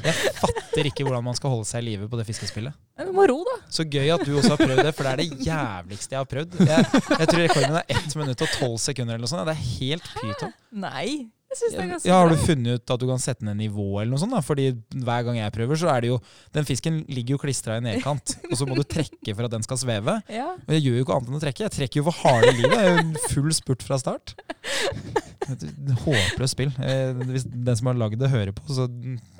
Jeg 0.01 0.15
fatter 0.41 0.89
ikke 0.89 1.05
hvordan 1.05 1.27
man 1.29 1.37
skal 1.37 1.53
holde 1.53 1.69
seg 1.69 1.83
i 1.83 1.91
live 1.91 2.09
på 2.09 2.17
det 2.17 2.25
fiskespillet. 2.31 2.73
Du 3.09 3.15
må 3.17 3.25
ro, 3.29 3.39
da. 3.47 3.55
Så 3.73 3.85
gøy 3.89 4.11
at 4.13 4.21
du 4.27 4.35
også 4.37 4.53
har 4.53 4.61
prøvd 4.61 4.83
det, 4.85 4.93
for 4.93 5.07
det 5.07 5.11
er 5.15 5.23
det 5.23 5.47
jævligste 5.49 6.15
jeg 6.15 6.21
har 6.21 6.29
prøvd. 6.29 6.59
Jeg, 6.61 6.85
jeg 6.93 7.31
tror 7.31 7.41
rekorden 7.41 7.81
er 7.81 7.97
1 7.97 8.15
minutt 8.21 8.45
og 8.45 8.55
tolv 8.59 8.77
sekunder 8.85 9.17
eller 9.17 9.25
noe 9.25 9.31
sånt. 9.33 9.49
Det 9.49 9.57
er 9.57 9.67
helt 9.81 10.09
pyton. 10.21 10.55
Nei. 10.85 11.09
Jeg 11.49 11.57
synes 11.57 11.71
det 11.73 11.79
er 11.81 11.87
ganske 11.89 12.09
Ja, 12.11 12.17
Har 12.21 12.29
du 12.29 12.35
funnet 12.45 12.75
ut 12.77 12.91
at 12.93 13.01
du 13.01 13.07
kan 13.09 13.21
sette 13.23 13.41
ned 13.47 13.57
nivå 13.57 13.85
eller 13.97 14.11
noe 14.13 14.21
sånt? 14.21 14.35
da? 14.35 14.41
Fordi 14.45 14.67
hver 14.93 15.23
gang 15.25 15.39
jeg 15.39 15.53
prøver, 15.55 15.79
så 15.81 15.89
er 15.89 16.05
det 16.05 16.11
jo 16.11 16.19
Den 16.53 16.67
fisken 16.67 16.99
ligger 17.09 17.33
jo 17.33 17.41
klistra 17.41 17.79
i 17.79 17.81
nedkant, 17.87 18.35
og 18.51 18.53
så 18.59 18.67
må 18.69 18.77
du 18.77 18.83
trekke 18.85 19.33
for 19.33 19.47
at 19.47 19.55
den 19.55 19.65
skal 19.65 19.81
sveve. 19.81 20.19
Ja. 20.29 20.51
Og 20.53 20.75
jeg 20.77 20.85
gjør 20.85 20.99
jo 20.99 21.07
ikke 21.07 21.17
annet 21.17 21.31
enn 21.33 21.39
å 21.39 21.43
trekke. 21.47 21.65
Jeg 21.65 21.75
trekker 21.79 22.03
jo 22.03 22.05
for 22.11 22.21
harde 22.21 22.53
livet. 22.53 22.77
Jeg 22.77 22.93
er 22.93 23.01
jo 23.01 23.25
full 23.33 23.49
spurt 23.57 23.85
fra 23.87 23.97
start. 23.97 24.35
Et 25.49 25.63
håpløst 26.03 26.53
spill. 26.55 26.71
Eh, 26.83 27.13
Hvis 27.29 27.45
den 27.49 27.75
som 27.79 27.87
har 27.89 27.97
lagd 27.97 28.19
det, 28.21 28.29
hører 28.29 28.51
på, 28.55 28.65
så 28.75 28.85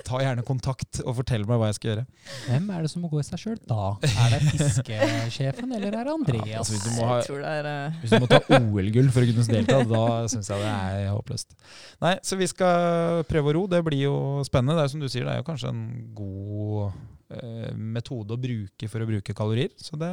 ta 0.06 0.18
gjerne 0.24 0.42
kontakt 0.46 1.00
og 1.04 1.14
fortell 1.20 1.44
meg 1.46 1.60
hva 1.60 1.68
jeg 1.70 1.76
skal 1.78 1.90
gjøre. 1.92 2.04
Hvem 2.48 2.70
er 2.74 2.82
det 2.86 2.90
som 2.92 3.04
må 3.04 3.10
gå 3.12 3.20
i 3.22 3.26
seg 3.26 3.42
sjøl 3.44 3.58
da? 3.70 3.90
Er 4.08 4.34
det 4.34 4.40
fiskesjefen, 4.50 5.74
eller 5.76 5.92
er 6.00 6.08
det 6.08 6.10
Ja, 6.10 6.16
Andreas? 6.16 6.56
altså, 6.62 6.74
hvis 6.76 6.86
du 6.86 6.90
må 6.98 7.06
ha 7.10 7.18
Jeg 7.20 7.28
tror 7.28 7.44
det 7.44 7.52
er 7.60 7.68
eh, 7.70 8.00
Hvis 8.02 8.10
du 8.14 8.18
må 8.24 8.30
ta 8.30 8.40
OL-gull 8.58 9.10
for 9.14 9.22
å 9.22 9.30
kunne 9.30 9.46
delta, 9.52 9.78
da 9.92 10.02
syns 10.32 10.50
jeg 10.50 10.64
det 10.64 10.72
er 10.72 11.12
håpløst. 11.14 11.54
Nei, 12.02 12.14
så 12.26 12.38
vi 12.40 12.48
skal 12.50 13.22
prøve 13.30 13.52
å 13.52 13.56
ro. 13.60 13.66
Det 13.70 13.82
blir 13.86 14.04
jo 14.08 14.16
spennende. 14.48 14.78
Det 14.80 14.86
er 14.88 14.92
som 14.94 15.04
du 15.04 15.08
sier, 15.10 15.26
det 15.28 15.36
er 15.36 15.42
jo 15.44 15.48
kanskje 15.50 15.70
en 15.74 15.84
god 16.16 16.92
eh, 17.36 17.70
metode 17.76 18.34
å 18.36 18.40
bruke 18.40 18.88
for 18.90 19.04
å 19.04 19.08
bruke 19.10 19.36
kalorier. 19.36 19.70
Så 19.80 19.98
det 20.00 20.10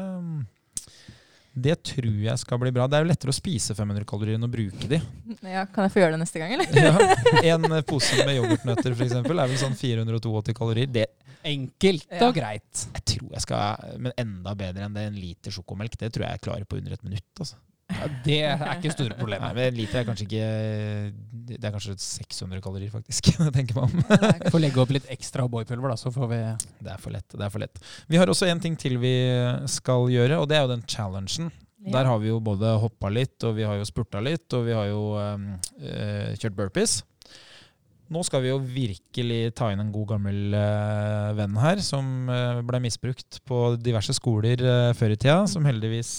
det 1.58 1.76
tror 1.92 2.18
jeg 2.28 2.42
skal 2.42 2.60
bli 2.62 2.72
bra. 2.76 2.86
Det 2.90 3.00
er 3.00 3.06
jo 3.06 3.10
lettere 3.12 3.34
å 3.34 3.38
spise 3.38 3.76
500 3.78 4.06
kalorier 4.10 4.38
enn 4.38 4.46
å 4.48 4.52
bruke 4.52 4.90
de. 4.90 5.00
ja, 5.56 5.64
Kan 5.74 5.88
jeg 5.88 5.96
få 5.96 6.04
gjøre 6.04 6.16
det 6.18 6.22
neste 6.24 6.42
gang, 6.42 6.54
eller? 6.58 6.68
Ja, 6.78 7.54
en 7.56 7.68
pose 7.88 8.20
med 8.24 8.38
yoghurtnøtter 8.38 8.94
for 8.98 9.08
eksempel, 9.08 9.42
er 9.42 9.52
vel 9.52 9.62
sånn 9.62 9.78
482 9.78 10.58
kalorier. 10.58 10.92
Det 10.92 11.08
Enkelt 11.48 12.08
Ja. 12.12 12.28
og 12.28 12.36
greit. 12.36 12.82
jeg 12.98 13.04
tror 13.14 13.30
jeg 13.38 13.44
skal 13.46 14.00
Men 14.04 14.12
enda 14.20 14.52
bedre 14.58 14.84
enn 14.88 14.96
det 14.98 15.06
en 15.08 15.20
liter 15.22 15.54
sjokomelk. 15.54 15.94
Det 15.96 16.10
tror 16.12 16.26
jeg 16.26 16.38
jeg 16.40 16.44
klarer 16.44 16.66
på 16.68 16.80
under 16.82 16.96
et 16.98 17.04
minutt. 17.06 17.30
Altså. 17.40 17.56
Ja, 17.88 18.08
det 18.26 18.38
er 18.44 18.64
ikke 18.76 18.92
store 18.92 19.14
Nei, 19.14 19.20
problemer. 19.20 19.54
men 19.56 19.78
liter 19.78 20.02
er 20.02 20.08
kanskje 20.10 20.26
ikke 20.28 20.48
Det 21.54 21.60
er 21.64 21.72
kanskje 21.72 21.96
600 22.04 22.60
kalorier, 22.64 22.92
faktisk. 22.92 23.30
jeg 23.40 23.54
tenker 23.56 23.78
meg 23.80 23.88
om. 23.88 24.18
Får 24.54 24.60
legge 24.64 24.82
opp 24.84 24.92
litt 24.92 25.08
ekstra 25.14 25.46
O'boy-pulver, 25.48 25.94
da, 25.94 26.00
så 26.00 26.12
får 26.12 26.28
vi 26.34 26.42
Det 26.84 26.92
er 26.92 27.00
for 27.00 27.16
lett. 27.16 27.30
det 27.32 27.46
er 27.48 27.54
for 27.54 27.64
lett. 27.64 27.80
Vi 28.12 28.20
har 28.20 28.28
også 28.28 28.50
en 28.52 28.64
ting 28.64 28.76
til 28.80 29.00
vi 29.00 29.16
skal 29.72 30.12
gjøre, 30.12 30.42
og 30.42 30.52
det 30.52 30.60
er 30.60 30.68
jo 30.68 30.74
den 30.76 30.84
challengen. 30.88 31.52
Der 31.88 32.10
har 32.10 32.20
vi 32.20 32.28
jo 32.28 32.40
både 32.44 32.74
hoppa 32.82 33.10
litt, 33.14 33.38
og 33.48 33.56
vi 33.56 33.64
har 33.64 33.78
jo 33.80 33.86
spurta 33.88 34.20
litt, 34.20 34.52
og 34.58 34.66
vi 34.68 34.74
har 34.76 34.90
jo 34.90 35.04
um, 35.16 35.46
eh, 35.80 36.34
kjørt 36.36 36.58
burpees. 36.58 36.98
Nå 38.08 38.22
skal 38.24 38.40
vi 38.44 38.52
jo 38.54 38.60
virkelig 38.62 39.52
ta 39.58 39.68
inn 39.74 39.82
en 39.84 39.92
god 39.92 40.14
gammel 40.14 40.54
uh, 40.56 41.34
venn 41.36 41.58
her, 41.60 41.82
som 41.84 42.30
uh, 42.32 42.62
ble 42.64 42.80
misbrukt 42.86 43.42
på 43.48 43.58
diverse 43.84 44.14
skoler 44.16 44.62
uh, 44.64 44.92
før 44.96 45.12
i 45.12 45.18
tida, 45.20 45.42
som 45.52 45.66
heldigvis 45.68 46.12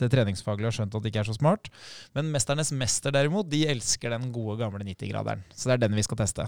det 0.00 0.08
treningsfaglige 0.12 0.70
har 0.70 0.76
skjønt 0.78 0.96
at 0.96 1.04
det 1.04 1.12
ikke 1.12 1.20
er 1.26 1.28
så 1.28 1.36
smart. 1.36 1.68
Men 2.16 2.30
mesternes 2.32 2.72
mester 2.72 3.12
derimot, 3.12 3.50
de 3.52 3.66
elsker 3.68 4.14
den 4.14 4.30
gode 4.32 4.56
gamle 4.62 4.80
90-graderen. 4.88 5.44
Så 5.52 5.68
det 5.68 5.76
er 5.76 5.82
den 5.84 5.98
vi 5.98 6.06
skal 6.06 6.22
teste. 6.22 6.46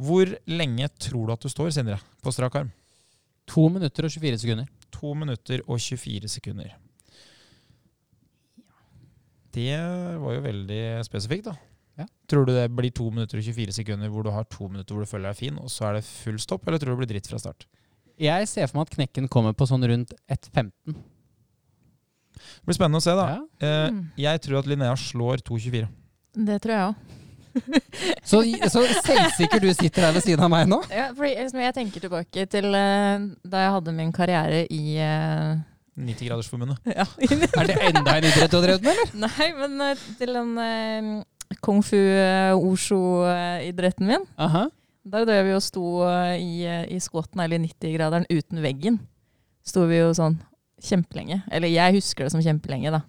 Hvor 0.00 0.30
lenge 0.48 0.88
tror 0.96 1.28
du 1.28 1.34
at 1.34 1.44
du 1.44 1.52
står, 1.52 1.74
Sindre, 1.76 1.98
på 2.24 2.32
strak 2.32 2.56
arm? 2.62 2.70
To 3.52 3.66
minutter 3.74 4.08
og 4.08 4.14
24 4.14 4.40
sekunder. 4.40 4.70
To 4.96 5.12
minutter 5.18 5.60
og 5.66 5.82
24 5.82 6.32
sekunder. 6.32 6.72
Det 9.52 9.76
var 10.22 10.38
jo 10.38 10.46
veldig 10.46 10.80
spesifikt, 11.04 11.50
da. 11.50 11.71
Ja. 12.00 12.06
Tror 12.30 12.46
du 12.48 12.52
det 12.56 12.66
blir 12.72 12.90
to 12.96 13.10
minutter 13.12 13.38
og 13.38 13.44
24 13.44 13.74
sekunder 13.76 14.08
hvor 14.08 14.24
du 14.24 14.30
har 14.32 14.44
to 14.48 14.68
minutter 14.68 14.94
hvor 14.96 15.04
du 15.04 15.10
føler 15.10 15.28
deg 15.32 15.36
fin, 15.42 15.58
og 15.60 15.68
så 15.70 15.90
er 15.90 15.98
det 15.98 16.04
full 16.08 16.38
stopp, 16.40 16.64
eller 16.66 16.78
tror 16.80 16.92
du 16.94 16.96
det 16.96 17.02
blir 17.06 17.12
dritt 17.16 17.28
fra 17.28 17.38
start? 17.42 17.66
Jeg 18.22 18.48
ser 18.48 18.68
for 18.70 18.78
meg 18.80 18.88
at 18.90 18.96
knekken 18.96 19.28
kommer 19.32 19.52
på 19.56 19.66
sånn 19.68 19.84
rundt 19.88 20.12
1,15. 20.30 20.94
Det 22.32 22.66
blir 22.68 22.76
spennende 22.76 23.00
å 23.00 23.04
se, 23.04 23.14
da. 23.18 23.26
Ja. 23.36 23.40
Eh, 23.66 23.90
Mm. 23.92 24.04
jeg 24.16 24.40
tror 24.44 24.58
at 24.60 24.66
Linnea 24.70 24.94
slår 24.96 25.42
2,24. 25.44 25.88
Det 26.48 26.60
tror 26.64 26.72
jeg 26.72 26.86
òg. 26.92 27.18
Så, 28.24 28.38
så 28.72 28.80
selvsikker 29.04 29.60
du 29.60 29.68
sitter 29.76 30.06
her 30.06 30.14
ved 30.16 30.22
siden 30.24 30.40
av 30.46 30.48
meg 30.50 30.64
nå? 30.70 30.78
Ja, 30.88 31.10
fordi 31.12 31.34
liksom, 31.36 31.60
jeg 31.60 31.74
tenker 31.76 32.00
tilbake 32.00 32.46
til 32.48 32.64
uh, 32.72 33.26
da 33.44 33.60
jeg 33.66 33.74
hadde 33.74 33.92
min 33.92 34.12
karriere 34.16 34.62
i 34.72 34.96
uh, 34.96 35.60
90-gradersforbundet. 36.00 36.78
ja. 36.96 37.04
Er 37.60 37.68
det 37.68 37.76
enda 37.90 38.14
en 38.16 38.24
idrett 38.30 38.48
du 38.50 38.56
har 38.56 38.64
drevet 38.64 38.86
med, 38.86 38.96
eller? 38.96 39.12
Nei, 39.26 39.50
men 39.58 39.84
uh, 39.84 40.06
til 40.16 40.32
en 40.40 40.54
uh, 40.56 41.24
kung 41.60 41.82
fu 41.84 41.98
uh, 41.98 42.54
osho-idretten 42.56 44.08
min. 44.08 44.24
Aha. 44.40 44.68
Der 45.02 45.26
drev 45.26 45.48
vi 45.48 45.54
og 45.56 45.64
sto 45.64 45.84
eh, 46.06 46.36
i, 46.38 46.62
eh, 46.62 46.84
i 46.94 47.00
squatten, 47.02 47.40
eller 47.42 47.58
i 47.58 47.66
90-graderen, 47.66 48.28
uten 48.30 48.62
veggen. 48.62 49.00
Sto 49.66 49.82
vi 49.90 49.98
jo 49.98 50.12
sånn 50.14 50.36
kjempelenge. 50.82 51.40
Eller 51.50 51.72
jeg 51.72 51.98
husker 51.98 52.26
det 52.26 52.34
som 52.34 52.42
kjempelenge, 52.44 52.92
da. 52.94 53.02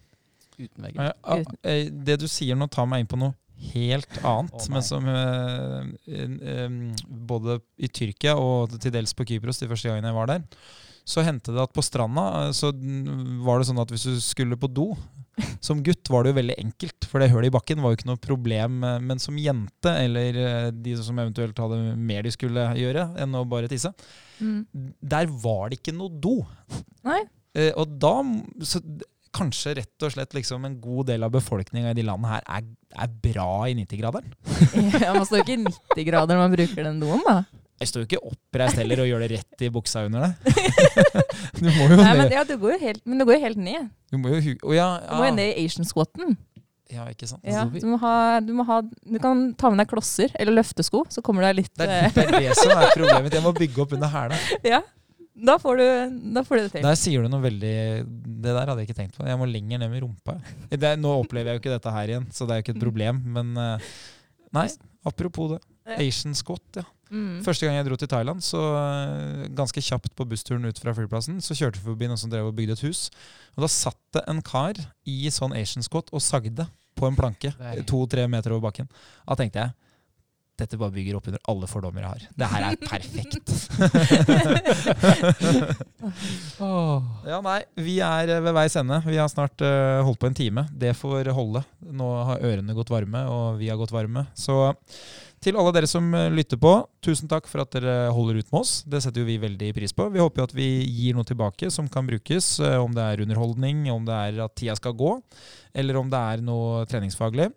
Uten 0.57 0.87
veggen. 0.87 1.05
Eh, 1.05 1.43
eh, 1.69 1.91
det 1.93 2.17
du 2.23 2.25
sier 2.29 2.57
nå, 2.57 2.65
tar 2.73 2.89
meg 2.89 3.03
inn 3.03 3.11
på 3.11 3.19
noe 3.21 3.37
helt 3.73 4.17
annet. 4.25 4.57
Oh, 4.57 4.71
men 4.73 4.83
som 4.83 5.05
uh, 5.07 5.85
em, 6.09 6.79
Både 7.07 7.61
i 7.77 7.87
Tyrkia 7.87 8.33
og 8.35 8.73
til 8.81 8.91
dels 8.91 9.13
på 9.15 9.27
Kypros 9.29 9.61
de 9.61 9.69
første 9.69 9.87
gangene 9.87 10.09
jeg 10.09 10.17
var 10.17 10.31
der, 10.33 10.43
så 11.07 11.23
hendte 11.23 11.53
det 11.53 11.61
at 11.63 11.71
på 11.75 11.83
stranda 11.85 12.25
eh, 12.41 12.51
så 12.55 12.73
var 13.45 13.59
det 13.59 13.69
sånn 13.69 13.81
at 13.83 13.93
hvis 13.93 14.07
du 14.07 14.19
skulle 14.23 14.59
på 14.59 14.69
do 14.71 14.89
som 15.63 15.79
gutt 15.85 16.09
var 16.13 16.23
det 16.25 16.33
jo 16.33 16.37
veldig 16.39 16.57
enkelt, 16.61 17.07
for 17.09 17.23
det 17.23 17.29
hullet 17.31 17.49
i 17.49 17.53
bakken 17.55 17.81
var 17.81 17.93
jo 17.93 17.99
ikke 17.99 18.09
noe 18.11 18.21
problem. 18.21 18.83
eh, 18.85 18.99
Men 19.01 19.21
som 19.23 19.37
jente, 19.39 19.93
eller 20.03 20.37
eh, 20.43 20.67
de 20.75 20.97
som 20.99 21.17
eventuelt 21.23 21.57
hadde 21.63 21.79
mer 21.97 22.25
de 22.25 22.33
skulle 22.35 22.67
gjøre 22.77 23.07
enn 23.23 23.39
å 23.39 23.45
bare 23.49 23.71
tisse, 23.71 23.93
der 24.39 25.31
var 25.43 25.71
det 25.71 25.79
ikke 25.81 25.95
noe 25.95 26.11
do. 26.21 26.39
Nei. 27.07 27.23
Eh, 27.55 27.71
og 27.77 27.97
da 28.01 28.15
så, 28.65 28.81
Kanskje 29.33 29.71
rett 29.79 30.03
og 30.05 30.11
slett 30.13 30.35
liksom 30.37 30.61
en 30.67 30.75
god 30.77 31.07
del 31.09 31.23
av 31.25 31.31
befolkninga 31.33 31.89
i 31.89 31.95
de 31.97 32.03
landene 32.05 32.35
her 32.35 32.43
er, 32.59 32.67
er 33.01 33.13
bra 33.23 33.63
i 33.65 33.73
90-graderen. 33.79 34.29
Ja, 35.01 35.15
man 35.15 35.25
står 35.25 35.39
jo 35.39 35.45
ikke 35.47 35.55
i 35.55 35.63
90 35.63 36.05
grader 36.05 36.37
når 36.37 36.43
man 36.43 36.53
bruker 36.53 36.85
den 36.85 36.99
doen, 37.01 37.23
da. 37.25 37.39
Jeg 37.81 37.89
står 37.89 38.03
jo 38.03 38.07
ikke 38.11 38.29
oppreist 38.29 38.77
heller 38.77 39.01
og 39.01 39.09
gjør 39.09 39.23
det 39.25 39.31
rett 39.33 39.65
i 39.65 39.71
buksa 39.73 40.03
under 40.05 40.27
deg. 40.27 40.53
du 41.57 41.65
må 41.65 41.87
jo 41.89 41.97
Nei, 41.97 42.13
men, 42.19 42.29
ja, 42.35 42.43
du 42.45 42.53
går 42.61 42.75
jo 42.75 42.79
helt, 42.83 43.01
men 43.09 43.23
du 43.23 43.25
går 43.25 43.39
jo 43.39 43.43
helt 43.47 43.63
ned. 43.65 43.89
Du 44.13 44.19
må 44.21 44.29
jo 44.35 44.39
hu 44.45 44.51
Oh, 44.61 44.73
ja, 44.77 44.87
Du 45.09 45.15
må 45.17 45.25
jo 45.31 45.35
ned 45.39 45.55
i 45.57 45.65
Asian 45.65 45.87
squatten. 45.89 46.35
ja, 46.93 47.07
ikke 47.09 47.25
sant. 47.25 47.41
Ja, 47.49 47.63
du, 47.65 47.85
må 47.89 47.97
ha, 48.03 48.39
du, 48.45 48.51
må 48.53 48.65
ha, 48.67 48.81
du 48.85 49.15
kan 49.21 49.47
ta 49.57 49.71
med 49.73 49.81
deg 49.81 49.89
klosser 49.89 50.29
eller 50.37 50.59
løftesko, 50.59 51.07
så 51.09 51.23
kommer 51.25 51.41
du 51.41 51.47
deg 51.49 51.63
litt 51.63 51.71
Det 51.79 51.87
er, 51.89 52.03
eh, 52.05 52.11
det 52.13 52.25
er 52.27 52.35
det 52.45 52.57
som 52.59 52.75
er 52.75 52.91
problemet 52.93 53.25
mitt. 53.25 53.37
Jeg 53.39 53.45
må 53.47 53.53
bygge 53.57 53.81
opp 53.87 53.95
under 53.97 54.11
hæla. 54.13 54.37
Ja, 54.75 54.83
da 55.33 55.55
får, 55.57 55.79
du, 55.81 56.17
da 56.35 56.43
får 56.45 56.59
du 56.59 56.61
det 56.67 56.71
til. 56.75 56.85
Der 56.85 56.97
sier 57.01 57.23
du 57.25 57.31
noe 57.33 57.41
veldig 57.41 57.73
Det 58.05 58.51
der 58.53 58.59
hadde 58.69 58.75
jeg 58.83 58.91
ikke 58.91 58.99
tenkt 58.99 59.17
på. 59.17 59.25
Jeg 59.25 59.39
må 59.41 59.47
lenger 59.49 59.81
ned 59.81 59.89
med 59.89 60.03
rumpa. 60.05 60.35
Det, 60.69 60.91
nå 61.01 61.15
opplever 61.23 61.49
jeg 61.49 61.57
jo 61.57 61.63
ikke 61.63 61.73
dette 61.73 61.93
her 61.95 62.11
igjen, 62.13 62.27
så 62.29 62.45
det 62.45 62.53
er 62.53 62.61
jo 62.61 62.65
ikke 62.67 62.75
et 62.77 62.83
problem. 62.85 63.23
Men 63.39 63.49
eh, 63.57 63.87
nei, 64.53 64.67
apropos 65.09 65.55
det. 65.55 65.63
Asian 65.97 66.37
squat, 66.37 66.61
ja. 66.77 66.85
Mm. 67.13 67.43
Første 67.45 67.67
gang 67.67 67.77
jeg 67.77 67.85
dro 67.85 67.97
til 67.99 68.09
Thailand, 68.09 68.41
så 68.41 68.61
eh, 68.79 69.43
ganske 69.53 69.83
kjapt 69.85 70.15
på 70.17 70.25
bussturen 70.29 70.65
ut 70.65 70.79
fra 70.81 70.95
flyplassen, 70.97 71.37
så 71.45 71.57
kjørte 71.57 71.77
vi 71.77 71.91
forbi 71.91 72.09
noen 72.09 72.19
som 72.19 72.31
drev 72.33 72.49
og 72.49 72.57
bygde 72.57 72.77
et 72.77 72.85
hus. 72.87 73.05
Og 73.53 73.67
da 73.67 73.69
satt 73.69 74.01
det 74.17 74.25
en 74.31 74.41
kar 74.45 74.79
i 75.05 75.19
sånn 75.33 75.53
Asian 75.57 75.85
squat 75.85 76.09
og 76.13 76.25
sagde 76.25 76.65
på 76.97 77.07
en 77.09 77.17
planke 77.17 77.53
to-tre 77.89 78.25
meter 78.29 78.55
over 78.55 78.69
bakken. 78.69 78.89
Da 79.27 79.37
tenkte 79.37 79.61
jeg 79.61 79.77
dette 80.53 80.77
bare 80.77 80.93
bygger 80.93 81.15
opp 81.17 81.27
under 81.31 81.41
alle 81.49 81.67
fordommer 81.69 82.03
jeg 82.03 82.11
har. 82.11 82.25
Det 82.37 82.47
her 82.51 82.65
er 82.67 82.75
perfekt. 82.77 83.49
ja, 87.31 87.39
nei, 87.41 87.55
vi 87.81 87.95
er 88.05 88.35
ved 88.45 88.53
veis 88.53 88.77
ende. 88.77 88.99
Vi 89.07 89.17
har 89.17 89.31
snart 89.33 89.63
uh, 89.65 90.05
holdt 90.05 90.21
på 90.21 90.29
en 90.29 90.37
time. 90.37 90.67
Det 90.69 90.93
får 90.99 91.31
holde. 91.33 91.63
Nå 91.89 92.09
har 92.29 92.45
ørene 92.45 92.77
gått 92.77 92.93
varme, 92.93 93.25
og 93.33 93.57
vi 93.63 93.71
har 93.71 93.81
gått 93.81 93.95
varme. 93.95 94.27
Så 94.37 94.59
til 95.43 95.57
alle 95.59 95.73
dere 95.75 95.87
som 95.89 96.05
eh, 96.15 96.31
lytter 96.33 96.59
på, 96.61 96.71
tusen 97.03 97.29
takk 97.31 97.47
for 97.51 97.63
at 97.63 97.73
dere 97.75 98.11
holder 98.15 98.39
ut 98.39 98.49
med 98.51 98.59
oss. 98.61 98.73
Det 98.87 99.01
setter 99.03 99.23
jo 99.23 99.27
vi 99.27 99.39
veldig 99.41 99.71
pris 99.75 99.93
på. 99.95 100.07
Vi 100.13 100.21
håper 100.21 100.41
jo 100.41 100.47
at 100.47 100.55
vi 100.55 100.67
gir 100.87 101.17
noe 101.17 101.27
tilbake 101.27 101.69
som 101.73 101.89
kan 101.91 102.07
brukes, 102.07 102.55
eh, 102.63 102.77
om 102.79 102.95
det 102.95 103.03
er 103.03 103.23
underholdning, 103.25 103.85
om 103.93 104.07
det 104.07 104.19
er 104.29 104.39
at 104.45 104.55
tida 104.59 104.75
skal 104.79 104.95
gå, 104.99 105.11
eller 105.75 105.99
om 105.99 106.11
det 106.11 106.21
er 106.33 106.45
noe 106.45 106.85
treningsfaglig. 106.89 107.49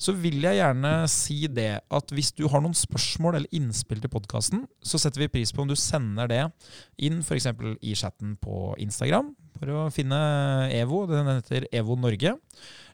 Så 0.00 0.14
vil 0.18 0.40
jeg 0.44 0.58
gjerne 0.60 0.92
si 1.12 1.40
det 1.52 1.70
at 1.80 2.14
hvis 2.14 2.32
du 2.34 2.46
har 2.50 2.64
noen 2.64 2.76
spørsmål 2.76 3.38
eller 3.38 3.58
innspill 3.60 4.02
til 4.02 4.12
podkasten, 4.12 4.66
så 4.82 5.00
setter 5.00 5.24
vi 5.24 5.32
pris 5.38 5.54
på 5.54 5.62
om 5.62 5.70
du 5.70 5.76
sender 5.78 6.30
det 6.30 6.42
inn 7.06 7.22
f.eks. 7.22 7.50
i 7.82 7.94
chatten 7.98 8.34
på 8.42 8.72
Instagram 8.82 9.32
for 9.58 9.74
å 9.74 9.86
finne 9.94 10.18
EVO. 10.74 11.04
Den 11.10 11.32
heter 11.36 11.66
EVO 11.74 11.98
Norge. 11.98 12.36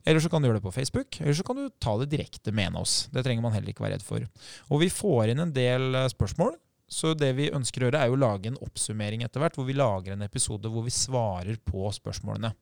Eller 0.05 0.21
så 0.21 0.29
kan 0.29 0.43
du 0.43 0.51
gjøre 0.51 0.61
det 0.61 0.67
på 0.67 0.75
Facebook, 0.75 1.21
eller 1.21 1.37
så 1.37 1.47
kan 1.47 1.59
du 1.59 1.71
ta 1.81 1.97
det 2.03 2.11
direkte 2.13 2.53
med 2.53 2.77
oss. 2.77 3.07
Det 3.13 3.25
trenger 3.25 3.45
man 3.45 3.55
heller 3.57 3.73
ikke 3.73 3.87
være 3.87 3.97
redd 3.97 4.05
for. 4.05 4.27
Og 4.69 4.85
vi 4.85 4.93
får 4.93 5.33
inn 5.33 5.41
en 5.47 5.55
del 5.57 5.97
eh, 5.97 6.11
spørsmål. 6.13 6.59
Så 6.95 7.15
det 7.17 7.31
vi 7.39 7.49
ønsker 7.49 7.81
å 7.81 7.89
gjøre, 7.89 8.03
er 8.05 8.13
å 8.13 8.19
lage 8.21 8.51
en 8.51 8.59
oppsummering 8.63 9.25
etter 9.25 9.41
hvert, 9.41 9.57
hvor 9.57 9.65
vi 9.67 9.77
lager 9.77 10.13
en 10.15 10.27
episode 10.27 10.69
hvor 10.71 10.85
vi 10.85 10.93
svarer 10.93 11.57
på 11.65 11.89
spørsmålene. 11.97 12.53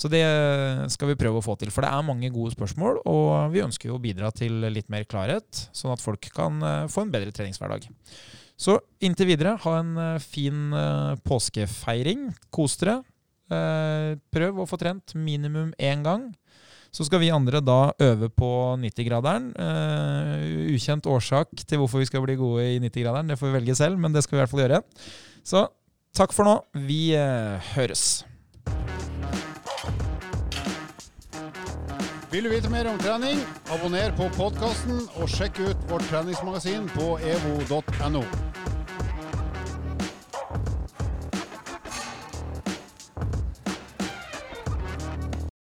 Så 0.00 0.08
det 0.08 0.24
skal 0.94 1.10
vi 1.10 1.18
prøve 1.20 1.42
å 1.42 1.44
få 1.44 1.58
til, 1.60 1.68
for 1.70 1.84
det 1.84 1.90
er 1.92 2.06
mange 2.08 2.32
gode 2.32 2.54
spørsmål, 2.54 3.02
og 3.04 3.52
vi 3.52 3.60
ønsker 3.60 3.90
jo 3.90 3.98
å 3.98 4.02
bidra 4.02 4.32
til 4.32 4.64
litt 4.72 4.88
mer 4.90 5.04
klarhet, 5.04 5.66
sånn 5.76 5.92
at 5.92 6.02
folk 6.02 6.30
kan 6.34 6.56
eh, 6.64 6.88
få 6.90 7.04
en 7.04 7.12
bedre 7.12 7.36
treningshverdag. 7.36 7.84
Så 8.60 8.80
inntil 9.04 9.28
videre, 9.28 9.58
ha 9.60 9.76
en 9.76 9.92
eh, 10.00 10.16
fin 10.24 10.72
påskefeiring. 11.28 12.30
Kos 12.48 12.80
dere. 12.80 13.02
Prøv 13.50 14.60
å 14.62 14.66
få 14.70 14.76
trent 14.78 15.12
minimum 15.18 15.72
én 15.82 16.04
gang. 16.06 16.28
Så 16.90 17.06
skal 17.06 17.22
vi 17.22 17.30
andre 17.30 17.60
da 17.62 17.92
øve 18.02 18.30
på 18.34 18.50
90-graderen. 18.82 19.50
Uh, 19.54 20.74
ukjent 20.74 21.06
årsak 21.06 21.54
til 21.62 21.78
hvorfor 21.78 22.02
vi 22.02 22.08
skal 22.10 22.24
bli 22.24 22.38
gode 22.40 22.66
i 22.66 22.80
90-graderen, 22.82 23.30
det 23.30 23.38
får 23.38 23.50
vi 23.50 23.58
velge 23.60 23.78
selv, 23.78 24.00
men 24.00 24.14
det 24.14 24.24
skal 24.26 24.36
vi 24.36 24.40
i 24.40 24.42
hvert 24.42 24.54
fall 24.54 24.64
gjøre. 24.64 24.82
Så 25.46 25.64
takk 26.16 26.34
for 26.34 26.50
nå. 26.50 26.56
Vi 26.88 27.14
uh, 27.14 27.62
høres. 27.76 28.24
Vil 32.30 32.46
du 32.46 32.52
vite 32.52 32.70
mer 32.70 32.86
om 32.86 32.98
trening, 32.98 33.40
abonner 33.74 34.12
på 34.18 34.28
podkasten 34.36 35.02
og 35.18 35.30
sjekk 35.30 35.58
ut 35.64 35.90
vårt 35.90 36.06
treningsmagasin 36.12 36.86
på 36.94 37.16
evo.no. 37.26 38.22